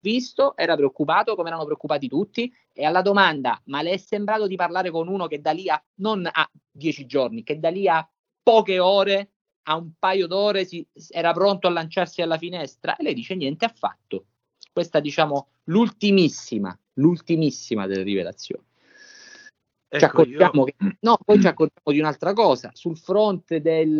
visto, 0.00 0.56
era 0.56 0.76
preoccupato 0.76 1.34
come 1.34 1.48
erano 1.48 1.64
preoccupati 1.64 2.08
tutti 2.08 2.52
e 2.72 2.84
alla 2.84 3.02
domanda 3.02 3.60
ma 3.66 3.82
le 3.82 3.92
è 3.92 3.96
sembrato 3.96 4.46
di 4.46 4.56
parlare 4.56 4.90
con 4.90 5.08
uno 5.08 5.26
che 5.26 5.40
da 5.40 5.52
lì 5.52 5.68
a 5.68 5.82
non 5.96 6.28
a 6.30 6.50
dieci 6.70 7.06
giorni, 7.06 7.42
che 7.42 7.58
da 7.58 7.70
lì 7.70 7.88
a 7.88 8.08
poche 8.42 8.78
ore, 8.78 9.30
a 9.64 9.76
un 9.76 9.92
paio 9.98 10.26
d'ore 10.26 10.64
si, 10.64 10.86
era 11.10 11.32
pronto 11.32 11.66
a 11.66 11.70
lanciarsi 11.70 12.22
alla 12.22 12.38
finestra 12.38 12.96
e 12.96 13.02
lei 13.02 13.14
dice 13.14 13.34
niente 13.34 13.64
affatto. 13.64 14.26
Questa 14.72 15.00
diciamo 15.00 15.48
l'ultimissima, 15.64 16.78
l'ultimissima 16.94 17.86
delle 17.86 18.02
rivelazioni. 18.02 18.64
Ci 19.88 20.04
Ecco, 20.04 20.06
accorgiamo 20.06 20.60
io- 20.60 20.64
che, 20.64 20.96
no, 21.00 21.18
poi 21.24 21.40
ci 21.40 21.46
accorgiamo 21.46 21.92
di 21.92 21.98
un'altra 21.98 22.32
cosa, 22.32 22.70
sul 22.74 22.96
fronte 22.98 23.60
del 23.60 23.98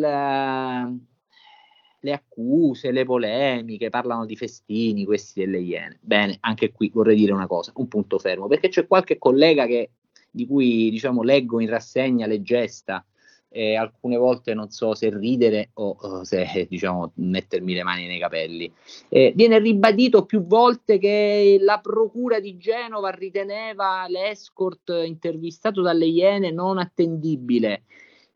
le 2.07 2.13
accuse, 2.13 2.93
le 2.93 3.05
polemiche, 3.05 3.91
parlano 3.91 4.25
di 4.27 4.37
festini, 4.37 5.05
questi 5.05 5.41
delle 5.41 5.59
Iene. 5.59 5.99
Bene, 6.01 6.37
anche 6.41 6.71
qui 6.71 6.89
vorrei 6.95 7.17
dire 7.17 7.33
una 7.33 7.49
cosa, 7.49 7.73
un 7.75 7.89
punto 7.89 8.19
fermo, 8.19 8.47
perché 8.47 8.69
c'è 8.69 8.87
qualche 8.87 9.19
collega 9.19 9.67
che, 9.67 9.91
di 10.31 10.47
cui 10.47 10.89
diciamo 10.91 11.23
leggo 11.23 11.61
in 11.61 11.69
rassegna 11.69 12.27
le 12.27 12.43
gesta 12.43 13.05
e 13.49 13.75
alcune 13.75 14.17
volte 14.17 14.55
non 14.55 14.71
so 14.71 14.95
se 14.95 15.09
ridere 15.17 15.71
o, 15.75 15.97
o 15.99 16.25
se 16.25 16.67
diciamo 16.69 17.13
mettermi 17.17 17.75
le 17.75 17.83
mani 17.83 18.07
nei 18.07 18.21
capelli. 18.21 18.73
Eh, 19.09 19.33
viene 19.35 19.59
ribadito 19.59 20.25
più 20.25 20.47
volte 20.47 20.99
che 20.99 21.57
la 21.61 21.81
procura 21.81 22.39
di 22.39 22.57
Genova 22.57 23.11
riteneva 23.11 24.07
l'escort 24.09 24.93
intervistato 25.05 25.81
dalle 25.81 26.07
Iene 26.07 26.53
non 26.53 26.79
attendibile. 26.79 27.83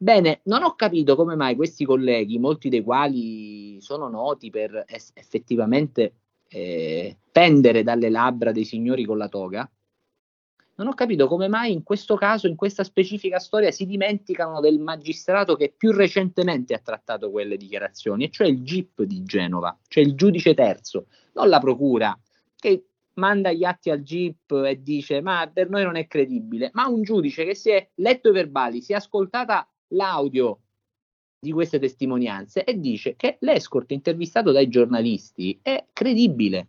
Bene, 0.03 0.41
non 0.45 0.63
ho 0.63 0.77
capito 0.77 1.15
come 1.15 1.37
mai 1.37 1.55
questi 1.55 1.85
colleghi, 1.85 2.39
molti 2.39 2.71
dei 2.71 2.83
quali 2.83 3.79
sono 3.83 4.09
noti 4.09 4.49
per 4.49 4.85
es- 4.87 5.11
effettivamente 5.13 6.15
eh, 6.49 7.19
pendere 7.31 7.83
dalle 7.83 8.09
labbra 8.09 8.51
dei 8.51 8.65
signori 8.65 9.05
con 9.05 9.19
la 9.19 9.29
toga, 9.29 9.71
non 10.77 10.87
ho 10.87 10.95
capito 10.95 11.27
come 11.27 11.49
mai 11.49 11.73
in 11.73 11.83
questo 11.83 12.17
caso, 12.17 12.47
in 12.47 12.57
questa 12.57 12.83
specifica 12.83 13.39
storia, 13.39 13.71
si 13.71 13.85
dimenticano 13.85 14.61
del 14.61 14.79
magistrato 14.79 15.55
che 15.55 15.75
più 15.77 15.93
recentemente 15.93 16.73
ha 16.73 16.81
trattato 16.83 17.31
quelle 17.31 17.59
dichiarazioni, 17.59 18.25
e 18.25 18.31
cioè 18.31 18.47
il 18.47 18.63
GIP 18.63 19.03
di 19.03 19.23
Genova, 19.23 19.79
cioè 19.87 20.03
il 20.03 20.15
giudice 20.15 20.55
terzo, 20.55 21.09
non 21.35 21.51
la 21.51 21.59
procura, 21.59 22.19
che 22.57 22.87
manda 23.17 23.53
gli 23.53 23.65
atti 23.65 23.91
al 23.91 24.01
GIP 24.01 24.63
e 24.67 24.81
dice 24.83 25.21
ma 25.21 25.51
per 25.53 25.69
noi 25.69 25.83
non 25.85 25.97
è 25.97 26.07
credibile, 26.07 26.71
ma 26.73 26.87
un 26.87 27.03
giudice 27.03 27.45
che 27.45 27.55
si 27.55 27.69
è 27.69 27.87
letto 27.97 28.31
i 28.31 28.33
verbali, 28.33 28.81
si 28.81 28.93
è 28.93 28.97
ascoltata 28.97 29.69
l'audio 29.91 30.61
di 31.41 31.53
queste 31.53 31.79
testimonianze 31.79 32.65
e 32.65 32.79
dice 32.79 33.17
che 33.17 33.39
l'escort 33.41 33.91
intervistato 33.93 34.53
dai 34.53 34.69
giornalisti 34.69 35.59
è 35.63 35.87
credibile, 35.93 36.69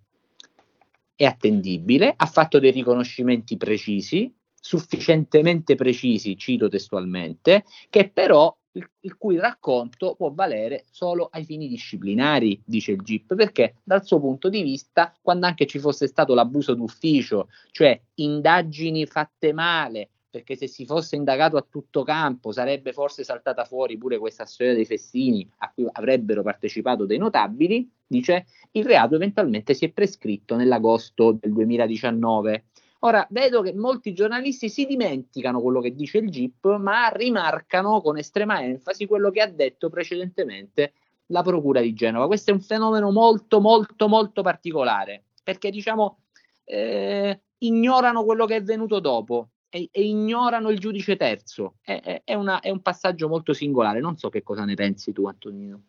è 1.16 1.26
attendibile, 1.26 2.14
ha 2.16 2.26
fatto 2.26 2.58
dei 2.60 2.72
riconoscimenti 2.72 3.58
precisi, 3.58 4.34
sufficientemente 4.54 5.76
precisi, 5.76 6.38
cito 6.38 6.70
testualmente, 6.70 7.66
che 7.90 8.10
però 8.10 8.56
il, 8.74 8.90
il 9.02 9.18
cui 9.18 9.38
racconto 9.38 10.16
può 10.16 10.32
valere 10.32 10.86
solo 10.90 11.28
ai 11.32 11.44
fini 11.44 11.68
disciplinari, 11.68 12.62
dice 12.64 12.94
il 12.94 13.02
GIP, 13.02 13.36
perché 13.36 13.76
dal 13.84 14.06
suo 14.06 14.20
punto 14.20 14.48
di 14.48 14.64
vista, 14.64 15.14
quando 15.22 15.46
anche 15.46 15.66
ci 15.66 15.80
fosse 15.80 16.08
stato 16.08 16.34
l'abuso 16.34 16.74
d'ufficio, 16.74 17.50
cioè 17.72 18.00
indagini 18.16 19.06
fatte 19.06 19.52
male, 19.52 20.10
perché 20.32 20.56
se 20.56 20.68
si 20.68 20.86
fosse 20.86 21.18
indagato 21.18 21.58
a 21.58 21.66
tutto 21.70 22.04
campo 22.04 22.54
sarebbe 22.54 22.94
forse 22.94 23.26
saltata 23.26 23.66
fuori 23.66 23.98
pure 23.98 24.18
questa 24.18 24.46
storia 24.46 24.74
dei 24.74 24.86
festini 24.86 25.48
a 25.58 25.72
cui 25.72 25.86
avrebbero 25.92 26.42
partecipato 26.42 27.06
dei 27.06 27.18
notabili, 27.18 27.88
dice 28.08 28.46
il 28.72 28.86
reato 28.86 29.16
eventualmente 29.16 29.74
si 29.74 29.84
è 29.84 29.92
prescritto 29.92 30.56
nell'agosto 30.56 31.34
del 31.34 31.52
2019. 31.52 32.66
Ora, 33.04 33.28
vedo 33.32 33.62
che 33.62 33.74
molti 33.74 34.14
giornalisti 34.14 34.70
si 34.70 34.86
dimenticano 34.86 35.60
quello 35.60 35.82
che 35.82 35.94
dice 35.94 36.20
il 36.20 36.30
GIP, 36.30 36.78
ma 36.78 37.10
rimarcano 37.10 38.00
con 38.00 38.18
estrema 38.18 38.62
enfasi 38.62 39.08
quello 39.08 39.32
che 39.32 39.42
ha 39.42 39.48
detto 39.48 39.90
precedentemente 39.90 40.94
la 41.28 41.42
Procura 41.42 41.82
di 41.82 41.94
Genova. 41.94 42.28
Questo 42.28 42.52
è 42.52 42.54
un 42.54 42.62
fenomeno 42.62 43.12
molto, 43.12 43.60
molto, 43.60 44.08
molto 44.08 44.44
particolare, 44.44 45.24
perché 45.44 45.72
diciamo 45.72 46.20
eh, 46.64 47.42
ignorano 47.58 48.24
quello 48.24 48.46
che 48.46 48.58
è 48.58 48.64
venuto 48.64 49.00
dopo 49.00 49.50
e, 49.72 49.88
e 49.90 50.04
ignorano 50.04 50.70
il 50.70 50.78
giudice 50.80 51.16
terzo. 51.16 51.76
È, 51.82 52.22
è- 52.24 52.34
una- 52.36 52.60
è 52.60 52.70
un 52.70 52.82
passaggio 52.82 53.28
molto 53.30 53.54
singolare. 53.54 54.02
Non 54.02 54.18
so 54.18 54.30
che 54.30 54.44
cosa 54.44 54.66
ne 54.66 54.76
pensi 54.76 55.14
tu, 55.14 55.26
Antonino. 55.26 55.82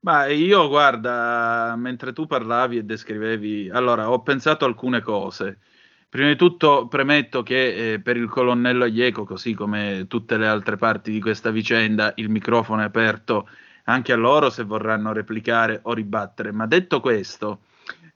Ma 0.00 0.26
io, 0.26 0.68
guarda, 0.68 1.74
mentre 1.76 2.12
tu 2.12 2.26
parlavi 2.26 2.76
e 2.76 2.82
descrivevi, 2.84 3.70
allora 3.70 4.10
ho 4.10 4.20
pensato 4.20 4.66
alcune 4.66 5.00
cose. 5.00 5.58
Prima 6.10 6.28
di 6.28 6.36
tutto 6.36 6.86
premetto 6.86 7.42
che 7.42 7.94
eh, 7.94 8.00
per 8.00 8.18
il 8.18 8.28
colonnello 8.28 8.84
Ieco, 8.84 9.24
così 9.24 9.54
come 9.54 10.04
tutte 10.06 10.36
le 10.36 10.46
altre 10.46 10.76
parti 10.76 11.10
di 11.10 11.20
questa 11.20 11.50
vicenda, 11.50 12.12
il 12.16 12.28
microfono 12.28 12.82
è 12.82 12.84
aperto 12.84 13.48
anche 13.84 14.12
a 14.12 14.16
loro 14.16 14.50
se 14.50 14.62
vorranno 14.62 15.12
replicare 15.12 15.80
o 15.82 15.94
ribattere. 15.94 16.52
Ma 16.52 16.66
detto 16.66 17.00
questo, 17.00 17.62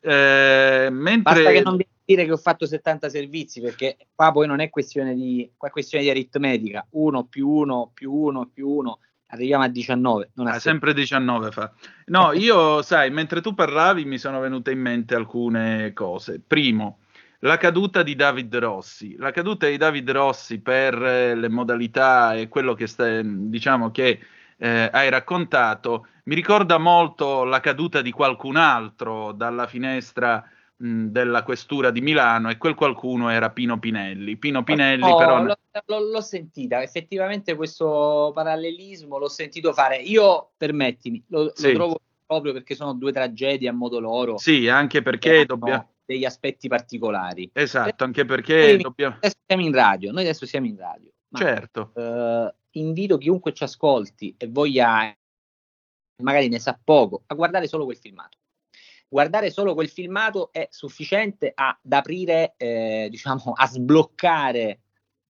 eh, 0.01 0.89
mentre... 0.91 1.43
Basta 1.43 1.51
che 1.51 1.63
non 1.63 1.77
dire 2.09 2.25
che 2.25 2.33
ho 2.33 2.39
fatto 2.39 2.65
70 2.65 3.11
servizi, 3.11 3.61
perché 3.61 3.99
qua 4.15 4.33
poi 4.33 4.47
non 4.47 4.61
è 4.61 4.71
questione 4.71 5.15
di, 5.15 5.51
qua 5.59 5.69
è 5.69 5.71
questione 5.71 6.05
di 6.05 6.11
aritmetica. 6.11 6.87
1 6.89 7.25
più 7.25 7.47
1 7.47 7.91
più 7.93 8.11
1 8.11 8.51
più 8.55 8.67
1, 8.67 8.99
arriviamo 9.27 9.65
a 9.65 9.69
19. 9.69 10.31
Non 10.35 10.47
Ah, 10.47 10.59
sempre 10.59 10.95
19 10.95 11.51
fa. 11.51 11.71
No, 12.07 12.33
io, 12.35 12.81
sai, 12.81 13.11
mentre 13.11 13.43
tu 13.43 13.53
parlavi 13.53 14.07
mi 14.07 14.17
sono 14.17 14.41
venute 14.41 14.71
in 14.71 14.81
mente 14.81 15.15
alcune 15.15 15.93
cose. 15.93 16.41
Primo, 16.41 17.01
la 17.41 17.59
caduta 17.59 18.03
di 18.03 18.15
David 18.15 18.57
Rossi. 18.57 19.15
La 19.19 19.31
caduta 19.31 19.67
di 19.67 19.77
David 19.77 20.11
Rossi 20.11 20.61
per 20.61 20.95
eh, 20.95 21.35
le 21.35 21.49
modalità 21.51 22.33
e 22.33 22.49
quello 22.49 22.73
che 22.73 22.87
sta, 22.87 23.21
diciamo 23.23 23.91
che 23.91 24.19
eh, 24.57 24.89
hai 24.91 25.11
raccontato 25.11 26.07
mi 26.25 26.35
ricorda 26.35 26.79
molto 26.79 27.45
la 27.45 27.61
caduta 27.61 28.03
di 28.03 28.11
qualcun 28.11 28.57
altro 28.57 29.33
dalla 29.33 29.67
finestra 29.67 30.43
della 30.81 31.43
questura 31.43 31.91
di 31.91 32.01
Milano 32.01 32.51
e 32.51 32.57
quel 32.57 32.75
qualcuno 32.77 33.31
era 33.31 33.51
Pino 33.51 33.81
Pinelli. 33.81 34.37
Pino 34.37 34.63
Pinelli 34.63 35.03
No, 35.03 35.17
però... 35.17 35.41
Oh, 35.41 35.43
l'ho, 35.43 36.01
l'ho- 36.01 36.21
sentita, 36.21 36.83
effettivamente 36.83 37.57
questo 37.57 38.31
parallelismo 38.33 39.19
l'ho 39.19 39.29
sentito 39.29 39.73
fare. 39.73 39.97
Io, 39.97 40.53
permettimi, 40.57 41.23
lo, 41.29 41.45
lo 41.45 41.53
Sì. 41.55 41.73
trovo 41.73 41.99
proprio 42.25 42.53
perché 42.53 42.75
sono 42.77 42.93
due 42.93 43.11
tragedie 43.11 43.69
a 43.69 43.73
modo 43.73 43.99
loro. 43.99 44.39
Sì, 44.39 44.69
anche 44.69 44.99
che 44.99 45.03
perché 45.03 45.45
dobbiamo... 45.47 45.95
degli 46.05 46.25
aspetti 46.25 46.69
particolari. 46.69 47.51
Esatto, 47.53 48.05
anche 48.05 48.23
Noi 48.25 48.37
perché 48.37 48.77
dobbiamo... 48.77 49.17
adesso 49.17 49.37
siamo 49.45 49.63
in 49.63 49.73
radio, 49.73 50.13
noi 50.13 50.23
adesso 50.23 50.47
siamo 50.47 50.67
in 50.67 50.77
radio. 50.77 51.11
ma, 51.31 51.39
Certo. 51.41 51.93
eh, 51.97 52.55
invito 52.79 53.19
chiunque 53.19 53.53
ci 53.53 53.65
ascolti 53.65 54.35
e 54.39 54.47
voglia, 54.47 55.13
magari 56.23 56.49
ne 56.49 56.61
sa 56.61 56.79
poco, 56.83 57.23
a 57.27 57.35
guardare 57.35 57.67
solo 57.67 57.85
quel 57.85 57.97
filmato. 57.97 58.38
Guardare 59.09 59.51
solo 59.51 59.73
quel 59.73 59.89
filmato 59.89 60.53
è 60.53 60.69
sufficiente 60.71 61.53
ad 61.55 61.93
aprire, 61.93 62.55
eh, 62.59 63.09
diciamo, 63.11 63.53
a 63.55 63.67
sbloccare 63.67 64.81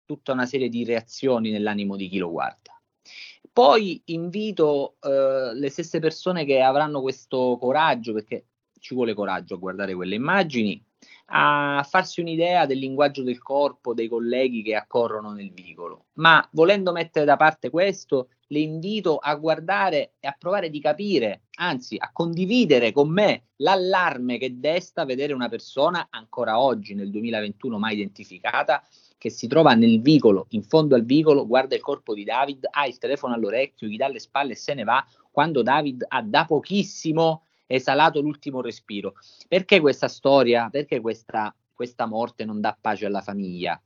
tutta 0.05 0.31
una 0.31 0.45
serie 0.45 0.69
di 0.69 0.83
reazioni 0.83 1.49
nell'animo 1.49 1.95
di 1.95 2.07
chi 2.07 2.19
lo 2.19 2.29
guarda. 2.29 2.79
Poi 3.51 4.01
invito 4.05 4.97
eh, 5.01 5.53
le 5.53 5.69
stesse 5.69 5.99
persone 5.99 6.45
che 6.45 6.61
avranno 6.61 7.01
questo 7.01 7.57
coraggio, 7.59 8.13
perché 8.13 8.45
ci 8.79 8.93
vuole 8.93 9.13
coraggio 9.13 9.55
a 9.55 9.59
guardare 9.59 9.95
quelle 9.95 10.15
immagini, 10.15 10.83
a 11.25 11.85
farsi 11.87 12.21
un'idea 12.21 12.65
del 12.65 12.79
linguaggio 12.79 13.23
del 13.23 13.41
corpo 13.41 13.93
dei 13.93 14.07
colleghi 14.07 14.61
che 14.61 14.75
accorrono 14.75 15.31
nel 15.31 15.51
vicolo. 15.51 16.05
Ma 16.13 16.47
volendo 16.51 16.91
mettere 16.91 17.25
da 17.25 17.37
parte 17.37 17.69
questo, 17.69 18.29
le 18.47 18.59
invito 18.59 19.17
a 19.17 19.33
guardare 19.35 20.13
e 20.19 20.27
a 20.27 20.35
provare 20.37 20.69
di 20.69 20.79
capire, 20.79 21.43
anzi 21.55 21.95
a 21.97 22.11
condividere 22.11 22.91
con 22.91 23.09
me 23.09 23.45
l'allarme 23.57 24.37
che 24.37 24.59
desta 24.59 25.05
vedere 25.05 25.33
una 25.33 25.49
persona 25.49 26.07
ancora 26.09 26.59
oggi 26.59 26.93
nel 26.93 27.09
2021 27.09 27.79
mai 27.79 27.93
identificata 27.93 28.83
che 29.17 29.29
si 29.29 29.47
trova 29.47 29.73
nel 29.73 30.01
vicolo, 30.01 30.47
in 30.49 30.63
fondo 30.63 30.95
al 30.95 31.05
vicolo, 31.05 31.47
guarda 31.47 31.75
il 31.75 31.81
corpo 31.81 32.13
di 32.13 32.25
David, 32.25 32.67
ha 32.69 32.85
il 32.85 32.97
telefono 32.97 33.33
all'orecchio, 33.33 33.87
gli 33.87 33.95
dà 33.95 34.09
le 34.09 34.19
spalle 34.19 34.51
e 34.51 34.57
se 34.57 34.73
ne 34.73 34.83
va, 34.83 35.03
quando 35.31 35.61
David 35.61 36.05
ha 36.09 36.21
da 36.21 36.43
pochissimo 36.45 37.45
esalato 37.65 38.21
l'ultimo 38.21 38.61
respiro. 38.61 39.13
Perché 39.47 39.79
questa 39.79 40.07
storia, 40.07 40.69
perché 40.69 40.99
questa, 41.01 41.55
questa 41.73 42.05
morte 42.05 42.45
non 42.45 42.61
dà 42.61 42.77
pace 42.79 43.05
alla 43.05 43.21
famiglia? 43.21 43.81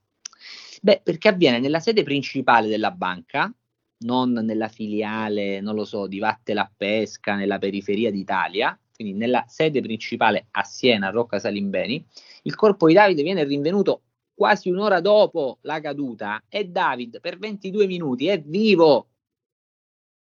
Beh, 0.81 1.01
perché 1.03 1.29
avviene 1.29 1.59
nella 1.59 1.79
sede 1.79 2.03
principale 2.03 2.67
della 2.67 2.91
banca, 2.91 3.51
non 3.99 4.31
nella 4.31 4.67
filiale, 4.67 5.59
non 5.61 5.75
lo 5.75 5.85
so, 5.85 6.07
di 6.07 6.19
Vatte 6.19 6.53
la 6.53 6.69
Pesca, 6.75 7.35
nella 7.35 7.57
periferia 7.57 8.11
d'Italia, 8.11 8.79
quindi 8.93 9.13
nella 9.13 9.45
sede 9.47 9.81
principale 9.81 10.47
a 10.51 10.63
Siena, 10.63 11.07
a 11.07 11.11
Rocca 11.11 11.39
Salimbeni, 11.39 12.03
il 12.43 12.55
corpo 12.55 12.87
di 12.87 12.93
Davide 12.93 13.23
viene 13.23 13.43
rinvenuto 13.43 14.01
quasi 14.33 14.69
un'ora 14.69 15.01
dopo 15.01 15.57
la 15.61 15.79
caduta 15.79 16.43
e 16.47 16.65
David 16.65 17.19
per 17.19 17.39
22 17.39 17.87
minuti 17.87 18.27
è 18.27 18.39
vivo. 18.39 19.09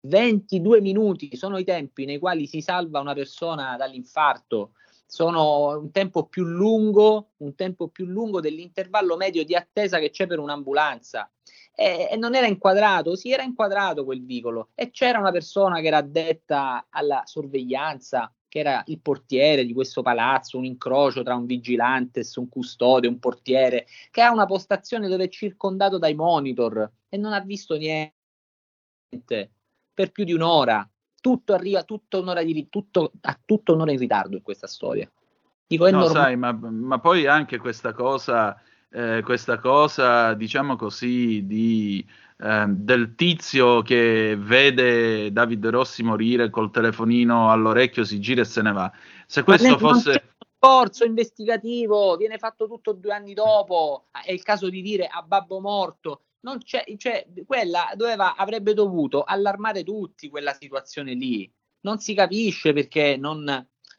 22 0.02 0.80
minuti 0.80 1.36
sono 1.36 1.58
i 1.58 1.64
tempi 1.64 2.06
nei 2.06 2.18
quali 2.18 2.46
si 2.46 2.62
salva 2.62 3.00
una 3.00 3.14
persona 3.14 3.76
dall'infarto. 3.76 4.72
Sono 5.06 5.78
un 5.78 5.90
tempo 5.90 6.26
più 6.26 6.44
lungo, 6.44 7.32
un 7.38 7.54
tempo 7.54 7.88
più 7.88 8.06
lungo 8.06 8.40
dell'intervallo 8.40 9.16
medio 9.16 9.44
di 9.44 9.54
attesa 9.54 9.98
che 9.98 10.10
c'è 10.10 10.26
per 10.26 10.38
un'ambulanza. 10.38 11.30
E, 11.74 12.08
e 12.10 12.16
non 12.16 12.34
era 12.34 12.46
inquadrato, 12.46 13.16
si 13.16 13.30
era 13.32 13.42
inquadrato 13.42 14.04
quel 14.04 14.24
vicolo 14.24 14.70
e 14.74 14.90
c'era 14.90 15.18
una 15.18 15.30
persona 15.32 15.80
che 15.80 15.86
era 15.86 15.98
addetta 15.98 16.86
alla 16.90 17.22
sorveglianza, 17.24 18.32
che 18.48 18.58
era 18.60 18.82
il 18.86 19.00
portiere 19.00 19.64
di 19.64 19.72
questo 19.72 20.02
palazzo, 20.02 20.58
un 20.58 20.64
incrocio 20.64 21.22
tra 21.22 21.34
un 21.34 21.46
vigilantes, 21.46 22.34
un 22.36 22.48
custode, 22.48 23.08
un 23.08 23.18
portiere, 23.18 23.86
che 24.10 24.22
ha 24.22 24.30
una 24.32 24.46
postazione 24.46 25.08
dove 25.08 25.24
è 25.24 25.28
circondato 25.28 25.98
dai 25.98 26.14
monitor 26.14 26.90
e 27.08 27.16
non 27.16 27.32
ha 27.32 27.40
visto 27.40 27.76
niente 27.76 28.14
per 30.00 30.12
più 30.12 30.24
di 30.24 30.32
un'ora. 30.32 30.88
Tutto 31.20 31.52
arriva 31.52 31.82
tutto 31.82 32.20
un'ora 32.20 32.42
di, 32.42 32.68
tutto, 32.70 33.12
a 33.20 33.38
tutto 33.44 33.74
un'ora 33.74 33.92
in 33.92 33.98
ritardo 33.98 34.36
in 34.36 34.42
questa 34.42 34.66
storia. 34.66 35.10
Dico, 35.66 35.86
è 35.86 35.90
no, 35.90 35.98
norm- 35.98 36.12
sai, 36.12 36.36
ma, 36.36 36.52
ma, 36.52 36.98
poi 36.98 37.26
anche 37.26 37.58
questa 37.58 37.92
cosa, 37.92 38.60
eh, 38.90 39.20
questa 39.22 39.58
cosa, 39.58 40.34
diciamo 40.34 40.76
così, 40.76 41.46
di 41.46 42.04
Ehm, 42.42 42.74
del 42.74 43.14
tizio 43.16 43.82
che 43.82 44.34
vede 44.38 45.30
David 45.30 45.66
Rossi 45.66 46.02
morire 46.02 46.48
col 46.48 46.70
telefonino 46.70 47.50
all'orecchio, 47.50 48.02
si 48.04 48.18
gira 48.18 48.40
e 48.40 48.46
se 48.46 48.62
ne 48.62 48.72
va. 48.72 48.90
Se 49.26 49.42
questo 49.42 49.76
fosse 49.76 50.32
sforzo 50.56 51.04
investigativo 51.04 52.16
viene 52.16 52.38
fatto 52.38 52.66
tutto 52.66 52.92
due 52.92 53.12
anni 53.12 53.34
dopo, 53.34 54.06
è 54.10 54.32
il 54.32 54.42
caso 54.42 54.70
di 54.70 54.80
dire 54.80 55.06
a 55.06 55.22
babbo 55.22 55.60
morto. 55.60 56.22
Non 56.40 56.58
c'è, 56.58 56.84
cioè, 56.96 57.26
quella 57.46 57.92
doveva, 57.94 58.34
avrebbe 58.34 58.72
dovuto 58.74 59.22
allarmare 59.24 59.84
tutti 59.84 60.28
quella 60.28 60.54
situazione 60.54 61.14
lì. 61.14 61.50
Non 61.80 61.98
si 61.98 62.14
capisce 62.14 62.72
perché 62.72 63.16
non, 63.16 63.44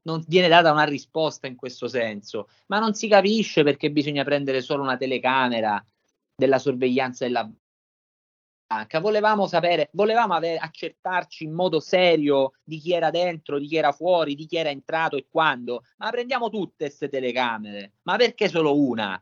non 0.04 0.24
viene 0.28 0.48
data 0.48 0.72
una 0.72 0.84
risposta 0.84 1.48
in 1.48 1.56
questo 1.56 1.88
senso, 1.88 2.50
ma 2.68 2.80
non 2.80 2.94
si 2.94 3.08
capisce 3.08 3.64
perché 3.64 3.92
bisogna 3.92 4.24
prendere 4.24 4.62
solo 4.62 4.84
una 4.84 4.98
telecamera 4.98 5.84
della 6.36 6.58
sorveglianza 6.58 7.26
della 7.26 7.52
banca, 8.72 9.00
volevamo 9.00 9.48
sapere, 9.48 9.90
volevamo 9.94 10.34
avere, 10.34 10.58
accertarci 10.58 11.44
in 11.44 11.54
modo 11.54 11.80
serio 11.80 12.54
di 12.64 12.80
chi 12.80 12.94
era 12.94 13.12
dentro, 13.12 13.60
di 13.60 13.68
chi 13.68 13.76
era 13.76 13.92
fuori, 13.92 14.34
di 14.34 14.46
chi 14.46 14.56
era 14.56 14.70
entrato 14.70 15.18
e 15.18 15.28
quando. 15.30 15.84
Ma 15.98 16.10
prendiamo 16.10 16.50
tutte 16.50 16.86
queste 16.86 17.10
telecamere, 17.10 17.94
ma 18.04 18.16
perché 18.16 18.48
solo 18.48 18.80
una? 18.80 19.22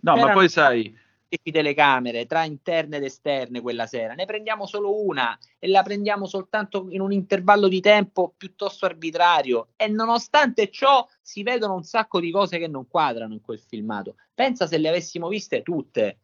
No, 0.00 0.12
C'erano 0.12 0.26
ma 0.26 0.32
poi 0.34 0.48
sai 0.48 1.02
telecamere 1.42 2.26
tra 2.26 2.44
interne 2.44 2.96
ed 2.96 3.04
esterne 3.04 3.60
quella 3.60 3.86
sera, 3.86 4.14
ne 4.14 4.24
prendiamo 4.24 4.66
solo 4.66 5.04
una 5.04 5.38
e 5.58 5.68
la 5.68 5.82
prendiamo 5.82 6.26
soltanto 6.26 6.86
in 6.90 7.00
un 7.00 7.12
intervallo 7.12 7.68
di 7.68 7.80
tempo 7.80 8.34
piuttosto 8.36 8.86
arbitrario. 8.86 9.68
E 9.76 9.88
nonostante 9.88 10.70
ciò 10.70 11.06
si 11.20 11.42
vedono 11.42 11.74
un 11.74 11.84
sacco 11.84 12.20
di 12.20 12.30
cose 12.30 12.58
che 12.58 12.68
non 12.68 12.88
quadrano 12.88 13.32
in 13.32 13.40
quel 13.40 13.60
filmato. 13.60 14.16
Pensa 14.34 14.66
se 14.66 14.78
le 14.78 14.88
avessimo 14.88 15.28
viste 15.28 15.62
tutte, 15.62 16.18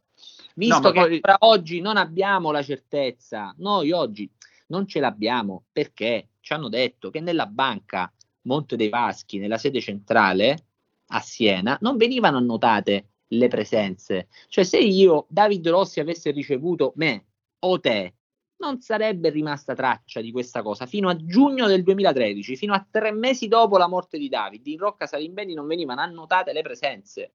Visto 0.54 0.80
no, 0.80 0.90
che 0.90 1.20
poi... 1.20 1.34
oggi 1.40 1.80
non 1.80 1.96
abbiamo 1.96 2.50
la 2.50 2.62
certezza, 2.62 3.54
noi 3.58 3.92
oggi 3.92 4.30
non 4.66 4.86
ce 4.86 5.00
l'abbiamo. 5.00 5.64
Perché? 5.72 6.28
Ci 6.40 6.52
hanno 6.52 6.68
detto 6.68 7.10
che 7.10 7.20
nella 7.20 7.46
banca 7.46 8.12
Monte 8.42 8.76
dei 8.76 8.88
Paschi, 8.88 9.38
nella 9.38 9.58
sede 9.58 9.80
centrale 9.80 10.66
a 11.08 11.20
Siena, 11.20 11.76
non 11.80 11.96
venivano 11.96 12.38
annotate 12.38 13.09
le 13.30 13.48
presenze. 13.48 14.28
Cioè, 14.48 14.64
se 14.64 14.78
io, 14.78 15.26
David 15.28 15.68
Rossi, 15.68 16.00
avesse 16.00 16.30
ricevuto 16.30 16.92
me 16.96 17.26
o 17.60 17.78
te, 17.80 18.14
non 18.60 18.80
sarebbe 18.80 19.30
rimasta 19.30 19.74
traccia 19.74 20.20
di 20.20 20.30
questa 20.32 20.62
cosa 20.62 20.86
fino 20.86 21.08
a 21.08 21.16
giugno 21.16 21.66
del 21.66 21.82
2013, 21.82 22.56
fino 22.56 22.74
a 22.74 22.86
tre 22.88 23.10
mesi 23.10 23.48
dopo 23.48 23.78
la 23.78 23.88
morte 23.88 24.18
di 24.18 24.28
David. 24.28 24.66
In 24.66 24.78
Rocca 24.78 25.06
Salimbeni 25.06 25.54
non 25.54 25.66
venivano 25.66 26.00
annotate 26.00 26.52
le 26.52 26.62
presenze. 26.62 27.34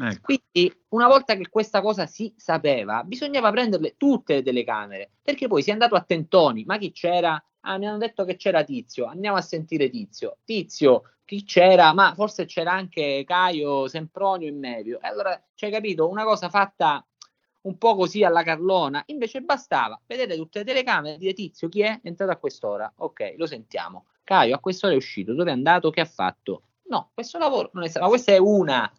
Ecco. 0.00 0.20
Quindi, 0.22 0.82
una 0.88 1.06
volta 1.08 1.34
che 1.34 1.48
questa 1.48 1.82
cosa 1.82 2.06
si 2.06 2.32
sapeva, 2.36 3.02
bisognava 3.04 3.50
prenderle 3.50 3.96
tutte 3.96 4.36
le 4.36 4.42
telecamere, 4.42 5.10
perché 5.22 5.46
poi 5.46 5.62
si 5.62 5.70
è 5.70 5.72
andato 5.72 5.94
a 5.94 6.02
tentoni. 6.02 6.64
Ma 6.64 6.78
chi 6.78 6.92
c'era? 6.92 7.42
Ah, 7.60 7.76
mi 7.76 7.86
hanno 7.86 7.98
detto 7.98 8.24
che 8.24 8.36
c'era 8.36 8.64
Tizio, 8.64 9.04
andiamo 9.04 9.36
a 9.36 9.42
sentire 9.42 9.90
Tizio. 9.90 10.38
Tizio, 10.44 11.02
chi 11.26 11.44
c'era? 11.44 11.92
Ma 11.92 12.14
forse 12.14 12.46
c'era 12.46 12.72
anche 12.72 13.22
Caio, 13.26 13.86
Sempronio 13.86 14.48
e 14.48 14.52
Mevio. 14.52 15.00
E 15.00 15.08
allora, 15.08 15.38
c'hai 15.54 15.70
capito, 15.70 16.08
una 16.08 16.24
cosa 16.24 16.48
fatta 16.48 17.04
un 17.62 17.76
po' 17.76 17.94
così 17.94 18.24
alla 18.24 18.42
Carlona, 18.42 19.02
invece 19.06 19.42
bastava 19.42 20.00
vedere 20.06 20.36
tutte 20.36 20.60
le 20.60 20.64
telecamere 20.64 21.16
e 21.16 21.18
dire 21.18 21.34
Tizio, 21.34 21.68
chi 21.68 21.82
è? 21.82 22.00
È 22.00 22.08
entrato 22.08 22.32
a 22.32 22.36
quest'ora. 22.36 22.90
Ok, 22.96 23.34
lo 23.36 23.46
sentiamo. 23.46 24.06
Caio, 24.24 24.56
a 24.56 24.60
quest'ora 24.60 24.94
è 24.94 24.96
uscito, 24.96 25.34
dove 25.34 25.50
è 25.50 25.52
andato? 25.52 25.90
Che 25.90 26.00
ha 26.00 26.06
fatto? 26.06 26.62
No, 26.84 27.10
questo 27.12 27.36
lavoro 27.38 27.70
non 27.74 27.84
è 27.84 27.88
stato, 27.88 28.06
ma 28.06 28.10
questa 28.10 28.32
è 28.32 28.38
una 28.38 28.90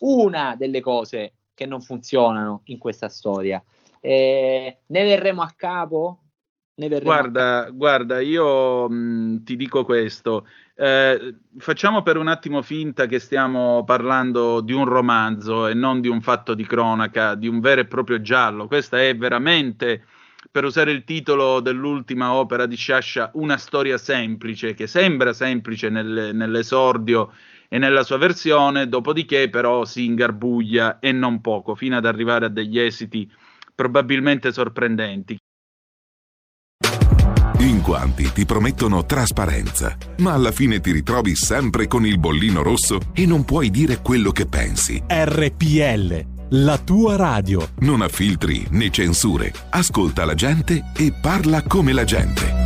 una 0.00 0.54
delle 0.56 0.80
cose 0.80 1.34
che 1.54 1.66
non 1.66 1.80
funzionano 1.80 2.60
in 2.64 2.78
questa 2.78 3.08
storia. 3.08 3.62
Eh, 4.00 4.78
ne 4.86 5.04
verremo 5.04 5.42
a 5.42 5.52
capo? 5.56 6.20
Ne 6.74 6.88
verremo 6.88 7.10
guarda, 7.10 7.58
a 7.58 7.64
capo? 7.64 7.76
guarda, 7.76 8.20
io 8.20 8.88
mh, 8.88 9.42
ti 9.44 9.56
dico 9.56 9.84
questo. 9.84 10.46
Eh, 10.74 11.34
facciamo 11.56 12.02
per 12.02 12.18
un 12.18 12.28
attimo 12.28 12.60
finta 12.60 13.06
che 13.06 13.18
stiamo 13.18 13.82
parlando 13.84 14.60
di 14.60 14.74
un 14.74 14.84
romanzo 14.84 15.66
e 15.66 15.72
non 15.72 16.02
di 16.02 16.08
un 16.08 16.20
fatto 16.20 16.52
di 16.52 16.66
cronaca, 16.66 17.34
di 17.34 17.48
un 17.48 17.60
vero 17.60 17.80
e 17.80 17.86
proprio 17.86 18.20
giallo. 18.20 18.66
Questa 18.66 19.00
è 19.00 19.16
veramente, 19.16 20.04
per 20.50 20.64
usare 20.64 20.90
il 20.90 21.04
titolo 21.04 21.60
dell'ultima 21.60 22.34
opera 22.34 22.66
di 22.66 22.76
Sciascia, 22.76 23.30
una 23.34 23.56
storia 23.56 23.96
semplice, 23.96 24.74
che 24.74 24.86
sembra 24.86 25.32
semplice 25.32 25.88
nel, 25.88 26.32
nell'esordio 26.34 27.32
e 27.76 27.78
nella 27.78 28.04
sua 28.04 28.16
versione, 28.16 28.88
dopodiché 28.88 29.50
però 29.50 29.84
si 29.84 30.06
ingarbuglia 30.06 30.98
e 30.98 31.12
non 31.12 31.42
poco, 31.42 31.74
fino 31.74 31.94
ad 31.94 32.06
arrivare 32.06 32.46
a 32.46 32.48
degli 32.48 32.78
esiti 32.78 33.30
probabilmente 33.74 34.50
sorprendenti. 34.50 35.36
In 37.58 37.82
quanti 37.82 38.32
ti 38.32 38.46
promettono 38.46 39.04
trasparenza, 39.04 39.94
ma 40.18 40.32
alla 40.32 40.52
fine 40.52 40.80
ti 40.80 40.90
ritrovi 40.90 41.36
sempre 41.36 41.86
con 41.86 42.06
il 42.06 42.18
bollino 42.18 42.62
rosso 42.62 42.98
e 43.12 43.26
non 43.26 43.44
puoi 43.44 43.68
dire 43.68 44.00
quello 44.00 44.30
che 44.30 44.46
pensi. 44.46 45.02
RPL, 45.06 46.24
la 46.64 46.78
tua 46.78 47.16
radio. 47.16 47.72
Non 47.80 48.00
ha 48.00 48.08
filtri 48.08 48.66
né 48.70 48.90
censure. 48.90 49.52
Ascolta 49.68 50.24
la 50.24 50.34
gente 50.34 50.92
e 50.96 51.12
parla 51.12 51.62
come 51.62 51.92
la 51.92 52.04
gente. 52.04 52.65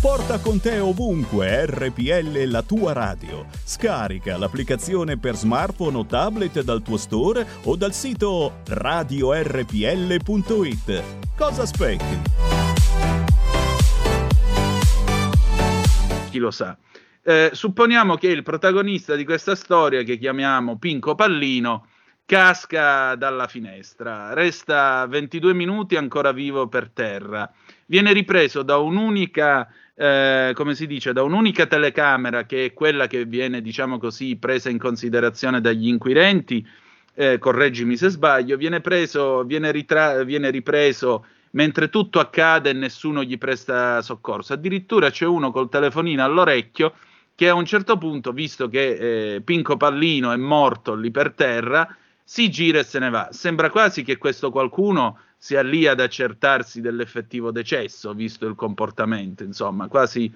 Porta 0.00 0.40
con 0.40 0.58
te 0.60 0.78
ovunque 0.78 1.66
RPL 1.66 2.44
la 2.46 2.62
tua 2.62 2.94
radio. 2.94 3.44
Scarica 3.52 4.38
l'applicazione 4.38 5.18
per 5.18 5.36
smartphone 5.36 5.98
o 5.98 6.06
tablet 6.06 6.62
dal 6.62 6.80
tuo 6.80 6.96
store 6.96 7.46
o 7.64 7.76
dal 7.76 7.92
sito 7.92 8.62
radiorpl.it. 8.66 9.42
Cosa 11.36 11.62
aspetti? 11.62 12.18
lo 16.38 16.50
sa. 16.50 16.78
Eh, 17.22 17.50
supponiamo 17.52 18.16
che 18.16 18.28
il 18.28 18.42
protagonista 18.42 19.14
di 19.14 19.26
questa 19.26 19.54
storia, 19.54 20.02
che 20.02 20.16
chiamiamo 20.16 20.78
Pinco 20.78 21.14
Pallino, 21.14 21.86
casca 22.24 23.16
dalla 23.16 23.48
finestra, 23.48 24.32
resta 24.32 25.04
22 25.06 25.52
minuti 25.52 25.96
ancora 25.96 26.32
vivo 26.32 26.68
per 26.68 26.88
terra, 26.88 27.52
viene 27.86 28.12
ripreso 28.12 28.62
da 28.62 28.78
un'unica, 28.78 29.68
eh, 30.00 30.52
come 30.54 30.74
si 30.74 30.86
dice, 30.86 31.12
da 31.12 31.22
un'unica 31.22 31.66
telecamera 31.66 32.46
che 32.46 32.64
è 32.64 32.72
quella 32.72 33.06
che 33.06 33.26
viene, 33.26 33.60
diciamo 33.60 33.98
così, 33.98 34.36
presa 34.36 34.70
in 34.70 34.78
considerazione 34.78 35.60
dagli 35.60 35.88
inquirenti, 35.88 36.66
eh, 37.12 37.36
correggimi 37.36 37.98
se 37.98 38.08
sbaglio, 38.08 38.56
viene, 38.56 38.80
preso, 38.80 39.44
viene, 39.44 39.70
ritra- 39.70 40.24
viene 40.24 40.48
ripreso 40.48 41.26
mentre 41.50 41.90
tutto 41.90 42.18
accade 42.18 42.70
e 42.70 42.72
nessuno 42.72 43.22
gli 43.22 43.36
presta 43.36 44.00
soccorso. 44.00 44.54
Addirittura 44.54 45.10
c'è 45.10 45.26
uno 45.26 45.50
col 45.50 45.68
telefonino 45.68 46.24
all'orecchio 46.24 46.94
che 47.34 47.50
a 47.50 47.54
un 47.54 47.66
certo 47.66 47.98
punto, 47.98 48.32
visto 48.32 48.70
che 48.70 49.34
eh, 49.34 49.40
Pinco 49.42 49.76
Pallino 49.76 50.32
è 50.32 50.36
morto 50.36 50.94
lì 50.94 51.10
per 51.10 51.32
terra, 51.32 51.94
si 52.24 52.48
gira 52.48 52.78
e 52.78 52.84
se 52.84 52.98
ne 53.00 53.10
va. 53.10 53.28
Sembra 53.32 53.68
quasi 53.68 54.02
che 54.02 54.16
questo 54.16 54.50
qualcuno 54.50 55.18
sia 55.42 55.62
lì 55.62 55.86
ad 55.86 56.00
accertarsi 56.00 56.82
dell'effettivo 56.82 57.50
decesso, 57.50 58.12
visto 58.12 58.46
il 58.46 58.54
comportamento, 58.54 59.42
insomma, 59.42 59.88
quasi, 59.88 60.30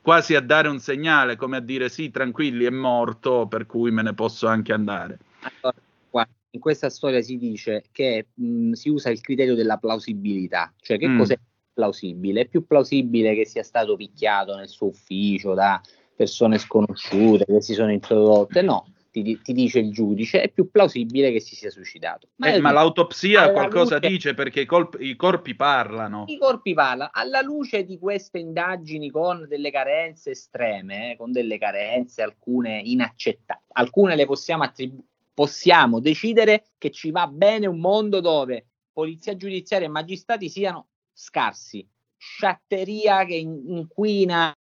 quasi 0.00 0.34
a 0.34 0.40
dare 0.40 0.68
un 0.68 0.78
segnale, 0.80 1.36
come 1.36 1.58
a 1.58 1.60
dire 1.60 1.90
sì, 1.90 2.10
tranquilli, 2.10 2.64
è 2.64 2.70
morto, 2.70 3.46
per 3.48 3.66
cui 3.66 3.90
me 3.90 4.00
ne 4.00 4.14
posso 4.14 4.46
anche 4.46 4.72
andare. 4.72 5.18
Allora, 5.40 5.76
guarda, 6.08 6.32
in 6.52 6.60
questa 6.60 6.88
storia 6.88 7.20
si 7.20 7.36
dice 7.36 7.84
che 7.92 8.28
mh, 8.32 8.72
si 8.72 8.88
usa 8.88 9.10
il 9.10 9.20
criterio 9.20 9.54
della 9.54 9.76
plausibilità, 9.76 10.72
cioè 10.80 10.96
che 10.96 11.08
Mm. 11.08 11.18
cos'è 11.18 11.38
plausibile? 11.74 12.40
È 12.40 12.46
più 12.48 12.66
plausibile 12.66 13.34
che 13.34 13.44
sia 13.44 13.62
stato 13.62 13.94
picchiato 13.94 14.56
nel 14.56 14.68
suo 14.68 14.86
ufficio 14.86 15.52
da 15.52 15.78
persone 16.16 16.56
sconosciute 16.56 17.44
che 17.44 17.60
si 17.60 17.74
sono 17.74 17.92
introdotte? 17.92 18.62
No, 18.62 18.86
ti, 19.22 19.40
ti 19.42 19.52
dice 19.52 19.78
il 19.78 19.92
giudice, 19.92 20.42
è 20.42 20.50
più 20.50 20.70
plausibile 20.70 21.32
che 21.32 21.40
si 21.40 21.54
sia 21.54 21.70
suicidato. 21.70 22.28
Eh, 22.38 22.56
io 22.56 22.60
ma 22.60 22.72
l'autopsia 22.72 23.52
qualcosa 23.52 23.96
luce- 23.96 24.08
dice 24.08 24.34
perché 24.34 24.60
i, 24.60 24.66
colp- 24.66 25.00
i 25.00 25.16
corpi 25.16 25.54
parlano. 25.54 26.24
I 26.26 26.38
corpi 26.38 26.74
parlano. 26.74 27.10
Alla 27.12 27.40
luce 27.40 27.84
di 27.84 27.98
queste 27.98 28.38
indagini 28.38 29.10
con 29.10 29.46
delle 29.48 29.70
carenze 29.70 30.30
estreme, 30.30 31.12
eh, 31.12 31.16
con 31.16 31.32
delle 31.32 31.58
carenze, 31.58 32.22
alcune 32.22 32.80
inaccettabili, 32.84 33.66
alcune 33.72 34.16
le 34.16 34.26
possiamo 34.26 34.64
attribuire. 34.64 35.04
Possiamo 35.36 36.00
decidere 36.00 36.68
che 36.78 36.90
ci 36.90 37.10
va 37.10 37.26
bene 37.26 37.66
un 37.66 37.78
mondo 37.78 38.20
dove 38.20 38.68
polizia 38.90 39.36
giudiziaria 39.36 39.86
e 39.86 39.90
magistrati 39.90 40.48
siano 40.48 40.88
scarsi, 41.12 41.86
sciatteria 42.16 43.24
che 43.26 43.34
in- 43.34 43.64
inquina, 43.68 44.54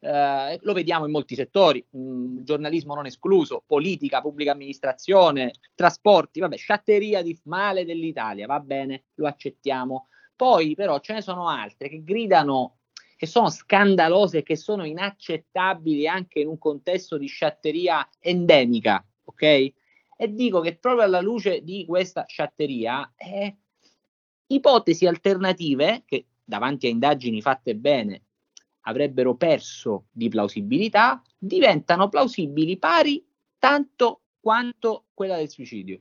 eh, 0.00 0.58
lo 0.62 0.72
vediamo 0.72 1.04
in 1.04 1.10
molti 1.10 1.34
settori, 1.34 1.84
mh, 1.88 2.42
giornalismo 2.42 2.94
non 2.94 3.06
escluso, 3.06 3.62
politica, 3.66 4.20
pubblica 4.20 4.52
amministrazione, 4.52 5.52
trasporti, 5.74 6.40
vabbè, 6.40 6.56
sciatteria 6.56 7.22
di 7.22 7.38
male 7.44 7.84
dell'Italia, 7.84 8.46
va 8.46 8.60
bene, 8.60 9.04
lo 9.14 9.26
accettiamo. 9.26 10.08
Poi 10.34 10.74
però 10.74 10.98
ce 11.00 11.12
ne 11.14 11.22
sono 11.22 11.48
altre 11.48 11.88
che 11.88 12.02
gridano, 12.02 12.78
che 13.16 13.26
sono 13.26 13.50
scandalose, 13.50 14.42
che 14.42 14.56
sono 14.56 14.84
inaccettabili 14.84 16.08
anche 16.08 16.40
in 16.40 16.48
un 16.48 16.56
contesto 16.56 17.18
di 17.18 17.26
sciatteria 17.26 18.08
endemica, 18.18 19.04
ok? 19.24 19.42
E 19.42 20.34
dico 20.34 20.60
che 20.60 20.76
proprio 20.76 21.04
alla 21.04 21.20
luce 21.20 21.62
di 21.62 21.84
questa 21.86 22.24
sciatteria, 22.26 23.12
eh, 23.16 23.56
ipotesi 24.46 25.06
alternative 25.06 26.02
che 26.06 26.26
davanti 26.42 26.86
a 26.86 26.90
indagini 26.90 27.42
fatte 27.42 27.76
bene 27.76 28.22
avrebbero 28.82 29.34
perso 29.34 30.06
di 30.10 30.28
plausibilità, 30.28 31.22
diventano 31.38 32.08
plausibili 32.08 32.78
pari 32.78 33.24
tanto 33.58 34.22
quanto 34.40 35.06
quella 35.14 35.36
del 35.36 35.50
suicidio. 35.50 36.00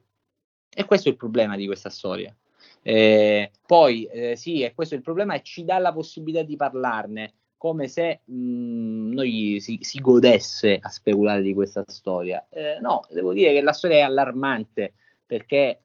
E 0.73 0.85
questo 0.85 1.09
è 1.09 1.11
il 1.11 1.17
problema 1.17 1.55
di 1.55 1.65
questa 1.65 1.89
storia. 1.89 2.33
Eh, 2.81 3.51
poi, 3.65 4.05
eh, 4.05 4.35
sì, 4.35 4.61
e 4.61 4.73
questo 4.73 4.93
è 4.95 4.97
il 4.97 5.03
problema, 5.03 5.35
e 5.35 5.43
ci 5.43 5.65
dà 5.65 5.77
la 5.77 5.91
possibilità 5.91 6.43
di 6.43 6.55
parlarne 6.55 7.33
come 7.57 7.89
se 7.89 8.21
mh, 8.23 9.11
noi 9.11 9.57
si, 9.59 9.79
si 9.81 9.99
godesse 9.99 10.79
a 10.81 10.87
speculare 10.87 11.41
di 11.41 11.53
questa 11.53 11.83
storia. 11.87 12.47
Eh, 12.49 12.79
no, 12.79 13.05
devo 13.09 13.33
dire 13.33 13.51
che 13.53 13.61
la 13.61 13.73
storia 13.73 13.97
è 13.97 14.01
allarmante 14.01 14.93
perché, 15.25 15.57
eh, 15.57 15.81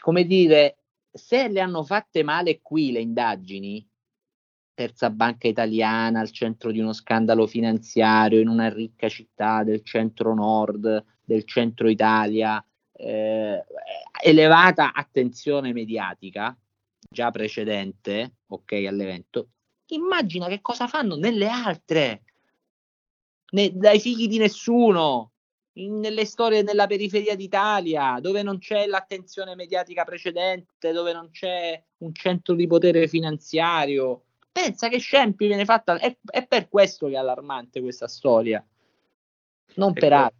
come 0.00 0.24
dire, 0.24 0.76
se 1.10 1.48
le 1.48 1.60
hanno 1.60 1.82
fatte 1.82 2.22
male 2.22 2.60
qui 2.62 2.92
le 2.92 3.00
indagini, 3.00 3.84
terza 4.74 5.08
banca 5.10 5.46
italiana 5.48 6.20
al 6.20 6.30
centro 6.30 6.70
di 6.70 6.80
uno 6.80 6.92
scandalo 6.92 7.46
finanziario 7.46 8.40
in 8.40 8.48
una 8.48 8.68
ricca 8.68 9.08
città 9.08 9.62
del 9.62 9.82
centro 9.84 10.34
nord, 10.34 11.04
del 11.24 11.44
centro 11.44 11.88
Italia, 11.88 12.62
eh, 12.92 13.64
elevata 14.22 14.92
attenzione 14.92 15.72
mediatica 15.72 16.56
già 17.08 17.30
precedente, 17.30 18.38
ok, 18.48 18.72
all'evento. 18.86 19.48
Immagina 19.86 20.48
che 20.48 20.60
cosa 20.60 20.88
fanno 20.88 21.14
nelle 21.16 21.48
altre, 21.48 22.22
ne- 23.52 23.72
dai 23.72 24.00
figli 24.00 24.26
di 24.26 24.38
nessuno, 24.38 25.30
in- 25.74 26.00
nelle 26.00 26.24
storie 26.24 26.62
nella 26.62 26.86
periferia 26.86 27.36
d'Italia, 27.36 28.18
dove 28.20 28.42
non 28.42 28.58
c'è 28.58 28.86
l'attenzione 28.86 29.54
mediatica 29.54 30.04
precedente, 30.04 30.92
dove 30.92 31.12
non 31.12 31.30
c'è 31.30 31.80
un 31.98 32.12
centro 32.12 32.54
di 32.54 32.66
potere 32.66 33.06
finanziario. 33.06 34.24
Pensa 34.54 34.88
che 34.88 34.98
scempi 34.98 35.48
viene 35.48 35.64
fatta, 35.64 35.98
è, 35.98 36.16
è 36.24 36.46
per 36.46 36.68
questo 36.68 37.08
che 37.08 37.14
è 37.14 37.16
allarmante 37.16 37.80
questa 37.80 38.06
storia, 38.06 38.64
non 39.74 39.92
per 39.92 40.12
Ecco. 40.12 40.14
altro. 40.14 40.38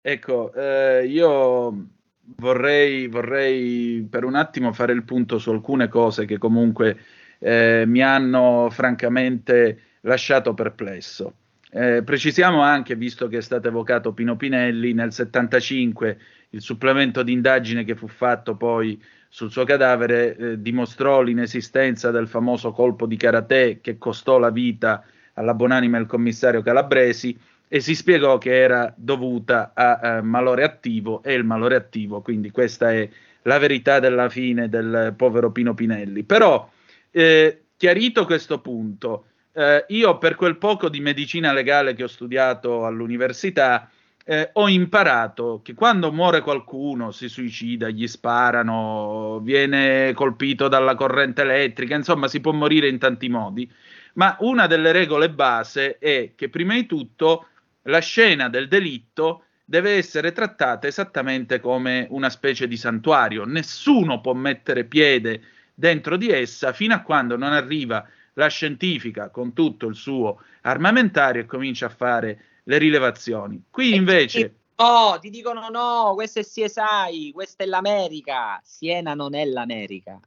Ecco, 0.00 0.54
eh, 0.54 1.06
io 1.06 1.88
vorrei, 2.36 3.06
vorrei 3.08 4.06
per 4.08 4.24
un 4.24 4.34
attimo 4.34 4.72
fare 4.72 4.94
il 4.94 5.04
punto 5.04 5.36
su 5.38 5.50
alcune 5.50 5.88
cose 5.88 6.24
che 6.24 6.38
comunque 6.38 6.98
eh, 7.40 7.84
mi 7.86 8.00
hanno 8.00 8.68
francamente 8.70 9.82
lasciato 10.00 10.54
perplesso. 10.54 11.34
Eh, 11.70 12.02
precisiamo 12.02 12.62
anche, 12.62 12.96
visto 12.96 13.28
che 13.28 13.36
è 13.36 13.42
stato 13.42 13.68
evocato 13.68 14.14
Pino 14.14 14.36
Pinelli, 14.36 14.94
nel 14.94 15.12
75 15.12 16.18
il 16.50 16.62
supplemento 16.62 17.22
di 17.22 17.32
indagine 17.32 17.84
che 17.84 17.94
fu 17.94 18.08
fatto 18.08 18.56
poi 18.56 18.98
sul 19.28 19.50
suo 19.50 19.64
cadavere 19.64 20.36
eh, 20.36 20.60
dimostrò 20.60 21.20
l'inesistenza 21.20 22.10
del 22.10 22.28
famoso 22.28 22.72
colpo 22.72 23.06
di 23.06 23.16
karate 23.16 23.80
che 23.80 23.98
costò 23.98 24.38
la 24.38 24.50
vita 24.50 25.04
alla 25.34 25.54
buonanima 25.54 25.98
del 25.98 26.06
commissario 26.06 26.62
Calabresi 26.62 27.38
e 27.68 27.80
si 27.80 27.94
spiegò 27.94 28.38
che 28.38 28.58
era 28.58 28.92
dovuta 28.96 29.72
a 29.74 30.00
eh, 30.16 30.22
malore 30.22 30.64
attivo 30.64 31.22
e 31.22 31.34
il 31.34 31.44
malore 31.44 31.76
attivo, 31.76 32.22
quindi 32.22 32.50
questa 32.50 32.92
è 32.92 33.08
la 33.42 33.58
verità 33.58 34.00
della 34.00 34.28
fine 34.28 34.68
del 34.68 35.14
povero 35.16 35.52
Pino 35.52 35.74
Pinelli. 35.74 36.24
Però, 36.24 36.68
eh, 37.10 37.64
chiarito 37.76 38.24
questo 38.24 38.60
punto, 38.60 39.26
eh, 39.52 39.84
io 39.88 40.18
per 40.18 40.34
quel 40.34 40.56
poco 40.56 40.88
di 40.88 41.00
medicina 41.00 41.52
legale 41.52 41.94
che 41.94 42.04
ho 42.04 42.08
studiato 42.08 42.86
all'università, 42.86 43.90
eh, 44.30 44.50
ho 44.52 44.68
imparato 44.68 45.62
che 45.64 45.72
quando 45.72 46.12
muore 46.12 46.42
qualcuno, 46.42 47.12
si 47.12 47.30
suicida, 47.30 47.88
gli 47.88 48.06
sparano, 48.06 49.40
viene 49.42 50.12
colpito 50.12 50.68
dalla 50.68 50.94
corrente 50.94 51.40
elettrica, 51.40 51.94
insomma 51.94 52.28
si 52.28 52.38
può 52.42 52.52
morire 52.52 52.88
in 52.88 52.98
tanti 52.98 53.30
modi, 53.30 53.72
ma 54.14 54.36
una 54.40 54.66
delle 54.66 54.92
regole 54.92 55.30
base 55.30 55.96
è 55.96 56.32
che 56.34 56.50
prima 56.50 56.74
di 56.74 56.84
tutto 56.84 57.46
la 57.84 58.00
scena 58.00 58.50
del 58.50 58.68
delitto 58.68 59.44
deve 59.64 59.92
essere 59.92 60.32
trattata 60.32 60.86
esattamente 60.86 61.58
come 61.58 62.06
una 62.10 62.28
specie 62.28 62.68
di 62.68 62.76
santuario. 62.76 63.46
Nessuno 63.46 64.20
può 64.20 64.34
mettere 64.34 64.84
piede 64.84 65.40
dentro 65.72 66.18
di 66.18 66.28
essa 66.28 66.74
fino 66.74 66.92
a 66.92 67.00
quando 67.00 67.38
non 67.38 67.54
arriva 67.54 68.06
la 68.34 68.48
scientifica 68.48 69.30
con 69.30 69.54
tutto 69.54 69.86
il 69.86 69.94
suo 69.94 70.42
armamentario 70.60 71.40
e 71.40 71.46
comincia 71.46 71.86
a 71.86 71.90
fare 71.90 72.42
le 72.68 72.78
rilevazioni. 72.78 73.64
Qui 73.70 73.94
invece... 73.94 74.54
No, 74.76 75.18
ti 75.20 75.30
dicono 75.30 75.68
no, 75.70 76.12
questo 76.14 76.38
è 76.38 76.44
CSI, 76.44 77.32
questa 77.32 77.64
è 77.64 77.66
l'America. 77.66 78.60
Siena 78.62 79.14
non 79.14 79.34
è 79.34 79.44
l'America. 79.44 80.20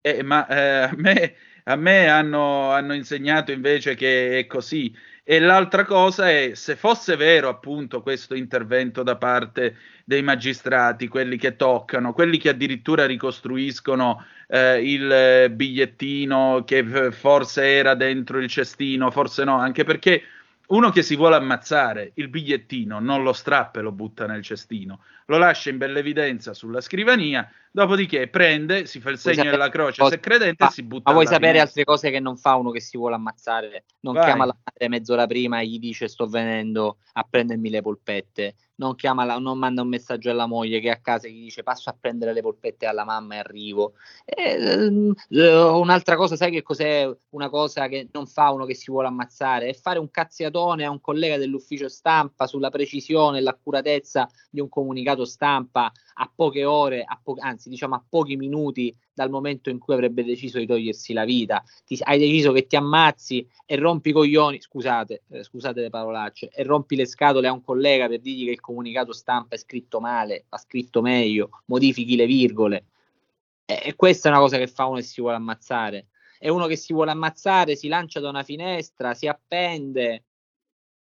Eh, 0.00 0.22
ma 0.24 0.48
eh, 0.48 0.82
a 0.84 0.92
me, 0.96 1.34
a 1.64 1.76
me 1.76 2.08
hanno, 2.08 2.72
hanno 2.72 2.94
insegnato 2.94 3.52
invece 3.52 3.94
che 3.94 4.38
è 4.40 4.46
così. 4.46 4.92
E 5.22 5.38
l'altra 5.38 5.84
cosa 5.84 6.28
è, 6.28 6.52
se 6.54 6.74
fosse 6.74 7.14
vero 7.14 7.48
appunto 7.48 8.02
questo 8.02 8.34
intervento 8.34 9.04
da 9.04 9.16
parte 9.16 9.76
dei 10.04 10.22
magistrati, 10.22 11.06
quelli 11.06 11.36
che 11.36 11.54
toccano, 11.54 12.12
quelli 12.12 12.38
che 12.38 12.48
addirittura 12.48 13.06
ricostruiscono 13.06 14.24
eh, 14.48 14.82
il 14.82 15.12
eh, 15.12 15.50
bigliettino 15.52 16.64
che 16.66 16.82
f- 16.82 17.12
forse 17.12 17.62
era 17.62 17.94
dentro 17.94 18.38
il 18.38 18.48
cestino, 18.48 19.12
forse 19.12 19.44
no, 19.44 19.58
anche 19.58 19.84
perché 19.84 20.22
uno 20.70 20.90
che 20.90 21.02
si 21.02 21.16
vuole 21.16 21.36
ammazzare 21.36 22.12
il 22.14 22.28
bigliettino 22.28 23.00
non 23.00 23.22
lo 23.22 23.32
strappa 23.32 23.80
e 23.80 23.82
lo 23.82 23.92
butta 23.92 24.26
nel 24.26 24.42
cestino, 24.42 25.02
lo 25.30 25.38
lascia 25.38 25.70
in 25.70 25.78
bella 25.78 26.00
evidenza 26.00 26.52
sulla 26.52 26.80
scrivania, 26.80 27.48
Dopodiché 27.72 28.26
prende, 28.26 28.84
si 28.86 28.98
fa 28.98 29.10
il 29.10 29.18
segno 29.18 29.48
della 29.48 29.68
croce 29.68 30.04
se 30.04 30.18
credente 30.18 30.64
e 30.64 30.70
si 30.70 30.82
butta 30.82 31.10
Ma 31.10 31.12
vuoi 31.12 31.26
sapere 31.26 31.52
finestra. 31.52 31.68
altre 31.68 31.84
cose 31.84 32.10
che 32.10 32.18
non 32.18 32.36
fa 32.36 32.56
uno 32.56 32.72
che 32.72 32.80
si 32.80 32.96
vuole 32.96 33.14
ammazzare? 33.14 33.84
Non 34.00 34.14
Vai. 34.14 34.24
chiama 34.24 34.44
la 34.44 34.56
madre 34.64 34.88
mezz'ora 34.88 35.26
prima 35.28 35.60
e 35.60 35.68
gli 35.68 35.78
dice 35.78 36.08
sto 36.08 36.26
venendo 36.26 36.98
a 37.12 37.24
prendermi 37.28 37.70
le 37.70 37.80
polpette. 37.80 38.56
Non, 38.80 38.96
chiama 38.96 39.24
la- 39.24 39.38
non 39.38 39.58
manda 39.58 39.82
un 39.82 39.88
messaggio 39.88 40.30
alla 40.30 40.46
moglie 40.46 40.80
che 40.80 40.88
è 40.88 40.92
a 40.92 41.00
casa 41.00 41.28
e 41.28 41.32
gli 41.32 41.42
dice 41.42 41.62
passo 41.62 41.90
a 41.90 41.96
prendere 42.00 42.32
le 42.32 42.40
polpette 42.40 42.86
alla 42.86 43.04
mamma 43.04 43.34
e 43.34 43.38
arrivo. 43.38 43.92
E, 44.24 45.04
eh, 45.28 45.62
un'altra 45.62 46.16
cosa, 46.16 46.34
sai 46.34 46.50
che 46.50 46.62
cos'è 46.62 47.08
una 47.30 47.50
cosa 47.50 47.86
che 47.86 48.08
non 48.10 48.26
fa 48.26 48.50
uno 48.50 48.64
che 48.64 48.74
si 48.74 48.90
vuole 48.90 49.06
ammazzare? 49.06 49.68
È 49.68 49.74
fare 49.74 50.00
un 50.00 50.10
cazziatone 50.10 50.84
a 50.84 50.90
un 50.90 51.00
collega 51.00 51.36
dell'ufficio 51.36 51.88
stampa 51.88 52.48
sulla 52.48 52.70
precisione 52.70 53.38
e 53.38 53.42
l'accuratezza 53.42 54.28
di 54.48 54.60
un 54.60 54.68
comunicato 54.68 55.19
stampa 55.24 55.92
a 56.14 56.32
poche 56.34 56.64
ore, 56.64 57.02
a 57.02 57.18
po- 57.22 57.36
anzi 57.38 57.68
diciamo 57.68 57.94
a 57.94 58.04
pochi 58.06 58.36
minuti 58.36 58.94
dal 59.12 59.30
momento 59.30 59.70
in 59.70 59.78
cui 59.78 59.94
avrebbe 59.94 60.24
deciso 60.24 60.58
di 60.58 60.66
togliersi 60.66 61.12
la 61.12 61.24
vita. 61.24 61.62
Ti- 61.84 61.98
hai 62.02 62.18
deciso 62.18 62.52
che 62.52 62.66
ti 62.66 62.76
ammazzi 62.76 63.46
e 63.66 63.76
rompi 63.76 64.10
i 64.10 64.12
coglioni, 64.12 64.60
scusate, 64.60 65.22
eh, 65.30 65.44
scusate 65.44 65.80
le 65.80 65.90
parolacce, 65.90 66.48
e 66.48 66.62
rompi 66.62 66.96
le 66.96 67.06
scatole 67.06 67.48
a 67.48 67.52
un 67.52 67.62
collega 67.62 68.08
per 68.08 68.20
dirgli 68.20 68.44
che 68.46 68.52
il 68.52 68.60
comunicato 68.60 69.12
stampa 69.12 69.54
è 69.54 69.58
scritto 69.58 70.00
male, 70.00 70.44
va 70.48 70.58
scritto 70.58 71.00
meglio, 71.00 71.62
modifichi 71.66 72.16
le 72.16 72.26
virgole. 72.26 72.84
E, 73.64 73.80
e 73.84 73.96
questa 73.96 74.28
è 74.28 74.32
una 74.32 74.40
cosa 74.40 74.58
che 74.58 74.66
fa 74.66 74.86
uno 74.86 74.96
che 74.96 75.04
si 75.04 75.20
vuole 75.20 75.36
ammazzare. 75.36 76.08
È 76.38 76.48
uno 76.48 76.66
che 76.66 76.76
si 76.76 76.92
vuole 76.92 77.10
ammazzare, 77.10 77.76
si 77.76 77.88
lancia 77.88 78.18
da 78.18 78.30
una 78.30 78.42
finestra, 78.42 79.14
si 79.14 79.26
appende 79.26 80.24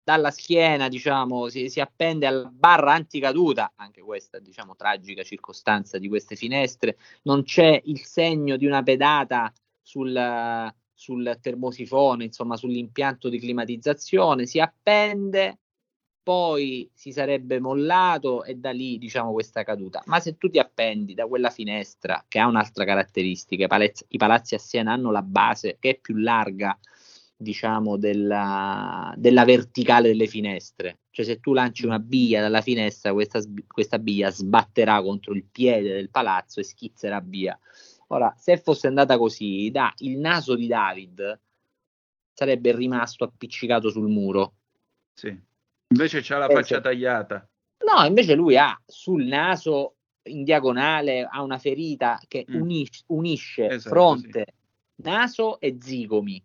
dalla 0.07 0.31
schiena, 0.31 0.87
diciamo, 0.89 1.49
si, 1.49 1.69
si 1.69 1.81
appende 1.81 2.27
alla 2.27 2.49
barra 2.49 2.93
anticaduta, 2.93 3.73
anche 3.75 4.03
questa, 4.03 4.39
diciamo, 4.39 4.77
tragica 4.77 5.25
circostanza 5.25 5.99
di 5.99 6.07
queste 6.07 6.37
finestre, 6.37 6.97
non 7.23 7.43
c'è 7.43 7.81
il 7.87 7.99
segno 8.05 8.57
di 8.57 8.67
una 8.67 8.85
pedata 8.85 9.53
sul, 9.83 10.73
sul 10.95 11.39
termosifone, 11.41 12.23
insomma, 12.23 12.57
sull'impianto 12.57 13.29
di 13.29 13.41
climatizzazione, 13.41 14.47
si 14.47 14.61
appende, 14.61 15.59
poi 16.23 16.89
si 16.95 17.11
sarebbe 17.11 17.59
mollato 17.59 18.45
e 18.45 18.55
da 18.55 18.71
lì, 18.71 18.99
diciamo, 18.99 19.33
questa 19.33 19.65
caduta. 19.65 20.05
Ma 20.07 20.21
se 20.21 20.37
tu 20.37 20.49
ti 20.49 20.61
appendi 20.61 21.15
da 21.15 21.27
quella 21.27 21.51
finestra, 21.51 22.25
che 22.29 22.39
ha 22.39 22.47
un'altra 22.47 22.85
caratteristica, 22.85 23.65
i 23.65 23.67
palazzi, 23.67 24.05
i 24.07 24.19
palazzi 24.19 24.55
a 24.55 24.59
Siena 24.59 24.93
hanno 24.93 25.11
la 25.11 25.23
base 25.23 25.79
che 25.81 25.91
è 25.91 25.99
più 25.99 26.15
larga 26.15 26.79
diciamo 27.39 27.99
della, 27.99 29.13
della 29.17 29.45
verticale 29.45 30.09
delle 30.09 30.27
finestre 30.27 31.01
cioè 31.11 31.25
se 31.25 31.39
tu 31.39 31.53
lanci 31.53 31.85
una 31.85 31.99
biglia 31.99 32.41
dalla 32.41 32.63
finestra 32.63 33.13
questa, 33.13 33.41
questa 33.67 33.99
biglia 33.99 34.31
sbatterà 34.31 35.03
contro 35.03 35.35
il 35.35 35.45
piede 35.45 35.93
del 35.93 36.09
palazzo 36.09 36.61
e 36.61 36.65
schizzerà 36.65 37.21
via 37.23 37.59
ora 38.09 38.35
se 38.39 38.57
fosse 38.57 38.87
andata 38.87 39.19
così 39.19 39.71
da, 39.71 39.93
il 39.99 40.17
naso 40.19 40.55
di 40.55 40.67
David 40.67 41.41
sarebbe 42.33 42.75
rimasto 42.75 43.25
appiccicato 43.25 43.91
sul 43.91 44.09
muro 44.09 44.55
Sì. 45.15 45.39
Invece 45.89 46.21
c'ha 46.21 46.39
la 46.39 46.49
faccia 46.49 46.77
sì. 46.77 46.83
tagliata. 46.83 47.49
No, 47.87 48.05
invece 48.05 48.35
lui 48.35 48.57
ha 48.57 48.77
sul 48.85 49.25
naso 49.25 49.95
in 50.25 50.43
diagonale 50.43 51.29
ha 51.31 51.43
una 51.43 51.59
ferita 51.59 52.21
che 52.27 52.45
Mm. 52.49 52.61
unis- 52.61 53.05
unisce 53.09 53.67
Esatto, 53.69 53.95
fronte, 53.95 54.47
naso 54.97 55.61
e 55.61 55.77
zigomi 55.81 56.43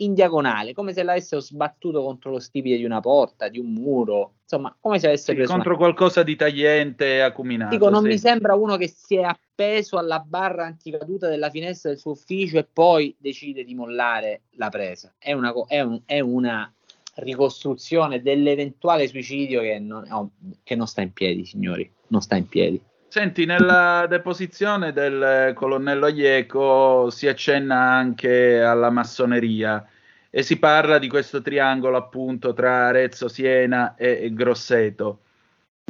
in 0.00 0.14
diagonale, 0.14 0.72
come 0.72 0.92
se 0.92 1.02
l'avessero 1.02 1.40
sbattuto 1.40 2.02
contro 2.02 2.30
lo 2.30 2.38
stipite 2.38 2.76
di 2.76 2.84
una 2.84 3.00
porta, 3.00 3.48
di 3.48 3.58
un 3.58 3.72
muro, 3.72 4.34
insomma, 4.42 4.74
come 4.78 4.98
se 4.98 5.08
avesse 5.08 5.32
Sì, 5.32 5.34
preso 5.34 5.52
contro 5.52 5.70
una... 5.70 5.78
qualcosa 5.78 6.22
di 6.22 6.36
tagliente 6.36 7.16
e 7.16 7.20
acuminato. 7.20 7.74
Dico, 7.74 7.88
non 7.90 8.02
sì. 8.02 8.08
mi 8.08 8.18
sembra 8.18 8.54
uno 8.54 8.76
che 8.76 8.88
si 8.88 9.16
è 9.16 9.22
appeso 9.22 9.98
alla 9.98 10.20
barra 10.20 10.64
anticaduta 10.64 11.28
della 11.28 11.50
finestra 11.50 11.90
del 11.90 11.98
suo 11.98 12.12
ufficio 12.12 12.58
e 12.58 12.64
poi 12.64 13.14
decide 13.18 13.64
di 13.64 13.74
mollare 13.74 14.42
la 14.52 14.68
presa. 14.70 15.14
È 15.18 15.32
una, 15.32 15.52
è 15.66 15.80
un- 15.80 16.00
è 16.06 16.20
una 16.20 16.72
ricostruzione 17.16 18.22
dell'eventuale 18.22 19.06
suicidio 19.06 19.60
che 19.60 19.78
non, 19.78 20.04
no, 20.08 20.30
che 20.62 20.74
non 20.74 20.86
sta 20.86 21.02
in 21.02 21.12
piedi, 21.12 21.44
signori, 21.44 21.90
non 22.08 22.22
sta 22.22 22.36
in 22.36 22.48
piedi. 22.48 22.80
Senti, 23.10 23.44
nella 23.44 24.06
deposizione 24.08 24.92
del 24.92 25.52
colonnello 25.54 26.06
Aieco 26.06 27.10
si 27.10 27.26
accenna 27.26 27.74
anche 27.74 28.62
alla 28.62 28.88
massoneria 28.88 29.84
e 30.30 30.44
si 30.44 30.60
parla 30.60 30.98
di 31.00 31.08
questo 31.08 31.42
triangolo 31.42 31.96
appunto 31.96 32.52
tra 32.52 32.86
Arezzo, 32.86 33.26
Siena 33.26 33.96
e, 33.96 34.32
Grosseto. 34.32 35.22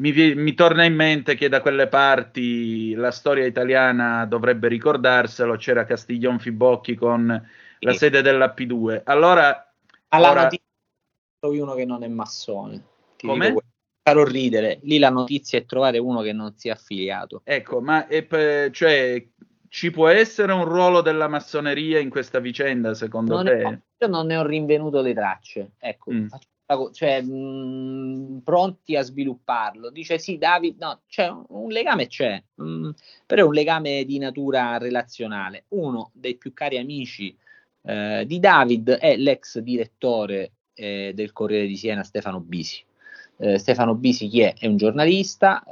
Mi, 0.01 0.35
mi 0.35 0.55
torna 0.55 0.85
in 0.85 0.95
mente 0.95 1.35
che 1.35 1.51
da 1.51 1.61
quelle 1.61 1.89
parti 1.89 2.95
la 2.95 3.11
storia 3.11 3.45
italiana 3.45 4.25
dovrebbe 4.25 4.69
ricordarselo, 4.69 5.57
c'era 5.57 5.85
Castiglion 5.85 6.39
Fibocchi 6.39 6.95
con 6.95 7.49
la 7.81 7.93
sede 7.93 8.23
della 8.23 8.55
P2. 8.57 9.03
Allora, 9.05 9.71
Alla 10.09 10.31
ora- 10.31 10.49
trovi 11.39 11.59
uno 11.59 11.75
che 11.75 11.85
non 11.85 12.03
è 12.03 12.09
massone. 12.09 12.83
Come? 13.21 13.55
Farò 14.03 14.25
ridere. 14.25 14.81
Lì 14.83 14.99
la 14.99 15.11
notizia 15.11 15.59
è 15.59 15.65
trovare 15.65 15.99
uno 15.99 16.23
che 16.23 16.33
non 16.33 16.55
sia 16.57 16.73
affiliato. 16.73 17.43
ecco, 17.45 17.81
ma 17.81 18.07
per- 18.27 18.71
cioè, 18.71 19.25
ci 19.69 19.91
può 19.91 20.09
essere 20.09 20.53
un 20.53 20.65
ruolo 20.65 21.01
della 21.01 21.29
massoneria 21.29 21.99
in 21.99 22.11
questa 22.11 22.41
vicenda, 22.41 22.95
secondo 22.95 23.35
Non 23.37 23.45
te? 23.45 23.57
ne- 23.57 23.83
io 23.99 24.07
non 24.09 24.27
ne 24.27 24.37
ho 24.37 24.47
rinvenuto 24.47 25.01
le 25.01 25.13
tracce. 25.15 25.73
Ecco, 25.79 26.13
Mm. 26.13 26.27
faccio 26.27 26.49
cioè, 26.93 27.21
mh, 27.21 28.43
pronti 28.45 28.97
a 28.97 29.03
svilupparlo. 29.03 29.91
Dice 29.91 30.19
sì, 30.19 30.39
David, 30.39 30.79
no, 30.79 31.01
c'è 31.09 31.29
un, 31.29 31.45
un 31.49 31.69
legame 31.71 32.07
c'è, 32.07 32.43
mh, 32.55 32.91
però 33.27 33.43
è 33.43 33.47
un 33.47 33.53
legame 33.53 34.05
di 34.05 34.19
natura 34.19 34.79
relazionale. 34.79 35.65
Uno 35.69 36.11
dei 36.15 36.37
più 36.37 36.53
cari 36.53 36.79
amici 36.79 37.37
eh, 37.83 38.25
di 38.27 38.39
David 38.39 38.91
è 38.91 39.17
l'ex 39.17 39.59
direttore 39.59 40.53
eh, 40.75 41.13
del 41.15 41.33
Corriere 41.33 41.67
di 41.67 41.77
Siena, 41.77 42.03
Stefano 42.05 42.41
Bisi. 42.41 42.83
Eh, 43.43 43.59
Stefano 43.59 43.95
Bisi 43.95 44.29
chi 44.29 44.43
è? 44.43 44.53
È 44.53 44.67
un 44.67 44.77
giornalista, 44.77 45.65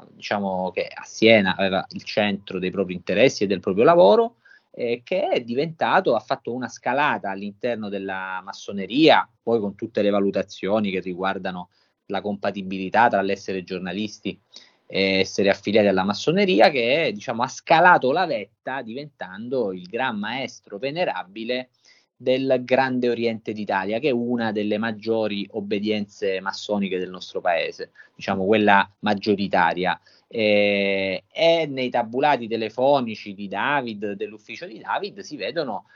eh, 0.00 0.06
diciamo 0.14 0.70
che 0.70 0.88
a 0.90 1.02
Siena 1.04 1.54
aveva 1.54 1.84
il 1.90 2.02
centro 2.02 2.58
dei 2.58 2.70
propri 2.70 2.94
interessi 2.94 3.44
e 3.44 3.46
del 3.46 3.60
proprio 3.60 3.84
lavoro, 3.84 4.36
eh, 4.70 5.02
che 5.04 5.28
è 5.28 5.42
diventato, 5.42 6.14
ha 6.14 6.20
fatto 6.20 6.54
una 6.54 6.68
scalata 6.68 7.28
all'interno 7.28 7.90
della 7.90 8.40
massoneria, 8.42 9.28
poi 9.42 9.60
con 9.60 9.74
tutte 9.74 10.00
le 10.00 10.08
valutazioni 10.08 10.90
che 10.90 11.00
riguardano 11.00 11.68
la 12.06 12.22
compatibilità 12.22 13.08
tra 13.08 13.20
l'essere 13.20 13.62
giornalisti 13.62 14.40
e 14.86 15.18
essere 15.18 15.50
affiliati 15.50 15.88
alla 15.88 16.04
massoneria, 16.04 16.70
che 16.70 17.10
diciamo, 17.12 17.42
ha 17.42 17.48
scalato 17.48 18.12
la 18.12 18.24
vetta 18.24 18.80
diventando 18.80 19.74
il 19.74 19.82
gran 19.82 20.18
maestro 20.18 20.78
venerabile 20.78 21.68
del 22.22 22.62
Grande 22.64 23.08
Oriente 23.08 23.52
d'Italia, 23.52 23.98
che 23.98 24.08
è 24.08 24.12
una 24.12 24.52
delle 24.52 24.78
maggiori 24.78 25.46
obbedienze 25.52 26.40
massoniche 26.40 26.98
del 26.98 27.10
nostro 27.10 27.40
paese, 27.40 27.90
diciamo 28.14 28.44
quella 28.46 28.88
maggioritaria. 29.00 30.00
Eh, 30.28 31.24
e 31.30 31.66
nei 31.66 31.90
tabulati 31.90 32.46
telefonici 32.46 33.34
di 33.34 33.48
David, 33.48 34.12
dell'ufficio 34.12 34.66
di 34.66 34.78
David, 34.78 35.20
si 35.20 35.36
vedono 35.36 35.86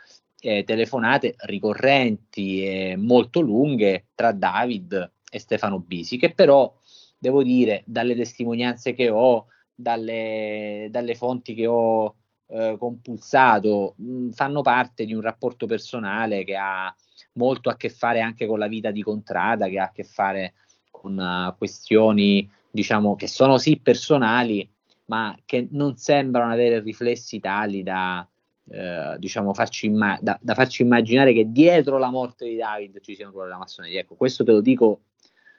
eh, 0.41 0.65
telefonate 0.65 1.37
ricorrenti 1.39 2.67
e 2.67 2.97
molto 2.97 3.41
lunghe 3.41 4.07
tra 4.15 4.33
David 4.33 5.13
e 5.31 5.39
Stefano 5.39 5.79
Bisi, 5.79 6.19
che 6.19 6.33
però 6.33 6.75
devo 7.19 7.43
dire, 7.43 7.83
dalle 7.87 8.15
testimonianze 8.15 8.95
che 8.95 9.09
ho, 9.09 9.47
dalle, 9.75 10.89
dalle 10.91 11.15
fonti 11.15 11.55
che 11.55 11.67
ho 11.67 12.15
eh, 12.49 12.77
compulsato, 12.79 13.95
mh, 13.97 14.31
fanno 14.31 14.63
parte 14.63 15.05
di 15.05 15.15
un 15.15 15.21
rapporto 15.21 15.67
personale 15.67 16.45
che 16.45 16.57
ha 16.57 16.95
molto 17.33 17.69
a 17.71 17.77
che 17.77 17.89
fare 17.89 18.21
anche 18.21 18.47
con 18.47 18.59
la 18.59 18.69
vita 18.69 18.91
di 18.91 19.03
contrada, 19.03 19.69
che 19.69 19.79
ha 19.79 19.85
a 19.85 19.93
che 19.93 20.05
fare 20.05 20.55
con 20.91 21.17
uh, 21.19 21.57
questioni, 21.57 22.49
diciamo, 22.71 23.17
che 23.17 23.27
sono 23.27 23.59
sì 23.59 23.79
personali, 23.79 24.69
ma 25.07 25.37
che 25.45 25.69
non 25.71 25.97
sembrano 25.97 26.53
avere 26.53 26.81
riflessi 26.81 27.39
tali 27.39 27.83
da, 27.83 28.27
eh, 28.71 29.17
diciamo, 29.19 29.53
farci, 29.55 29.87
imma- 29.87 30.19
da, 30.21 30.39
da 30.41 30.55
farci 30.55 30.83
immaginare 30.83 31.33
che 31.33 31.53
dietro 31.53 31.99
la 31.99 32.11
morte 32.11 32.49
di 32.49 32.57
David 32.57 33.01
ci 33.01 33.15
sia 33.15 33.27
un 33.27 33.33
ruolo 33.33 33.47
della 33.49 33.59
massoneria. 33.59 34.01
Ecco, 34.01 34.15
questo 34.15 34.43
te 34.43 34.53
lo 34.53 34.61
dico 34.61 35.03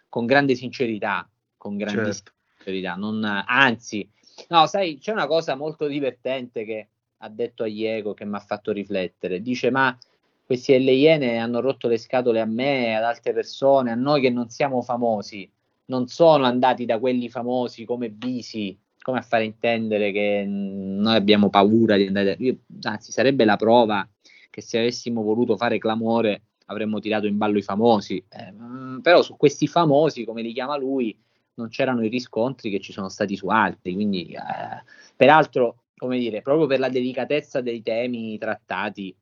con 0.10 0.26
grande 0.26 0.56
sincerità, 0.56 1.30
con 1.56 1.78
grandissima 1.78 2.14
Certo. 2.14 2.32
sincerità, 2.56 2.96
non, 2.96 3.24
anzi, 3.24 4.10
no, 4.50 4.68
sai, 4.68 4.98
c'è 4.98 5.12
una 5.12 5.28
cosa 5.28 5.56
molto 5.56 5.88
divertente 5.88 6.64
che 6.66 6.88
ha 7.18 7.30
detto 7.30 7.64
a 7.64 7.68
Diego 7.68 8.14
che 8.14 8.26
mi 8.26 8.36
ha 8.36 8.40
fatto 8.40 8.72
riflettere. 8.72 9.42
Dice: 9.42 9.70
Ma 9.72 9.98
questi 10.46 10.82
Le 10.82 11.40
hanno 11.40 11.60
rotto 11.60 11.88
le 11.88 11.98
scatole 11.98 12.40
a 12.40 12.46
me, 12.46 12.96
ad 12.96 13.04
altre 13.04 13.34
persone, 13.34 13.92
a 13.92 13.96
noi 13.96 14.22
che 14.22 14.30
non 14.30 14.50
siamo 14.50 14.82
famosi. 14.82 15.50
Non 15.86 16.08
sono 16.08 16.46
andati 16.46 16.86
da 16.86 17.00
quelli 17.00 17.30
famosi 17.30 17.86
come 17.86 18.10
Bisi, 18.10 18.78
come 19.02 19.20
a 19.20 19.22
fare 19.22 19.46
intendere 19.46 20.12
che 20.12 20.46
noi 20.46 21.16
abbiamo 21.16 21.50
paura 21.50 21.96
di 21.96 22.08
andare. 22.08 22.36
Io- 22.40 22.60
anzi, 22.82 23.12
sarebbe 23.12 23.46
la 23.46 23.56
prova 23.56 24.08
che 24.50 24.62
se 24.62 24.80
avessimo 24.80 25.22
voluto 25.22 25.56
fare 25.58 25.78
clamore 25.78 26.44
avremmo 26.66 27.00
tirato 27.00 27.26
in 27.28 27.38
ballo 27.38 27.58
i 27.58 27.62
famosi. 27.62 28.24
Eh, 28.30 28.52
mm, 28.52 29.00
però 29.00 29.22
su 29.22 29.38
questi 29.38 29.68
famosi, 29.68 30.26
come 30.26 30.42
li 30.42 30.54
chiama 30.54 30.78
lui, 30.78 31.18
non 31.58 31.70
c'erano 31.70 32.04
i 32.04 32.10
riscontri 32.10 32.70
che 32.70 32.80
ci 32.80 32.92
sono 32.92 33.10
stati 33.10 33.36
su 33.36 33.48
altri. 33.48 33.94
Quindi, 33.94 34.32
eh, 34.32 34.84
peraltro, 35.16 35.84
come 35.96 36.18
dire, 36.18 36.42
proprio 36.42 36.68
per 36.68 36.80
la 36.80 36.90
delicatezza 36.90 37.62
dei 37.62 37.82
temi 37.82 38.38
trattati, 38.38 39.16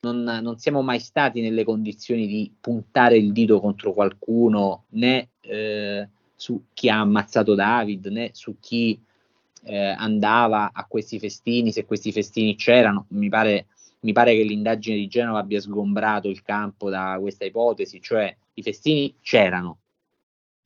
non, 0.00 0.22
non, 0.22 0.58
siamo 0.58 0.82
mai 0.82 1.00
stati 1.00 1.40
nelle 1.40 1.64
condizioni 1.64 2.26
di 2.26 2.52
puntare 2.60 3.16
il 3.16 3.32
dito 3.32 3.60
contro 3.60 3.92
qualcuno, 3.92 4.84
né 4.90 5.30
eh, 5.40 6.08
su 6.34 6.66
chi 6.72 6.88
ha 6.88 7.00
ammazzato 7.00 7.54
David, 7.54 8.06
né 8.06 8.30
su 8.32 8.58
chi 8.60 9.00
eh, 9.64 9.76
andava 9.76 10.70
a 10.72 10.84
questi 10.86 11.18
festini, 11.18 11.72
se 11.72 11.84
questi 11.84 12.12
festini 12.12 12.54
c'erano. 12.54 13.06
Mi 13.10 13.28
pare, 13.28 13.66
mi 14.00 14.12
pare 14.12 14.34
che 14.34 14.42
l'indagine 14.42 14.96
di 14.96 15.08
Genova 15.08 15.40
abbia 15.40 15.60
sgombrato 15.60 16.28
il 16.28 16.42
campo 16.42 16.88
da 16.90 17.18
questa 17.20 17.44
ipotesi, 17.44 18.00
cioè 18.00 18.34
i 18.54 18.62
festini 18.62 19.14
c'erano, 19.20 19.78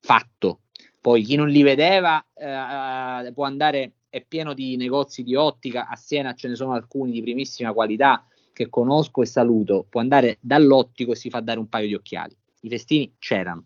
fatto. 0.01 0.62
Poi 1.03 1.25
chi 1.25 1.35
non 1.35 1.49
li 1.49 1.65
vedeva 1.65 2.25
eh, 2.33 3.33
può 3.35 3.45
andare, 3.45 3.95
è 4.09 4.25
pieno 4.25 4.55
di 4.55 4.77
negozi 4.77 5.25
di 5.25 5.35
ottica, 5.35 5.89
a 5.89 5.97
Siena 5.97 6.33
ce 6.35 6.47
ne 6.47 6.55
sono 6.55 6.75
alcuni 6.75 7.11
di 7.11 7.21
primissima 7.21 7.73
qualità 7.73 8.25
che 8.53 8.69
conosco 8.69 9.21
e 9.21 9.27
saluto, 9.27 9.85
può 9.89 10.01
andare 10.01 10.39
dall'ottico 10.41 11.11
e 11.11 11.17
si 11.17 11.29
fa 11.29 11.41
dare 11.41 11.59
un 11.59 11.69
paio 11.69 11.89
di 11.89 11.95
occhiali. 11.95 12.37
I 12.61 12.69
festini 12.69 13.17
c'erano, 13.19 13.65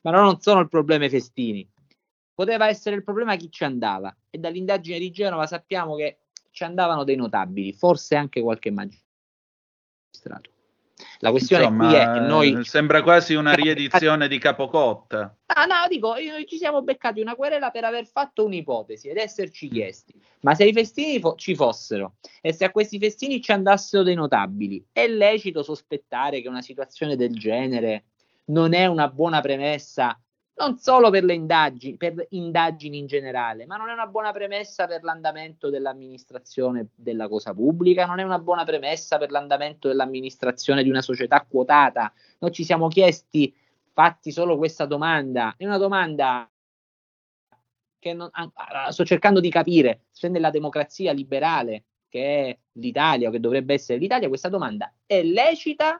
ma 0.00 0.12
non 0.12 0.40
sono 0.40 0.60
il 0.60 0.68
problema 0.70 1.04
i 1.04 1.10
festini. 1.10 1.68
Poteva 2.32 2.68
essere 2.68 2.96
il 2.96 3.04
problema 3.04 3.36
chi 3.36 3.50
ci 3.50 3.64
andava 3.64 4.16
e 4.30 4.38
dall'indagine 4.38 4.98
di 4.98 5.10
Genova 5.10 5.46
sappiamo 5.46 5.94
che 5.94 6.20
ci 6.52 6.64
andavano 6.64 7.04
dei 7.04 7.16
notabili, 7.16 7.74
forse 7.74 8.16
anche 8.16 8.40
qualche 8.40 8.70
magistrato. 8.70 10.57
La 11.20 11.30
questione 11.30 11.64
Insomma, 11.64 11.88
qui 11.88 11.96
è 11.96 12.12
che 12.12 12.20
noi... 12.20 12.64
Sembra 12.64 13.02
quasi 13.02 13.34
una 13.34 13.52
riedizione 13.52 14.28
di 14.28 14.38
Capocotta. 14.38 15.36
Ah, 15.46 15.64
no, 15.64 15.86
dico, 15.88 16.14
noi 16.14 16.46
ci 16.46 16.56
siamo 16.56 16.82
beccati 16.82 17.20
una 17.20 17.34
querela 17.34 17.70
per 17.70 17.84
aver 17.84 18.06
fatto 18.06 18.44
un'ipotesi 18.44 19.08
ed 19.08 19.16
esserci 19.16 19.68
chiesti, 19.68 20.12
ma 20.40 20.54
se 20.54 20.64
i 20.64 20.72
festini 20.72 21.18
fo- 21.20 21.34
ci 21.36 21.54
fossero 21.54 22.16
e 22.40 22.52
se 22.52 22.64
a 22.64 22.70
questi 22.70 22.98
festini 22.98 23.40
ci 23.40 23.52
andassero 23.52 24.02
dei 24.02 24.14
notabili, 24.14 24.84
è 24.92 25.06
lecito 25.06 25.62
sospettare 25.62 26.40
che 26.40 26.48
una 26.48 26.62
situazione 26.62 27.16
del 27.16 27.34
genere 27.34 28.04
non 28.46 28.74
è 28.74 28.86
una 28.86 29.08
buona 29.08 29.40
premessa 29.40 30.20
non 30.58 30.78
solo 30.78 31.10
per 31.10 31.24
le 31.24 31.34
indagini, 31.34 31.96
per 31.96 32.26
indagini 32.30 32.98
in 32.98 33.06
generale, 33.06 33.64
ma 33.64 33.76
non 33.76 33.88
è 33.88 33.92
una 33.92 34.06
buona 34.06 34.32
premessa 34.32 34.86
per 34.86 35.04
l'andamento 35.04 35.70
dell'amministrazione 35.70 36.88
della 36.94 37.28
cosa 37.28 37.54
pubblica, 37.54 38.06
non 38.06 38.18
è 38.18 38.24
una 38.24 38.40
buona 38.40 38.64
premessa 38.64 39.18
per 39.18 39.30
l'andamento 39.30 39.88
dell'amministrazione 39.88 40.82
di 40.82 40.90
una 40.90 41.00
società 41.00 41.46
quotata. 41.48 42.12
Noi 42.40 42.52
ci 42.52 42.64
siamo 42.64 42.88
chiesti, 42.88 43.54
fatti 43.92 44.32
solo 44.32 44.56
questa 44.56 44.84
domanda, 44.84 45.54
è 45.56 45.64
una 45.64 45.78
domanda 45.78 46.50
che 48.00 48.12
non, 48.14 48.28
ah, 48.32 48.90
sto 48.90 49.04
cercando 49.04 49.40
di 49.40 49.50
capire, 49.50 50.06
se 50.10 50.28
nella 50.28 50.50
democrazia 50.50 51.12
liberale 51.12 51.84
che 52.08 52.46
è 52.46 52.58
l'Italia 52.72 53.28
o 53.28 53.30
che 53.30 53.40
dovrebbe 53.40 53.74
essere 53.74 53.98
l'Italia, 53.98 54.28
questa 54.28 54.48
domanda 54.48 54.92
è 55.04 55.22
lecita 55.22 55.98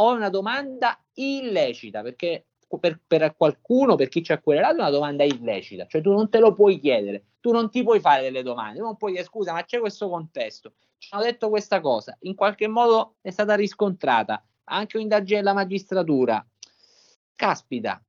o 0.00 0.12
è 0.12 0.14
una 0.14 0.28
domanda 0.28 1.02
illecita? 1.14 2.02
Perché 2.02 2.47
per, 2.78 3.00
per, 3.06 3.34
qualcuno, 3.36 3.94
per 3.94 4.08
chi 4.08 4.22
ci 4.22 4.32
ha 4.32 4.40
querelato, 4.40 4.74
una 4.76 4.90
domanda 4.90 5.24
illecita, 5.24 5.86
cioè 5.86 6.02
tu 6.02 6.12
non 6.12 6.28
te 6.28 6.38
lo 6.38 6.52
puoi 6.52 6.78
chiedere, 6.78 7.24
tu 7.40 7.50
non 7.52 7.70
ti 7.70 7.82
puoi 7.82 8.00
fare 8.00 8.22
delle 8.22 8.42
domande, 8.42 8.80
non 8.80 8.96
puoi 8.96 9.12
dire 9.12 9.24
scusa, 9.24 9.52
ma 9.52 9.64
c'è 9.64 9.78
questo 9.78 10.08
contesto, 10.08 10.74
ci 10.98 11.08
hanno 11.12 11.24
detto 11.24 11.48
questa 11.48 11.80
cosa, 11.80 12.16
in 12.20 12.34
qualche 12.34 12.68
modo 12.68 13.16
è 13.22 13.30
stata 13.30 13.54
riscontrata, 13.54 14.44
anche 14.64 14.96
un'indagine 14.96 15.38
della 15.38 15.54
magistratura. 15.54 16.46
Caspita, 17.34 18.02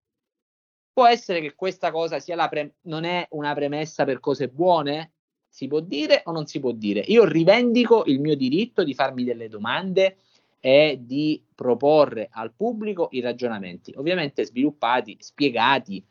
può 0.92 1.08
essere 1.08 1.40
che 1.40 1.56
questa 1.56 1.92
cosa 1.92 2.20
sia 2.20 2.36
la 2.36 2.50
pre- 2.50 2.76
non 2.82 3.06
è 3.06 3.26
una 3.32 3.54
premessa 3.54 4.04
per 4.04 4.20
cose 4.20 4.50
buone? 4.50 5.14
Si 5.48 5.68
può 5.68 5.80
dire 5.80 6.24
o 6.26 6.32
non 6.32 6.46
si 6.46 6.60
può 6.60 6.72
dire? 6.72 7.00
Io 7.08 7.24
rivendico 7.24 8.04
il 8.06 8.20
mio 8.20 8.36
diritto 8.36 8.84
di 8.84 8.94
farmi 8.94 9.24
delle 9.24 9.48
domande 9.48 10.18
è 10.60 10.98
di 11.00 11.44
proporre 11.56 12.28
al 12.32 12.54
pubblico 12.54 13.08
i 13.12 13.22
ragionamenti, 13.22 13.94
ovviamente 13.96 14.46
sviluppati, 14.46 15.18
spiegati, 15.20 16.04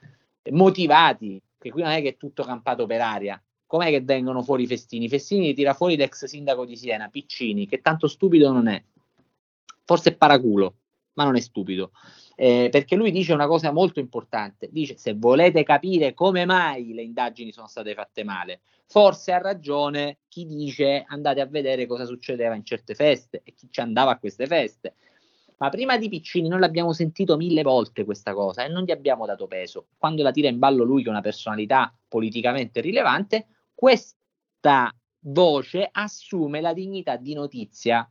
motivati, 0.51 1.41
che 1.59 1.71
qui 1.71 1.83
non 1.83 1.91
è 1.91 2.01
che 2.01 2.11
è 2.11 2.17
tutto 2.17 2.43
campato 2.43 2.87
per 2.87 3.01
aria. 3.01 3.43
Com'è 3.67 3.91
che 3.91 4.01
vengono 4.01 4.43
fuori 4.43 4.63
i 4.63 4.67
festini? 4.67 5.09
Festini 5.09 5.47
li 5.47 5.55
tira 5.55 5.75
fuori 5.75 5.97
l'ex 5.97 6.25
sindaco 6.25 6.65
di 6.65 6.77
Siena, 6.77 7.09
Piccini, 7.09 7.67
che 7.67 7.83
tanto 7.83 8.09
stupido 8.09 8.51
non 8.51 8.67
è. 8.67 8.83
Forse 9.85 10.11
è 10.11 10.17
paraculo, 10.17 10.77
ma 11.15 11.25
non 11.25 11.37
è 11.37 11.41
stupido. 11.41 11.91
Eh, 12.41 12.69
perché 12.71 12.95
lui 12.95 13.11
dice 13.11 13.33
una 13.33 13.49
cosa 13.49 13.73
molto 13.73 13.99
importante, 13.99 14.69
dice 14.71 14.97
se 14.97 15.13
volete 15.13 15.65
capire 15.65 16.15
come 16.15 16.45
mai 16.45 16.95
le 16.95 17.03
indagini 17.03 17.51
sono 17.51 17.67
state 17.67 17.95
fatte 17.95 18.23
male, 18.23 18.61
forse 18.87 19.33
ha 19.33 19.39
ragione 19.39 20.19
chi 20.29 20.47
dice 20.47 21.03
andate 21.05 21.41
a 21.41 21.47
vedere 21.47 21.87
cosa 21.87 22.05
succedeva 22.05 22.55
in 22.55 22.65
certe 22.65 22.95
feste 22.95 23.41
e 23.43 23.55
chi 23.55 23.67
ci 23.73 23.81
andava 23.81 24.13
a 24.13 24.19
queste 24.21 24.47
feste. 24.47 24.95
Ma 25.57 25.69
prima 25.69 25.99
di 25.99 26.09
Piccini 26.09 26.47
noi 26.47 26.61
l'abbiamo 26.61 26.93
sentito 26.93 27.37
mille 27.37 27.63
volte 27.63 28.05
questa 28.05 28.33
cosa 28.35 28.65
e 28.65 28.69
non 28.69 28.85
gli 28.85 28.93
abbiamo 28.93 29.27
dato 29.27 29.49
peso. 29.49 29.89
Quando 29.99 30.23
la 30.23 30.31
tira 30.31 30.47
in 30.47 30.61
ballo 30.61 30.85
lui 30.85 31.03
che 31.03 31.09
è 31.09 31.11
una 31.11 31.21
personalità 31.21 31.93
politicamente 32.07 32.81
rilevante, 32.81 33.49
questa 33.75 34.95
voce 35.23 35.89
assume 35.91 36.61
la 36.61 36.73
dignità 36.73 37.17
di 37.17 37.35
notizia. 37.35 38.09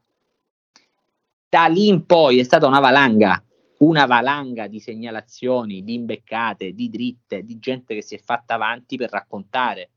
Da 1.47 1.67
lì 1.67 1.87
in 1.87 2.05
poi 2.05 2.39
è 2.39 2.43
stata 2.43 2.67
una 2.67 2.81
valanga 2.81 3.41
una 3.79 4.05
valanga 4.05 4.67
di 4.67 4.79
segnalazioni, 4.79 5.83
di 5.83 5.93
imbeccate, 5.93 6.73
di 6.73 6.89
dritte, 6.89 7.43
di 7.43 7.59
gente 7.59 7.93
che 7.93 8.01
si 8.01 8.15
è 8.15 8.19
fatta 8.19 8.55
avanti 8.55 8.97
per 8.97 9.11
raccontare, 9.11 9.91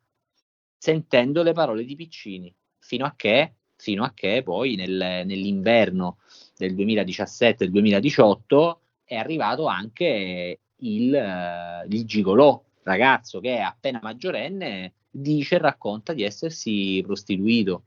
sentendo 0.77 1.43
le 1.43 1.53
parole 1.53 1.85
di 1.85 1.95
Piccini, 1.95 2.55
fino 2.79 3.07
a 3.07 3.15
che, 3.17 3.55
fino 3.77 4.05
a 4.05 4.13
che 4.13 4.43
poi 4.43 4.75
nel, 4.75 5.23
nell'inverno 5.25 6.19
del 6.57 6.75
2017-2018 6.75 8.77
è 9.05 9.17
arrivato 9.17 9.67
anche 9.67 10.61
il, 10.77 11.13
uh, 11.13 11.87
il 11.91 12.05
gigolò, 12.05 12.63
ragazzo 12.83 13.41
che 13.41 13.57
è 13.57 13.61
appena 13.61 13.99
maggiorenne, 14.03 14.93
dice 15.11 15.57
e 15.57 15.59
racconta 15.59 16.13
di 16.13 16.23
essersi 16.23 17.03
prostituito. 17.05 17.85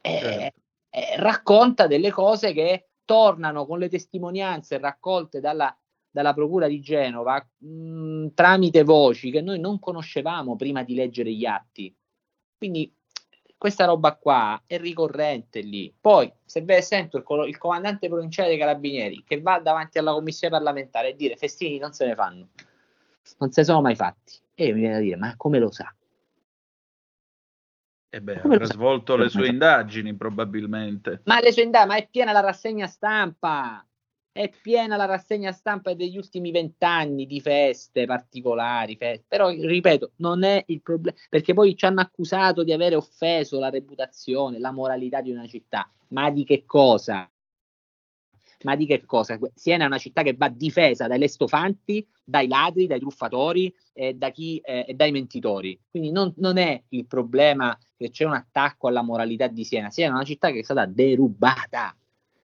E, 0.00 0.18
certo. 0.18 0.60
e 0.90 1.16
racconta 1.16 1.86
delle 1.86 2.10
cose 2.10 2.52
che 2.52 2.87
tornano 3.08 3.64
con 3.64 3.78
le 3.78 3.88
testimonianze 3.88 4.76
raccolte 4.76 5.40
dalla, 5.40 5.74
dalla 6.10 6.34
Procura 6.34 6.68
di 6.68 6.78
Genova 6.78 7.42
mh, 7.56 8.26
tramite 8.34 8.84
voci 8.84 9.30
che 9.30 9.40
noi 9.40 9.58
non 9.58 9.78
conoscevamo 9.78 10.56
prima 10.56 10.82
di 10.82 10.94
leggere 10.94 11.32
gli 11.32 11.46
atti. 11.46 11.96
Quindi 12.58 12.92
questa 13.56 13.86
roba 13.86 14.14
qua 14.14 14.62
è 14.66 14.76
ricorrente 14.78 15.60
lì. 15.60 15.90
Poi, 15.98 16.30
se 16.44 16.60
ve 16.60 16.82
sento 16.82 17.16
il, 17.16 17.24
il, 17.46 17.56
comandante 17.56 18.08
provinciale 18.08 18.50
dei 18.50 18.58
carabinieri 18.58 19.24
che 19.26 19.40
va 19.40 19.58
davanti 19.58 19.96
alla 19.96 20.12
commissione 20.12 20.54
parlamentare 20.54 21.08
e 21.08 21.16
dire 21.16 21.36
festini 21.36 21.78
non 21.78 21.94
se 21.94 22.04
ne 22.04 22.14
fanno, 22.14 22.48
non 23.38 23.50
se 23.50 23.62
ne 23.62 23.66
sono 23.66 23.80
mai 23.80 23.96
fatti, 23.96 24.34
e 24.54 24.70
mi 24.74 24.80
viene 24.80 24.96
da 24.96 25.00
dire, 25.00 25.16
ma 25.16 25.34
come 25.38 25.58
lo 25.58 25.70
sa? 25.70 25.90
E 28.10 28.16
eh 28.16 28.20
beh, 28.22 28.40
avrà 28.40 28.64
svolto 28.64 29.16
le 29.16 29.28
sue 29.28 29.48
indagini 29.48 30.16
probabilmente. 30.16 31.20
Ma 31.24 31.40
le 31.40 31.52
sue 31.52 31.62
indagini, 31.62 31.92
ma 31.92 31.98
è 31.98 32.08
piena 32.10 32.32
la 32.32 32.40
rassegna 32.40 32.86
stampa. 32.86 33.84
È 34.32 34.50
piena 34.62 34.96
la 34.96 35.04
rassegna 35.04 35.52
stampa 35.52 35.92
degli 35.94 36.16
ultimi 36.16 36.50
vent'anni 36.50 37.26
di 37.26 37.40
feste 37.40 38.06
particolari. 38.06 38.96
Feste. 38.96 39.24
Però, 39.28 39.48
ripeto, 39.50 40.12
non 40.16 40.42
è 40.42 40.62
il 40.68 40.80
problema. 40.80 41.16
Perché 41.28 41.52
poi 41.52 41.76
ci 41.76 41.84
hanno 41.84 42.00
accusato 42.00 42.62
di 42.62 42.72
avere 42.72 42.94
offeso 42.94 43.58
la 43.58 43.68
reputazione, 43.68 44.58
la 44.58 44.72
moralità 44.72 45.20
di 45.20 45.30
una 45.30 45.46
città. 45.46 45.90
Ma 46.08 46.30
di 46.30 46.44
che 46.44 46.64
cosa? 46.64 47.28
Ma 48.64 48.74
di 48.74 48.86
che 48.86 49.04
cosa? 49.04 49.38
Siena 49.54 49.84
è 49.84 49.86
una 49.86 49.98
città 49.98 50.22
che 50.22 50.34
va 50.34 50.48
difesa 50.48 51.06
dai 51.06 51.18
lestofanti, 51.18 52.06
dai 52.24 52.48
ladri, 52.48 52.86
dai 52.86 52.98
truffatori 52.98 53.72
e, 53.92 54.14
da 54.14 54.30
chi, 54.30 54.58
eh, 54.58 54.84
e 54.88 54.94
dai 54.94 55.12
mentitori. 55.12 55.78
Quindi 55.90 56.10
non, 56.10 56.32
non, 56.38 56.56
è 56.56 56.82
il 56.88 57.06
problema 57.06 57.78
che 57.96 58.10
c'è 58.10 58.24
un 58.24 58.34
attacco 58.34 58.88
alla 58.88 59.02
moralità 59.02 59.46
di 59.46 59.64
Siena. 59.64 59.90
Siena 59.90 60.12
è 60.12 60.14
una 60.14 60.24
città 60.24 60.50
che 60.50 60.60
è 60.60 60.62
stata 60.62 60.86
derubata. 60.86 61.96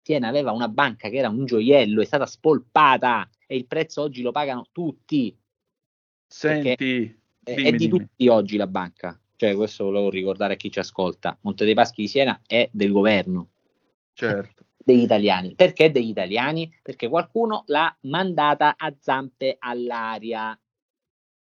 Siena 0.01 0.30
aveva 0.30 0.51
una 0.51 0.70
banca 0.70 1.10
che 1.10 1.18
era 1.18 1.30
un 1.30 1.45
gioiello, 1.45 2.01
è 2.01 2.05
stata 2.05 2.26
spolpata 2.26 3.30
e 3.45 3.58
il 3.58 3.66
prezzo 3.66 4.01
oggi 4.01 4.22
lo 4.22 4.32
pagano 4.32 4.68
tutti. 4.72 5.38
Senti, 6.26 7.20
è, 7.43 7.53
è 7.53 7.72
di 7.74 7.88
tutti 7.89 8.28
oggi 8.30 8.55
la 8.55 8.68
banca. 8.68 9.20
Cioè, 9.36 9.55
questo 9.55 9.84
volevo 9.84 10.10
ricordare 10.10 10.53
a 10.53 10.58
chi 10.58 10.72
ci 10.72 10.80
ascolta. 10.80 11.38
Monte 11.41 11.66
dei 11.66 11.74
Paschi 11.74 12.01
di 12.01 12.08
Siena 12.08 12.41
è 12.47 12.70
del 12.72 12.91
governo. 12.91 13.49
Certo 14.14 14.66
degli 14.88 15.01
italiani. 15.01 15.53
Perché 15.53 15.91
degli 15.91 16.07
italiani? 16.07 16.73
Perché 16.81 17.09
qualcuno 17.09 17.63
l'ha 17.67 17.93
mandata 18.03 18.75
a 18.77 18.95
zampe 18.97 19.57
all'aria. 19.59 20.57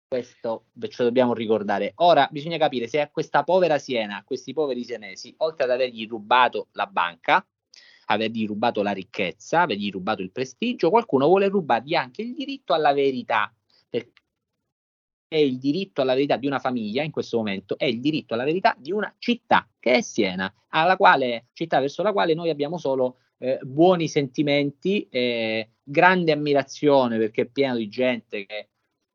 Questo 0.09 0.65
ce 0.77 0.95
lo 0.97 1.03
dobbiamo 1.05 1.33
ricordare. 1.33 1.93
Ora 1.97 2.27
bisogna 2.29 2.57
capire 2.57 2.87
se 2.87 2.99
a 2.99 3.09
questa 3.09 3.43
povera 3.43 3.77
Siena, 3.77 4.17
a 4.17 4.23
questi 4.25 4.51
poveri 4.51 4.83
sienesi, 4.83 5.33
oltre 5.37 5.63
ad 5.63 5.71
avergli 5.71 6.05
rubato 6.05 6.67
la 6.73 6.87
banca, 6.87 7.47
avergli 8.07 8.45
rubato 8.45 8.81
la 8.81 8.91
ricchezza, 8.91 9.61
avergli 9.61 9.89
rubato 9.89 10.21
il 10.21 10.31
prestigio, 10.31 10.89
qualcuno 10.89 11.27
vuole 11.27 11.47
rubargli 11.47 11.93
anche 11.93 12.23
il 12.23 12.33
diritto 12.33 12.73
alla 12.73 12.91
verità. 12.91 13.53
il 15.31 15.59
diritto 15.59 16.01
alla 16.01 16.15
verità 16.15 16.37
di 16.37 16.47
una 16.47 16.57
famiglia 16.57 17.03
in 17.03 17.11
questo 17.11 17.37
momento, 17.37 17.77
è 17.77 17.85
il 17.85 18.01
diritto 18.01 18.33
alla 18.33 18.43
verità 18.43 18.75
di 18.77 18.91
una 18.91 19.13
città, 19.19 19.69
che 19.79 19.93
è 19.93 20.01
Siena, 20.01 20.51
alla 20.69 20.97
quale, 20.97 21.49
città 21.53 21.79
verso 21.79 22.01
la 22.01 22.11
quale 22.11 22.33
noi 22.33 22.49
abbiamo 22.49 22.79
solo 22.79 23.17
eh, 23.39 23.59
buoni 23.61 24.07
sentimenti, 24.07 25.07
eh, 25.09 25.69
grande 25.81 26.31
ammirazione 26.31 27.17
perché 27.17 27.43
è 27.43 27.45
pieno 27.45 27.75
di 27.75 27.87
gente 27.87 28.45
che 28.45 28.67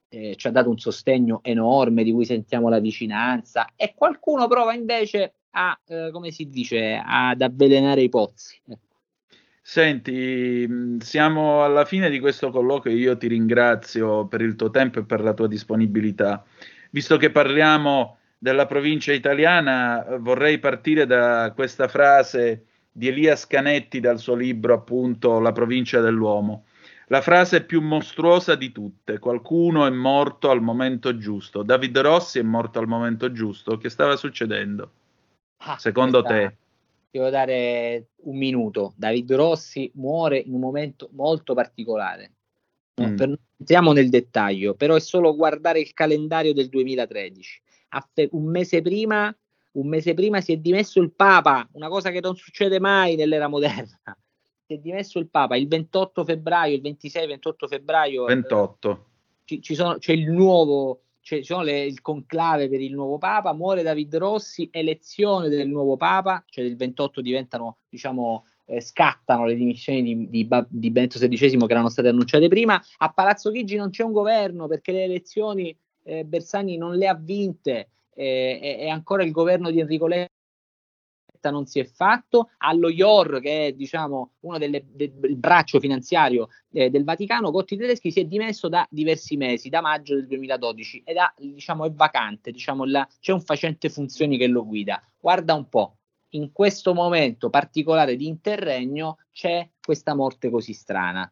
eh, 0.09 0.37
ci 0.37 0.47
ha 0.47 0.51
dato 0.51 0.70
un 0.70 0.79
sostegno 0.79 1.41
enorme, 1.43 2.05
di 2.05 2.12
cui 2.12 2.25
sentiamo 2.25 2.68
la 2.68 2.79
vicinanza, 2.79 3.72
e 3.77 3.95
qualcuno 3.95 4.47
prova 4.47 4.75
invece 4.75 5.35
a, 5.51 5.79
eh, 5.87 6.11
come 6.12 6.31
si 6.31 6.49
dice, 6.49 7.01
ad 7.05 7.43
avvelenare 7.43 8.03
i 8.03 8.09
pozzi. 8.09 8.61
Ecco. 8.66 8.83
Senti, 9.61 10.66
mh, 10.68 10.99
siamo 10.99 11.64
alla 11.64 11.85
fine 11.85 12.11
di 12.11 12.20
questo 12.20 12.51
colloquio 12.51 12.95
io 12.95 13.16
ti 13.16 13.29
ringrazio 13.29 14.27
per 14.27 14.41
il 14.41 14.57
tuo 14.57 14.70
tempo 14.70 15.01
e 15.01 15.05
per 15.05 15.20
la 15.20 15.33
tua 15.33 15.49
disponibilità. 15.49 16.45
Visto 16.91 17.16
che 17.16 17.31
parliamo 17.31 18.18
della 18.39 18.66
provincia 18.66 19.12
italiana, 19.12 20.18
vorrei 20.20 20.59
partire 20.59 21.07
da 21.07 21.53
questa 21.55 21.89
frase 21.89 22.66
di 22.97 23.09
Elias 23.09 23.49
Canetti 23.49 23.99
dal 23.99 24.21
suo 24.21 24.37
libro 24.37 24.73
appunto 24.73 25.41
La 25.41 25.51
provincia 25.51 26.01
dell'uomo. 26.01 26.67
La 27.09 27.21
frase 27.21 27.65
più 27.65 27.83
mostruosa 27.83 28.55
di 28.55 28.71
tutte, 28.71 29.19
qualcuno 29.19 29.85
è 29.85 29.91
morto 29.91 30.49
al 30.49 30.63
momento 30.63 31.19
giusto. 31.19 31.63
David 31.65 31.99
Rossi 31.99 32.39
è 32.39 32.43
morto 32.43 32.79
al 32.79 32.87
momento 32.87 33.33
giusto. 33.33 33.77
Che 33.77 33.91
stava 33.91 34.15
succedendo? 34.17 34.91
Ah, 35.65 35.77
Secondo 35.77 36.23
questa- 36.23 36.49
te? 36.49 36.57
Devo 37.11 37.31
dare 37.31 38.07
un 38.23 38.37
minuto. 38.39 38.95
David 38.97 39.33
Rossi 39.35 39.91
muore 39.95 40.39
in 40.39 40.55
un 40.55 40.61
momento 40.61 41.09
molto 41.13 41.53
particolare. 41.55 42.31
Mm. 43.03 43.17
per- 43.17 43.27
non 43.27 43.39
entriamo 43.59 43.93
nel 43.93 44.09
dettaglio, 44.09 44.75
però 44.75 44.95
è 44.95 45.01
solo 45.01 45.35
guardare 45.35 45.81
il 45.81 45.93
calendario 45.95 46.55
del 46.55 46.69
2013. 46.69 47.61
A 47.89 48.09
fe- 48.13 48.29
un 48.31 48.45
mese 48.45 48.83
prima, 48.83 49.37
un 49.75 49.89
mese 49.89 50.14
prima 50.14 50.41
si 50.41 50.53
è 50.53 50.57
dimesso 50.57 51.01
il 51.01 51.12
Papa, 51.12 51.68
una 51.72 51.89
cosa 51.89 52.11
che 52.11 52.20
non 52.20 52.37
succede 52.37 52.79
mai 52.81 53.16
nell'era 53.16 53.49
moderna. 53.49 54.01
Si 54.66 54.75
è 54.75 54.79
dimesso 54.79 55.18
il 55.18 55.29
Papa 55.29 55.57
il 55.57 55.68
28 55.68 56.25
febbraio, 56.25 56.77
il 56.77 56.83
26-28 56.83 57.66
febbraio. 57.68 58.29
eh, 58.29 58.35
28. 58.35 59.07
ci, 59.45 59.61
ci 59.61 59.75
sono, 59.75 59.99
c'è 59.99 60.12
il 60.12 60.31
nuovo, 60.31 61.03
c'è, 61.20 61.39
ci 61.39 61.45
sono 61.45 61.62
le- 61.62 61.85
il 61.85 62.01
conclave 62.01 62.68
per 62.68 62.81
il 62.81 62.95
nuovo 62.95 63.18
Papa, 63.18 63.53
muore 63.53 63.83
David 63.83 64.16
Rossi, 64.16 64.68
elezione 64.72 65.49
del 65.49 65.68
nuovo 65.68 65.97
Papa, 65.97 66.43
cioè 66.47 66.64
il 66.64 66.77
28 66.77 67.20
diventano, 67.20 67.79
diciamo, 67.89 68.47
eh, 68.66 68.81
scattano 68.81 69.45
le 69.45 69.55
dimissioni 69.55 70.03
di, 70.03 70.29
di, 70.31 70.49
di 70.68 70.91
Benedetto 70.91 71.18
XVI 71.18 71.59
che 71.59 71.72
erano 71.72 71.91
state 71.91 72.09
annunciate 72.09 72.49
prima. 72.49 72.81
A 72.99 73.12
Palazzo 73.12 73.51
Chigi 73.51 73.77
non 73.77 73.91
c'è 73.91 74.03
un 74.03 74.12
governo 74.12 74.66
perché 74.66 74.93
le 74.93 75.05
elezioni 75.05 75.77
eh, 76.05 76.25
Bersani 76.25 76.77
non 76.77 76.97
le 76.97 77.07
ha 77.07 77.14
vinte, 77.14 77.91
eh, 78.15 78.77
e 78.81 78.89
ancora 78.89 79.23
il 79.25 79.31
governo 79.31 79.71
di 79.71 79.81
Enrico 79.81 80.07
Letta 80.07 80.31
non 81.51 81.67
si 81.67 81.79
è 81.79 81.85
fatto, 81.85 82.51
allo 82.59 82.89
IOR 82.89 83.41
che 83.41 83.67
è 83.67 83.73
diciamo 83.73 84.33
uno 84.41 84.59
delle, 84.59 84.85
del 84.87 85.12
del 85.12 85.37
braccio 85.37 85.81
finanziario 85.81 86.49
eh, 86.73 86.91
del 86.91 87.05
Vaticano, 87.05 87.51
Gotti 87.51 87.77
Tedeschi 87.77 88.11
si 88.11 88.21
è 88.21 88.25
dimesso 88.25 88.69
da 88.69 88.87
diversi 88.91 89.37
mesi, 89.37 89.69
da 89.69 89.81
maggio 89.81 90.15
del 90.15 90.27
2012 90.27 91.03
ed 91.05 91.17
ha, 91.17 91.33
diciamo, 91.37 91.85
è 91.85 91.93
vacante, 91.93 92.51
diciamo, 92.51 92.85
la- 92.85 93.07
c'è 93.21 93.33
un 93.33 93.43
facente 93.43 93.89
funzioni 93.89 94.37
che 94.39 94.47
lo 94.47 94.65
guida. 94.65 95.03
Guarda 95.19 95.55
un 95.55 95.69
po', 95.69 95.99
in 96.31 96.53
questo 96.53 96.95
momento 96.95 97.51
particolare 97.51 98.17
di 98.17 98.27
interregno 98.27 99.19
c'è 99.33 99.69
questa 99.85 100.15
morte 100.15 100.51
così 100.51 100.73
strana. 100.73 101.31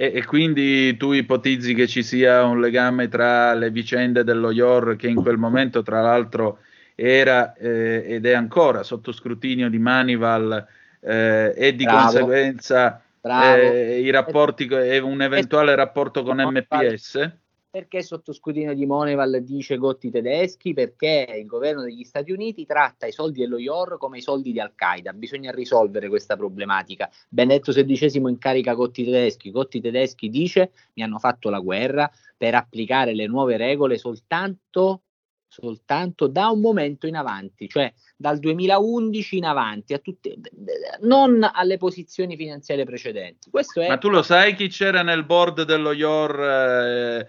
E, 0.00 0.12
e 0.14 0.24
quindi 0.24 0.96
tu 0.96 1.10
ipotizzi 1.10 1.74
che 1.74 1.88
ci 1.88 2.04
sia 2.04 2.44
un 2.44 2.60
legame 2.60 3.08
tra 3.08 3.52
le 3.54 3.68
vicende 3.72 4.22
dello 4.22 4.52
IOR 4.52 4.94
che 4.94 5.08
in 5.08 5.16
quel 5.16 5.38
momento, 5.38 5.82
tra 5.82 6.00
l'altro, 6.00 6.60
era 6.94 7.52
eh, 7.54 8.04
ed 8.06 8.24
è 8.24 8.32
ancora 8.32 8.84
sotto 8.84 9.10
scrutinio 9.10 9.68
di 9.68 9.80
Manival 9.80 10.64
eh, 11.00 11.52
e 11.56 11.74
di 11.74 11.82
Bravo. 11.82 12.02
conseguenza 12.02 13.02
eh, 13.22 14.00
i 14.00 14.10
rapporti 14.10 14.66
e 14.66 14.98
un 14.98 15.20
eventuale 15.20 15.74
rapporto 15.74 16.22
con 16.22 16.36
MPS? 16.36 17.30
Perché 17.70 18.02
sotto 18.02 18.32
scrutinio 18.32 18.74
di 18.74 18.86
Moneval 18.86 19.42
dice 19.42 19.76
Gotti 19.76 20.10
tedeschi? 20.10 20.72
Perché 20.72 21.34
il 21.38 21.44
governo 21.44 21.82
degli 21.82 22.02
Stati 22.02 22.32
Uniti 22.32 22.64
tratta 22.64 23.04
i 23.04 23.12
soldi 23.12 23.40
dello 23.40 23.58
IOR 23.58 23.98
come 23.98 24.18
i 24.18 24.22
soldi 24.22 24.52
di 24.52 24.60
Al-Qaeda. 24.60 25.12
Bisogna 25.12 25.50
risolvere 25.50 26.08
questa 26.08 26.34
problematica. 26.34 27.10
Benedetto 27.28 27.72
XVI 27.72 28.16
incarica 28.26 28.72
Gotti 28.72 29.04
tedeschi. 29.04 29.50
Gotti 29.50 29.82
tedeschi 29.82 30.30
dice 30.30 30.70
mi 30.94 31.02
hanno 31.02 31.18
fatto 31.18 31.50
la 31.50 31.60
guerra 31.60 32.10
per 32.38 32.54
applicare 32.54 33.14
le 33.14 33.26
nuove 33.26 33.58
regole 33.58 33.98
soltanto, 33.98 35.02
soltanto 35.46 36.26
da 36.26 36.48
un 36.48 36.60
momento 36.60 37.06
in 37.06 37.16
avanti, 37.16 37.68
cioè 37.68 37.92
dal 38.16 38.38
2011 38.38 39.36
in 39.36 39.44
avanti, 39.44 39.92
a 39.92 39.98
tutte, 39.98 40.36
non 41.00 41.46
alle 41.52 41.76
posizioni 41.76 42.34
finanziarie 42.34 42.86
precedenti. 42.86 43.50
È 43.52 43.88
Ma 43.88 43.98
tu 43.98 44.08
lo 44.08 44.22
sai 44.22 44.54
chi 44.54 44.68
c'era 44.68 45.02
nel 45.02 45.26
board 45.26 45.64
dello 45.64 45.92
IOR 45.92 46.40
eh, 46.40 47.28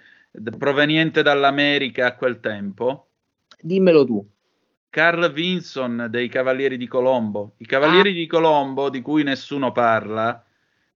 proveniente 0.58 1.22
dall'America 1.22 2.08
a 2.08 2.16
quel 2.16 2.40
tempo? 2.40 3.08
Dimmelo 3.60 4.06
tu. 4.06 4.28
Carl 4.90 5.32
Vinson 5.32 6.08
dei 6.10 6.30
Cavalieri 6.30 6.76
di 6.78 6.88
Colombo. 6.88 7.54
I 7.58 7.66
Cavalieri 7.66 8.14
di 8.14 8.26
Colombo 8.26 8.90
di 8.90 9.02
cui 9.02 9.24
nessuno 9.24 9.72
parla, 9.72 10.44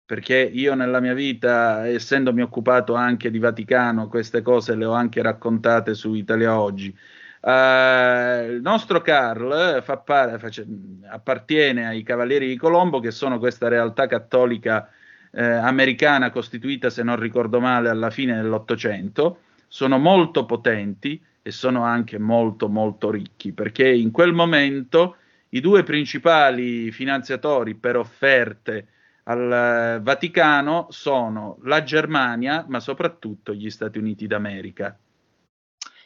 perché 0.06 0.38
io 0.38 0.76
nella 0.76 1.02
mia 1.02 1.14
vita, 1.14 1.88
essendomi 1.88 2.42
occupato 2.42 2.94
anche 2.94 3.30
di 3.30 3.39
Vaticano, 3.39 4.08
queste 4.08 4.42
cose 4.42 4.76
le 4.76 4.86
ho 4.86 4.94
anche 4.94 5.22
raccontate 5.22 5.94
su 5.94 6.14
Italia 6.14 6.60
Oggi. 6.60 6.96
Eh, 7.44 8.46
il 8.50 8.62
nostro 8.62 9.02
Carl 9.02 9.82
fa 9.84 9.98
par- 9.98 10.39
face- 10.39 10.66
appartiene 11.10 11.88
ai 11.88 12.04
Cavalieri 12.04 12.48
di 12.48 12.56
Colombo, 12.56 13.00
che 13.00 13.12
sono 13.12 13.39
questa 13.39 13.68
realtà 13.68 14.08
cattolica 14.08 14.89
eh, 15.32 15.44
americana 15.44 16.30
costituita, 16.30 16.90
se 16.90 17.04
non 17.04 17.20
ricordo 17.20 17.60
male, 17.60 17.90
alla 17.90 18.10
fine 18.10 18.36
dell'Ottocento. 18.36 19.40
Sono 19.68 19.98
molto 19.98 20.46
potenti 20.46 21.22
e 21.42 21.52
sono 21.52 21.84
anche 21.84 22.20
molto 22.20 22.68
molto 22.68 23.10
ricchi, 23.10 23.54
perché 23.54 23.90
in 23.90 24.12
quel 24.12 24.34
momento 24.34 25.16
i 25.50 25.60
due 25.60 25.84
principali 25.84 26.92
finanziatori 26.92 27.76
per 27.76 27.98
offerte 27.98 28.88
al 29.24 29.52
eh, 29.52 30.00
Vaticano 30.02 30.88
sono 30.90 31.58
la 31.64 31.84
Germania, 31.84 32.66
ma 32.68 32.80
soprattutto 32.80 33.53
gli 33.53 33.70
Stati 33.70 33.98
Uniti 33.98 34.28
d'America. 34.28 34.98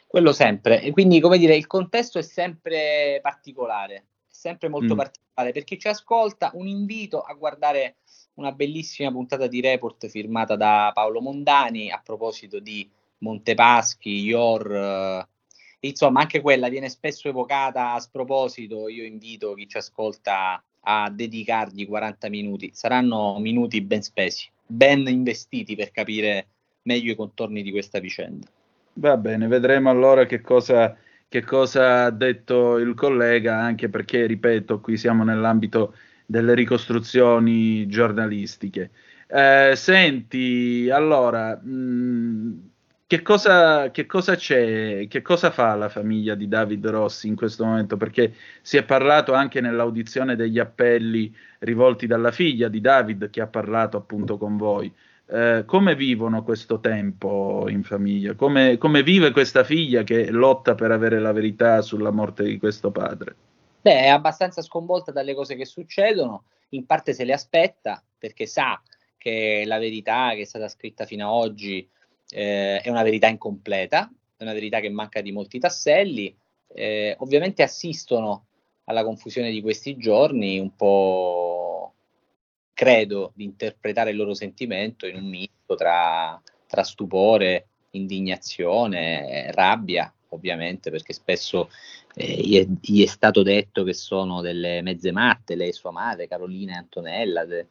Quello 0.06 0.32
sempre, 0.32 0.80
e 0.80 0.92
quindi 0.92 1.20
come 1.20 1.36
dire, 1.36 1.56
il 1.56 1.66
contesto 1.66 2.18
è 2.18 2.22
sempre 2.22 3.18
particolare, 3.20 4.04
sempre 4.26 4.68
molto 4.68 4.94
Mm. 4.94 4.98
particolare. 4.98 5.52
Per 5.52 5.64
chi 5.64 5.78
ci 5.78 5.88
ascolta, 5.88 6.50
un 6.54 6.66
invito 6.66 7.20
a 7.20 7.34
guardare 7.34 7.96
una 8.36 8.52
bellissima 8.52 9.10
puntata 9.10 9.46
di 9.46 9.60
report 9.60 10.08
firmata 10.08 10.56
da 10.56 10.90
Paolo 10.94 11.20
Mondani 11.20 11.90
a 11.90 12.00
proposito 12.02 12.58
di 12.58 12.88
Montepaschi, 13.18 14.10
IOR, 14.10 14.74
eh, 14.74 15.28
insomma 15.80 16.20
anche 16.20 16.40
quella 16.40 16.68
viene 16.68 16.88
spesso 16.88 17.28
evocata 17.28 17.92
a 17.92 18.00
sproposito, 18.00 18.88
io 18.88 19.04
invito 19.04 19.54
chi 19.54 19.68
ci 19.68 19.78
ascolta 19.78 20.62
a 20.80 21.10
dedicargli 21.10 21.86
40 21.86 22.28
minuti, 22.28 22.70
saranno 22.72 23.38
minuti 23.38 23.80
ben 23.80 24.02
spesi, 24.02 24.48
ben 24.64 25.06
investiti 25.08 25.74
per 25.74 25.90
capire 25.90 26.46
meglio 26.82 27.12
i 27.12 27.16
contorni 27.16 27.62
di 27.62 27.70
questa 27.70 27.98
vicenda. 27.98 28.46
Va 28.94 29.16
bene, 29.16 29.46
vedremo 29.46 29.90
allora 29.90 30.26
che 30.26 30.40
cosa, 30.40 30.96
che 31.28 31.42
cosa 31.42 32.04
ha 32.04 32.10
detto 32.10 32.76
il 32.78 32.94
collega, 32.94 33.58
anche 33.58 33.88
perché, 33.88 34.26
ripeto, 34.26 34.80
qui 34.80 34.96
siamo 34.96 35.24
nell'ambito 35.24 35.94
delle 36.26 36.54
ricostruzioni 36.54 37.86
giornalistiche. 37.86 38.90
Eh, 39.28 39.72
senti, 39.74 40.90
allora, 40.90 41.56
mh, 41.56 42.70
che 43.06 43.22
cosa, 43.22 43.90
che 43.92 44.04
cosa 44.06 44.34
c'è, 44.34 45.06
che 45.08 45.22
cosa 45.22 45.50
fa 45.52 45.76
la 45.76 45.88
famiglia 45.88 46.34
di 46.34 46.48
David 46.48 46.86
Rossi 46.88 47.28
in 47.28 47.36
questo 47.36 47.64
momento? 47.64 47.96
Perché 47.96 48.34
si 48.62 48.76
è 48.76 48.84
parlato 48.84 49.32
anche 49.32 49.60
nell'audizione 49.60 50.34
degli 50.34 50.58
appelli 50.58 51.32
rivolti 51.60 52.06
dalla 52.08 52.32
figlia 52.32 52.68
di 52.68 52.80
David 52.80 53.30
che 53.30 53.40
ha 53.40 53.46
parlato 53.46 53.96
appunto 53.96 54.36
con 54.38 54.56
voi. 54.56 54.92
Eh, 55.28 55.62
come 55.66 55.94
vivono 55.94 56.42
questo 56.42 56.80
tempo 56.80 57.66
in 57.68 57.82
famiglia? 57.84 58.34
Come, 58.34 58.76
come 58.78 59.02
vive 59.02 59.30
questa 59.30 59.62
figlia 59.64 60.02
che 60.02 60.30
lotta 60.30 60.74
per 60.74 60.90
avere 60.90 61.20
la 61.20 61.32
verità 61.32 61.82
sulla 61.82 62.10
morte 62.10 62.42
di 62.44 62.58
questo 62.58 62.90
padre? 62.90 63.36
Beh, 63.86 64.00
è 64.00 64.08
abbastanza 64.08 64.62
sconvolta 64.62 65.12
dalle 65.12 65.32
cose 65.32 65.54
che 65.54 65.64
succedono, 65.64 66.46
in 66.70 66.86
parte 66.86 67.12
se 67.12 67.22
le 67.22 67.32
aspetta 67.32 68.02
perché 68.18 68.44
sa 68.44 68.82
che 69.16 69.62
la 69.64 69.78
verità 69.78 70.32
che 70.34 70.40
è 70.40 70.44
stata 70.44 70.66
scritta 70.66 71.06
fino 71.06 71.24
ad 71.28 71.32
oggi 71.32 71.88
eh, 72.30 72.80
è 72.80 72.90
una 72.90 73.04
verità 73.04 73.28
incompleta, 73.28 74.10
è 74.36 74.42
una 74.42 74.54
verità 74.54 74.80
che 74.80 74.88
manca 74.88 75.20
di 75.20 75.30
molti 75.30 75.60
tasselli. 75.60 76.36
Eh, 76.66 77.14
ovviamente 77.20 77.62
assistono 77.62 78.46
alla 78.86 79.04
confusione 79.04 79.52
di 79.52 79.60
questi 79.60 79.96
giorni, 79.96 80.58
un 80.58 80.74
po' 80.74 81.94
credo 82.74 83.30
di 83.36 83.44
interpretare 83.44 84.10
il 84.10 84.16
loro 84.16 84.34
sentimento 84.34 85.06
in 85.06 85.14
un 85.14 85.28
misto 85.28 85.76
tra, 85.76 86.42
tra 86.66 86.82
stupore 86.82 87.68
indignazione, 87.90 89.52
rabbia, 89.52 90.12
ovviamente, 90.30 90.90
perché 90.90 91.12
spesso 91.12 91.68
eh, 92.14 92.40
gli, 92.40 92.58
è, 92.58 92.66
gli, 92.80 93.02
è, 93.02 93.06
stato 93.06 93.42
detto 93.42 93.84
che 93.84 93.94
sono 93.94 94.40
delle 94.40 94.82
mezze 94.82 95.12
matte, 95.12 95.54
lei 95.54 95.68
e 95.68 95.72
sua 95.72 95.90
madre, 95.90 96.28
Carolina 96.28 96.74
e 96.74 96.78
Antonella, 96.78 97.44
de, 97.44 97.66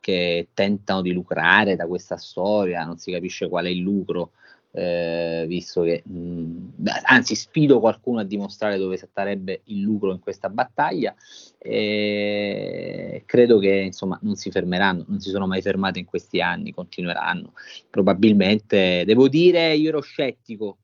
che 0.00 0.48
tentano 0.54 1.02
di 1.02 1.12
lucrare 1.12 1.76
da 1.76 1.86
questa 1.86 2.16
storia, 2.16 2.84
non 2.84 2.98
si 2.98 3.12
capisce 3.12 3.48
qual 3.48 3.66
è 3.66 3.68
il 3.68 3.80
lucro. 3.80 4.32
Eh, 4.70 5.46
visto 5.48 5.80
che 5.80 6.02
mh, 6.04 6.88
anzi 7.04 7.34
sfido 7.34 7.80
qualcuno 7.80 8.20
a 8.20 8.24
dimostrare 8.24 8.76
dove 8.76 8.98
starebbe 8.98 9.62
il 9.64 9.80
lucro 9.80 10.12
in 10.12 10.18
questa 10.18 10.50
battaglia 10.50 11.14
e 11.56 13.22
credo 13.24 13.58
che 13.58 13.70
insomma 13.70 14.18
non 14.20 14.36
si 14.36 14.50
fermeranno 14.50 15.06
non 15.08 15.20
si 15.20 15.30
sono 15.30 15.46
mai 15.46 15.62
fermate 15.62 16.00
in 16.00 16.04
questi 16.04 16.42
anni 16.42 16.74
continueranno 16.74 17.54
probabilmente 17.88 19.04
devo 19.06 19.26
dire 19.28 19.74
io 19.74 19.88
ero 19.88 20.02
scettico 20.02 20.76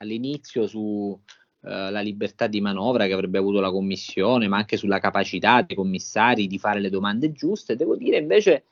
all'inizio 0.00 0.66
sulla 0.66 2.00
eh, 2.00 2.02
libertà 2.02 2.46
di 2.46 2.60
manovra 2.60 3.06
che 3.06 3.12
avrebbe 3.12 3.38
avuto 3.38 3.60
la 3.60 3.70
commissione, 3.70 4.48
ma 4.48 4.58
anche 4.58 4.76
sulla 4.76 4.98
capacità 4.98 5.62
dei 5.62 5.76
commissari 5.76 6.46
di 6.46 6.58
fare 6.58 6.80
le 6.80 6.90
domande 6.90 7.32
giuste. 7.32 7.76
Devo 7.76 7.96
dire 7.96 8.18
invece 8.18 8.64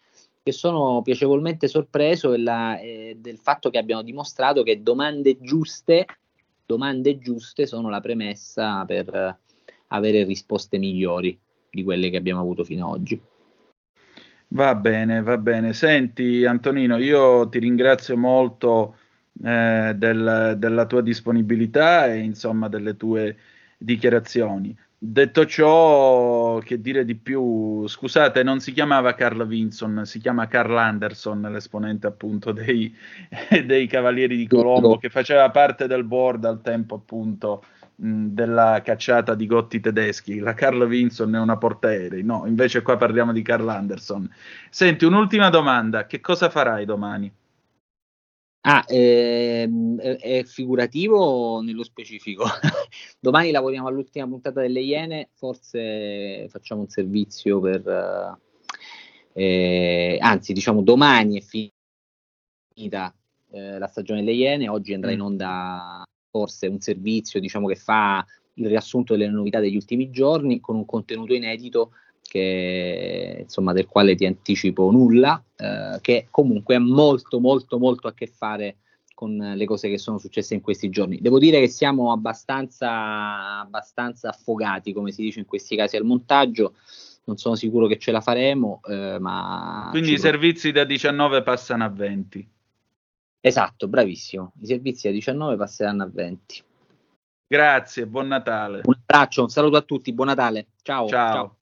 che 0.42 0.52
sono 0.52 1.02
piacevolmente 1.02 1.68
sorpreso 1.68 2.30
della, 2.30 2.78
eh, 2.78 3.16
del 3.18 3.38
fatto 3.38 3.70
che 3.70 3.78
abbiano 3.78 4.02
dimostrato 4.02 4.62
che 4.62 4.82
domande 4.82 5.38
giuste, 5.40 6.06
domande 6.64 7.18
giuste 7.18 7.66
sono 7.66 7.90
la 7.90 8.00
premessa 8.00 8.84
per 8.84 9.14
eh, 9.14 9.36
avere 9.88 10.24
risposte 10.24 10.78
migliori 10.78 11.38
di 11.70 11.82
quelle 11.82 12.08
che 12.08 12.16
abbiamo 12.16 12.40
avuto 12.40 12.64
fino 12.64 12.86
ad 12.86 13.00
oggi. 13.00 13.20
Va 14.50 14.74
bene, 14.74 15.20
va 15.20 15.36
bene. 15.36 15.74
Senti 15.74 16.46
Antonino, 16.46 16.96
io 16.96 17.46
ti 17.50 17.58
ringrazio 17.58 18.16
molto 18.16 18.96
eh, 19.44 19.94
del, 19.96 20.54
della 20.58 20.86
tua 20.86 21.00
disponibilità 21.00 22.06
e 22.06 22.18
insomma 22.18 22.68
delle 22.68 22.96
tue 22.96 23.36
dichiarazioni. 23.76 24.76
Detto 25.00 25.46
ciò, 25.46 26.58
che 26.58 26.80
dire 26.80 27.04
di 27.04 27.14
più? 27.14 27.86
Scusate, 27.86 28.42
non 28.42 28.58
si 28.58 28.72
chiamava 28.72 29.14
Carl 29.14 29.46
Vinson, 29.46 30.02
si 30.04 30.18
chiama 30.18 30.48
Carl 30.48 30.76
Anderson, 30.76 31.40
l'esponente 31.42 32.08
appunto 32.08 32.50
dei, 32.50 32.92
dei 33.64 33.86
Cavalieri 33.86 34.36
di 34.36 34.48
Colombo, 34.48 34.98
che 34.98 35.08
faceva 35.08 35.48
parte 35.50 35.86
del 35.86 36.02
board 36.02 36.44
al 36.46 36.62
tempo 36.62 36.96
appunto 36.96 37.62
mh, 37.94 38.26
della 38.30 38.80
cacciata 38.84 39.36
di 39.36 39.46
Gotti 39.46 39.78
tedeschi. 39.78 40.40
La 40.40 40.54
Carl 40.54 40.88
Vinson 40.88 41.32
è 41.36 41.38
una 41.38 41.56
portaerei, 41.56 42.24
no, 42.24 42.42
invece 42.46 42.82
qua 42.82 42.96
parliamo 42.96 43.32
di 43.32 43.42
Carl 43.42 43.68
Anderson. 43.68 44.28
Senti, 44.68 45.04
un'ultima 45.04 45.48
domanda, 45.48 46.06
che 46.06 46.18
cosa 46.18 46.50
farai 46.50 46.84
domani? 46.84 47.32
Ah, 48.60 48.84
ehm, 48.86 49.98
è, 49.98 50.16
è 50.16 50.44
figurativo 50.44 51.60
nello 51.60 51.84
specifico. 51.84 52.44
Domani 53.20 53.50
lavoriamo 53.50 53.88
all'ultima 53.88 54.26
puntata 54.26 54.60
delle 54.60 54.80
Iene, 54.80 55.30
forse 55.32 56.46
facciamo 56.48 56.82
un 56.82 56.88
servizio 56.88 57.60
per... 57.60 58.38
Eh, 59.32 60.18
anzi, 60.20 60.52
diciamo 60.52 60.82
domani 60.82 61.38
è 61.38 61.42
finita 62.74 63.14
eh, 63.50 63.78
la 63.78 63.86
stagione 63.86 64.24
delle 64.24 64.36
Iene, 64.36 64.68
oggi 64.68 64.94
andrà 64.94 65.12
in 65.12 65.20
mm. 65.20 65.24
onda 65.24 66.02
forse 66.30 66.66
un 66.66 66.80
servizio 66.80 67.40
diciamo, 67.40 67.68
che 67.68 67.76
fa 67.76 68.24
il 68.54 68.66
riassunto 68.66 69.16
delle 69.16 69.30
novità 69.30 69.60
degli 69.60 69.76
ultimi 69.76 70.10
giorni 70.10 70.60
con 70.60 70.76
un 70.76 70.84
contenuto 70.84 71.34
inedito 71.34 71.92
che, 72.28 73.38
insomma, 73.40 73.72
del 73.72 73.86
quale 73.86 74.14
ti 74.14 74.26
anticipo 74.26 74.90
nulla, 74.90 75.42
eh, 75.56 75.98
che 76.02 76.28
comunque 76.30 76.74
ha 76.74 76.78
molto, 76.78 77.40
molto, 77.40 77.78
molto 77.78 78.06
a 78.06 78.12
che 78.12 78.26
fare 78.26 78.76
con 79.14 79.36
le 79.36 79.64
cose 79.64 79.88
che 79.88 79.98
sono 79.98 80.18
successe 80.18 80.54
in 80.54 80.60
questi 80.60 80.90
giorni. 80.90 81.20
Devo 81.20 81.38
dire 81.38 81.58
che 81.58 81.68
siamo 81.68 82.12
abbastanza, 82.12 83.60
abbastanza 83.60 84.28
affogati, 84.28 84.92
come 84.92 85.10
si 85.10 85.22
dice 85.22 85.40
in 85.40 85.46
questi 85.46 85.74
casi, 85.74 85.96
al 85.96 86.04
montaggio. 86.04 86.74
Non 87.24 87.36
sono 87.36 87.56
sicuro 87.56 87.86
che 87.86 87.98
ce 87.98 88.12
la 88.12 88.20
faremo, 88.20 88.80
eh, 88.88 89.18
ma... 89.18 89.88
Quindi 89.90 90.12
i 90.12 90.18
servizi 90.18 90.70
da 90.70 90.84
19 90.84 91.42
passano 91.42 91.84
a 91.84 91.88
20. 91.88 92.48
Esatto, 93.40 93.88
bravissimo. 93.88 94.52
I 94.60 94.66
servizi 94.66 95.08
da 95.08 95.14
19 95.14 95.56
passeranno 95.56 96.04
a 96.04 96.10
20. 96.12 96.62
Grazie, 97.46 98.06
buon 98.06 98.28
Natale. 98.28 98.82
Un 98.84 98.94
abbraccio, 98.94 99.42
un 99.42 99.48
saluto 99.48 99.76
a 99.76 99.82
tutti, 99.82 100.12
buon 100.12 100.28
Natale. 100.28 100.68
Ciao. 100.82 101.08
Ciao. 101.08 101.32
ciao. 101.32 101.57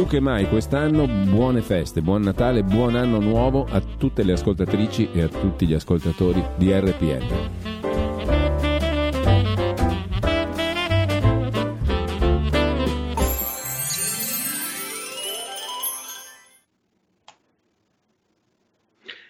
Più 0.00 0.08
che 0.08 0.18
mai 0.18 0.48
quest'anno 0.48 1.06
buone 1.06 1.60
feste, 1.60 2.00
buon 2.00 2.22
Natale, 2.22 2.62
buon 2.62 2.96
anno 2.96 3.20
nuovo 3.20 3.66
a 3.70 3.82
tutte 3.82 4.22
le 4.22 4.32
ascoltatrici 4.32 5.10
e 5.12 5.20
a 5.20 5.28
tutti 5.28 5.66
gli 5.66 5.74
ascoltatori 5.74 6.42
di 6.56 6.72
RPL. 6.72 7.50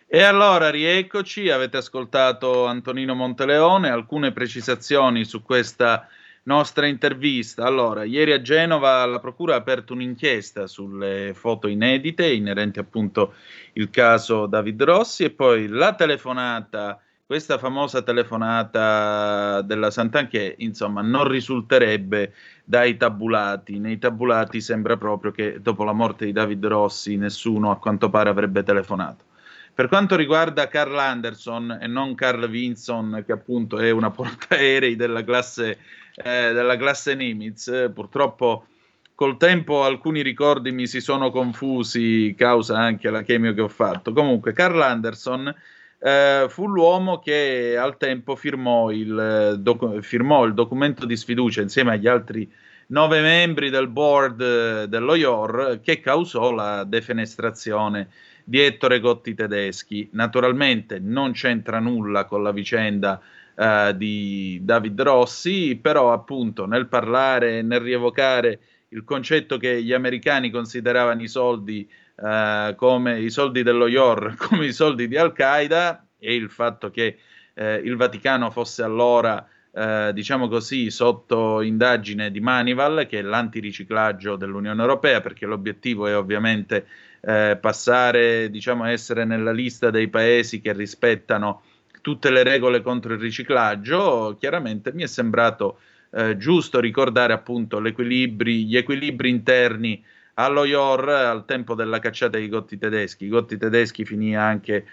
E 0.06 0.22
allora 0.22 0.70
rieccoci, 0.70 1.50
avete 1.50 1.78
ascoltato 1.78 2.66
Antonino 2.66 3.16
Monteleone, 3.16 3.90
alcune 3.90 4.30
precisazioni 4.30 5.24
su 5.24 5.42
questa 5.42 6.06
nostra 6.50 6.88
intervista. 6.88 7.64
Allora, 7.64 8.02
ieri 8.02 8.32
a 8.32 8.42
Genova 8.42 9.06
la 9.06 9.20
Procura 9.20 9.54
ha 9.54 9.58
aperto 9.58 9.92
un'inchiesta 9.92 10.66
sulle 10.66 11.30
foto 11.32 11.68
inedite 11.68 12.26
inerenti 12.26 12.80
appunto 12.80 13.34
il 13.74 13.88
caso 13.90 14.46
David 14.46 14.82
Rossi 14.82 15.22
e 15.22 15.30
poi 15.30 15.68
la 15.68 15.94
telefonata, 15.94 17.00
questa 17.24 17.56
famosa 17.56 18.02
telefonata 18.02 19.62
della 19.62 19.92
Santan 19.92 20.26
che 20.26 20.56
insomma 20.58 21.02
non 21.02 21.28
risulterebbe 21.28 22.32
dai 22.64 22.96
tabulati. 22.96 23.78
Nei 23.78 23.98
tabulati 23.98 24.60
sembra 24.60 24.96
proprio 24.96 25.30
che 25.30 25.60
dopo 25.60 25.84
la 25.84 25.92
morte 25.92 26.24
di 26.24 26.32
David 26.32 26.66
Rossi 26.66 27.16
nessuno 27.16 27.70
a 27.70 27.78
quanto 27.78 28.10
pare 28.10 28.28
avrebbe 28.28 28.64
telefonato. 28.64 29.29
Per 29.72 29.88
quanto 29.88 30.16
riguarda 30.16 30.68
Carl 30.68 30.98
Anderson 30.98 31.78
e 31.80 31.86
non 31.86 32.14
Carl 32.14 32.48
Vinson, 32.48 33.22
che 33.24 33.32
appunto 33.32 33.78
è 33.78 33.90
una 33.90 34.10
portaerei 34.10 34.96
della 34.96 35.24
classe 35.24 35.78
eh, 36.22 36.52
della 36.52 36.76
classe 36.76 37.14
Nimitz. 37.14 37.90
Purtroppo 37.94 38.66
col 39.14 39.36
tempo 39.36 39.84
alcuni 39.84 40.22
ricordi 40.22 40.72
mi 40.72 40.86
si 40.86 41.00
sono 41.00 41.30
confusi, 41.30 42.34
causa 42.36 42.78
anche 42.78 43.10
la 43.10 43.22
chemio 43.22 43.54
che 43.54 43.60
ho 43.60 43.68
fatto. 43.68 44.12
Comunque, 44.12 44.52
Carl 44.52 44.80
Anderson 44.80 45.54
eh, 45.98 46.46
fu 46.48 46.66
l'uomo 46.66 47.18
che 47.18 47.76
al 47.76 47.96
tempo 47.96 48.36
firmò 48.36 48.90
il, 48.90 49.18
eh, 49.18 49.58
docu- 49.58 50.00
firmò 50.00 50.44
il, 50.44 50.54
documento 50.54 51.04
di 51.04 51.16
sfiducia 51.16 51.60
insieme 51.60 51.92
agli 51.92 52.06
altri 52.06 52.50
nove 52.88 53.20
membri 53.20 53.70
del 53.70 53.88
board 53.88 54.40
eh, 54.40 54.88
dello 54.88 55.14
IOR 55.14 55.80
che 55.82 56.00
causò 56.00 56.50
la 56.52 56.84
defenestrazione 56.84 58.08
di 58.50 58.60
Ettore 58.60 58.98
Gotti 58.98 59.32
Tedeschi. 59.32 60.08
Naturalmente 60.14 60.98
non 60.98 61.30
c'entra 61.30 61.78
nulla 61.78 62.24
con 62.24 62.42
la 62.42 62.50
vicenda 62.50 63.20
uh, 63.54 63.92
di 63.92 64.58
David 64.64 65.00
Rossi, 65.00 65.78
però 65.80 66.12
appunto 66.12 66.66
nel 66.66 66.88
parlare, 66.88 67.62
nel 67.62 67.78
rievocare 67.78 68.58
il 68.88 69.04
concetto 69.04 69.56
che 69.56 69.80
gli 69.80 69.92
americani 69.92 70.50
consideravano 70.50 71.22
i 71.22 71.28
soldi 71.28 71.88
uh, 72.16 72.74
come 72.74 73.20
i 73.20 73.30
soldi 73.30 73.62
dello 73.62 73.86
IOR, 73.86 74.34
come 74.48 74.66
i 74.66 74.72
soldi 74.72 75.06
di 75.06 75.16
Al-Qaeda 75.16 76.04
e 76.18 76.34
il 76.34 76.50
fatto 76.50 76.90
che 76.90 77.18
uh, 77.54 77.62
il 77.84 77.94
Vaticano 77.94 78.50
fosse 78.50 78.82
allora 78.82 79.46
Uh, 79.72 80.10
diciamo 80.10 80.48
così, 80.48 80.90
sotto 80.90 81.60
indagine 81.60 82.32
di 82.32 82.40
Manival, 82.40 83.06
che 83.08 83.20
è 83.20 83.22
l'antiriciclaggio 83.22 84.34
dell'Unione 84.34 84.80
Europea, 84.80 85.20
perché 85.20 85.46
l'obiettivo 85.46 86.08
è 86.08 86.16
ovviamente 86.16 86.86
uh, 87.20 87.58
passare, 87.60 88.50
diciamo, 88.50 88.84
essere 88.84 89.24
nella 89.24 89.52
lista 89.52 89.90
dei 89.90 90.08
paesi 90.08 90.60
che 90.60 90.72
rispettano 90.72 91.62
tutte 92.00 92.30
le 92.30 92.42
regole 92.42 92.80
contro 92.82 93.12
il 93.12 93.20
riciclaggio, 93.20 94.36
chiaramente 94.38 94.92
mi 94.92 95.02
è 95.02 95.06
sembrato 95.06 95.78
eh, 96.12 96.36
giusto 96.36 96.80
ricordare 96.80 97.32
appunto 97.32 97.80
gli 97.80 98.76
equilibri 98.76 99.28
interni 99.28 100.02
allo 100.34 100.64
IOR 100.64 101.08
al 101.08 101.44
tempo 101.44 101.74
della 101.74 101.98
cacciata 101.98 102.38
dei 102.38 102.48
Gotti 102.48 102.78
tedeschi. 102.78 103.26
I 103.26 103.28
Gotti 103.28 103.56
tedeschi 103.56 104.04
finì 104.04 104.34
anche 104.34 104.86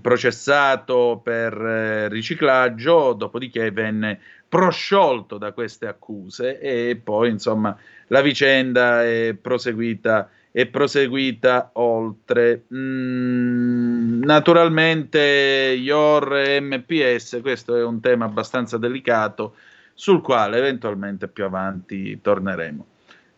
processato 0.00 1.20
per 1.22 1.52
eh, 1.60 2.08
riciclaggio, 2.08 3.12
dopodiché 3.12 3.70
venne 3.72 4.20
prosciolto 4.48 5.36
da 5.36 5.52
queste 5.52 5.86
accuse 5.86 6.60
e 6.60 6.98
poi 7.02 7.30
insomma 7.30 7.76
la 8.08 8.20
vicenda 8.20 9.04
è 9.04 9.36
proseguita 9.40 10.30
e 10.56 10.66
proseguita 10.66 11.70
oltre. 11.72 12.66
Mm, 12.72 14.22
naturalmente 14.22 15.18
IOR 15.76 16.36
e 16.36 16.60
MPS, 16.60 17.40
questo 17.42 17.74
è 17.74 17.82
un 17.82 17.98
tema 17.98 18.26
abbastanza 18.26 18.78
delicato 18.78 19.56
sul 19.94 20.22
quale 20.22 20.58
eventualmente 20.58 21.26
più 21.26 21.42
avanti 21.42 22.20
torneremo. 22.20 22.86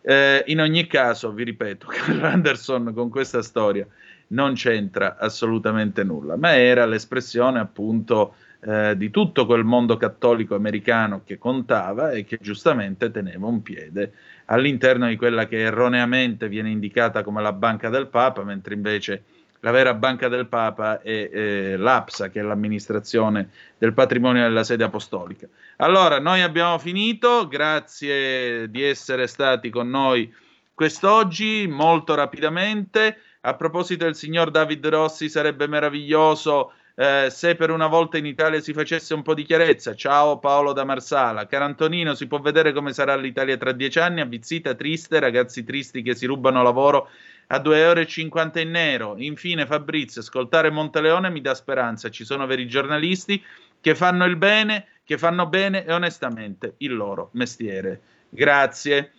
Eh, 0.01 0.43
in 0.45 0.61
ogni 0.61 0.85
caso, 0.85 1.31
vi 1.31 1.43
ripeto, 1.43 1.87
Carl 1.89 2.23
Anderson 2.23 2.93
con 2.93 3.09
questa 3.09 3.41
storia 3.41 3.87
non 4.27 4.53
c'entra 4.53 5.17
assolutamente 5.17 6.03
nulla, 6.03 6.37
ma 6.37 6.55
era 6.55 6.85
l'espressione 6.85 7.57
appunto 7.57 8.35
eh, 8.59 8.97
di 8.97 9.09
tutto 9.11 9.45
quel 9.45 9.63
mondo 9.63 9.97
cattolico 9.97 10.55
americano 10.55 11.21
che 11.23 11.37
contava 11.37 12.11
e 12.11 12.23
che 12.25 12.39
giustamente 12.41 13.11
teneva 13.11 13.47
un 13.47 13.61
piede 13.61 14.13
all'interno 14.45 15.07
di 15.07 15.15
quella 15.15 15.47
che 15.47 15.59
erroneamente 15.59 16.47
viene 16.47 16.69
indicata 16.69 17.23
come 17.23 17.41
la 17.41 17.53
banca 17.53 17.89
del 17.89 18.07
Papa, 18.07 18.43
mentre 18.43 18.73
invece 18.73 19.23
la 19.61 19.71
vera 19.71 19.93
banca 19.93 20.27
del 20.27 20.47
Papa 20.47 21.01
è 21.01 21.29
eh, 21.31 21.77
l'APSA, 21.77 22.29
che 22.29 22.39
è 22.39 22.43
l'amministrazione 22.43 23.49
del 23.77 23.93
patrimonio 23.93 24.43
della 24.43 24.63
sede 24.63 24.83
apostolica. 24.83 25.47
Allora, 25.77 26.19
noi 26.19 26.41
abbiamo 26.41 26.77
finito, 26.77 27.47
grazie 27.47 28.69
di 28.69 28.83
essere 28.83 29.27
stati 29.27 29.69
con 29.69 29.89
noi 29.89 30.33
quest'oggi, 30.73 31.67
molto 31.67 32.13
rapidamente. 32.13 33.17
A 33.41 33.55
proposito 33.55 34.05
del 34.05 34.15
signor 34.15 34.51
David 34.51 34.85
Rossi, 34.87 35.27
sarebbe 35.29 35.67
meraviglioso 35.67 36.73
eh, 36.99 37.29
se 37.29 37.53
per 37.53 37.69
una 37.69 37.85
volta 37.85 38.17
in 38.17 38.25
Italia 38.25 38.59
si 38.59 38.73
facesse 38.73 39.13
un 39.13 39.21
po' 39.21 39.35
di 39.35 39.43
chiarezza. 39.43 39.93
Ciao 39.93 40.39
Paolo 40.39 40.73
da 40.73 40.83
Marsala. 40.83 41.45
Caro 41.45 41.65
Antonino, 41.65 42.15
si 42.15 42.25
può 42.25 42.39
vedere 42.39 42.73
come 42.73 42.91
sarà 42.91 43.15
l'Italia 43.15 43.55
tra 43.55 43.71
dieci 43.71 43.99
anni? 43.99 44.19
Avvizzita 44.19 44.73
triste, 44.73 45.19
ragazzi 45.19 45.63
tristi 45.63 46.01
che 46.01 46.15
si 46.15 46.25
rubano 46.25 46.63
lavoro 46.63 47.09
a 47.47 47.59
2,50 47.59 47.71
euro 47.77 48.59
in 48.61 48.71
nero. 48.71 49.15
Infine, 49.17 49.67
Fabrizio, 49.67 50.21
ascoltare 50.21 50.71
Monteleone 50.71 51.29
mi 51.29 51.39
dà 51.39 51.53
speranza. 51.53 52.09
Ci 52.09 52.25
sono 52.25 52.47
veri 52.47 52.67
giornalisti 52.67 53.43
che 53.79 53.93
fanno 53.93 54.25
il 54.25 54.35
bene, 54.35 54.87
che 55.03 55.19
fanno 55.19 55.45
bene 55.45 55.85
e 55.85 55.93
onestamente 55.93 56.73
il 56.77 56.95
loro 56.95 57.29
mestiere. 57.33 58.01
Grazie. 58.27 59.11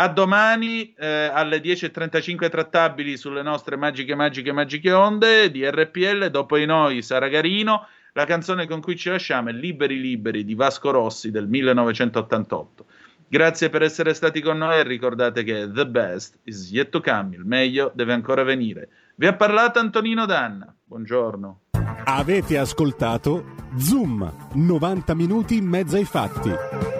A 0.00 0.06
domani 0.06 0.94
eh, 0.96 1.28
alle 1.32 1.60
10.35 1.60 2.48
trattabili 2.48 3.16
sulle 3.16 3.42
nostre 3.42 3.74
magiche, 3.74 4.14
magiche, 4.14 4.52
magiche 4.52 4.92
onde 4.92 5.50
di 5.50 5.68
RPL. 5.68 6.30
Dopo 6.30 6.56
di 6.56 6.66
noi 6.66 7.02
Sara 7.02 7.26
Garino. 7.26 7.84
La 8.12 8.24
canzone 8.24 8.68
con 8.68 8.80
cui 8.80 8.96
ci 8.96 9.08
lasciamo 9.08 9.48
è 9.48 9.52
Liberi 9.52 10.00
Liberi 10.00 10.44
di 10.44 10.54
Vasco 10.54 10.92
Rossi 10.92 11.32
del 11.32 11.48
1988. 11.48 12.84
Grazie 13.26 13.70
per 13.70 13.82
essere 13.82 14.14
stati 14.14 14.40
con 14.40 14.58
noi 14.58 14.78
e 14.78 14.82
ricordate 14.84 15.42
che 15.42 15.68
the 15.72 15.86
best 15.86 16.38
is 16.44 16.70
yet 16.70 16.90
to 16.90 17.00
come, 17.00 17.34
il 17.34 17.44
meglio 17.44 17.90
deve 17.92 18.12
ancora 18.12 18.44
venire. 18.44 18.88
Vi 19.16 19.26
ha 19.26 19.34
parlato 19.34 19.80
Antonino 19.80 20.26
Danna. 20.26 20.72
Buongiorno. 20.84 21.62
Avete 22.04 22.56
ascoltato 22.56 23.56
Zoom, 23.76 24.32
90 24.54 25.14
minuti 25.14 25.56
in 25.56 25.66
mezzo 25.66 25.96
ai 25.96 26.04
fatti. 26.04 26.97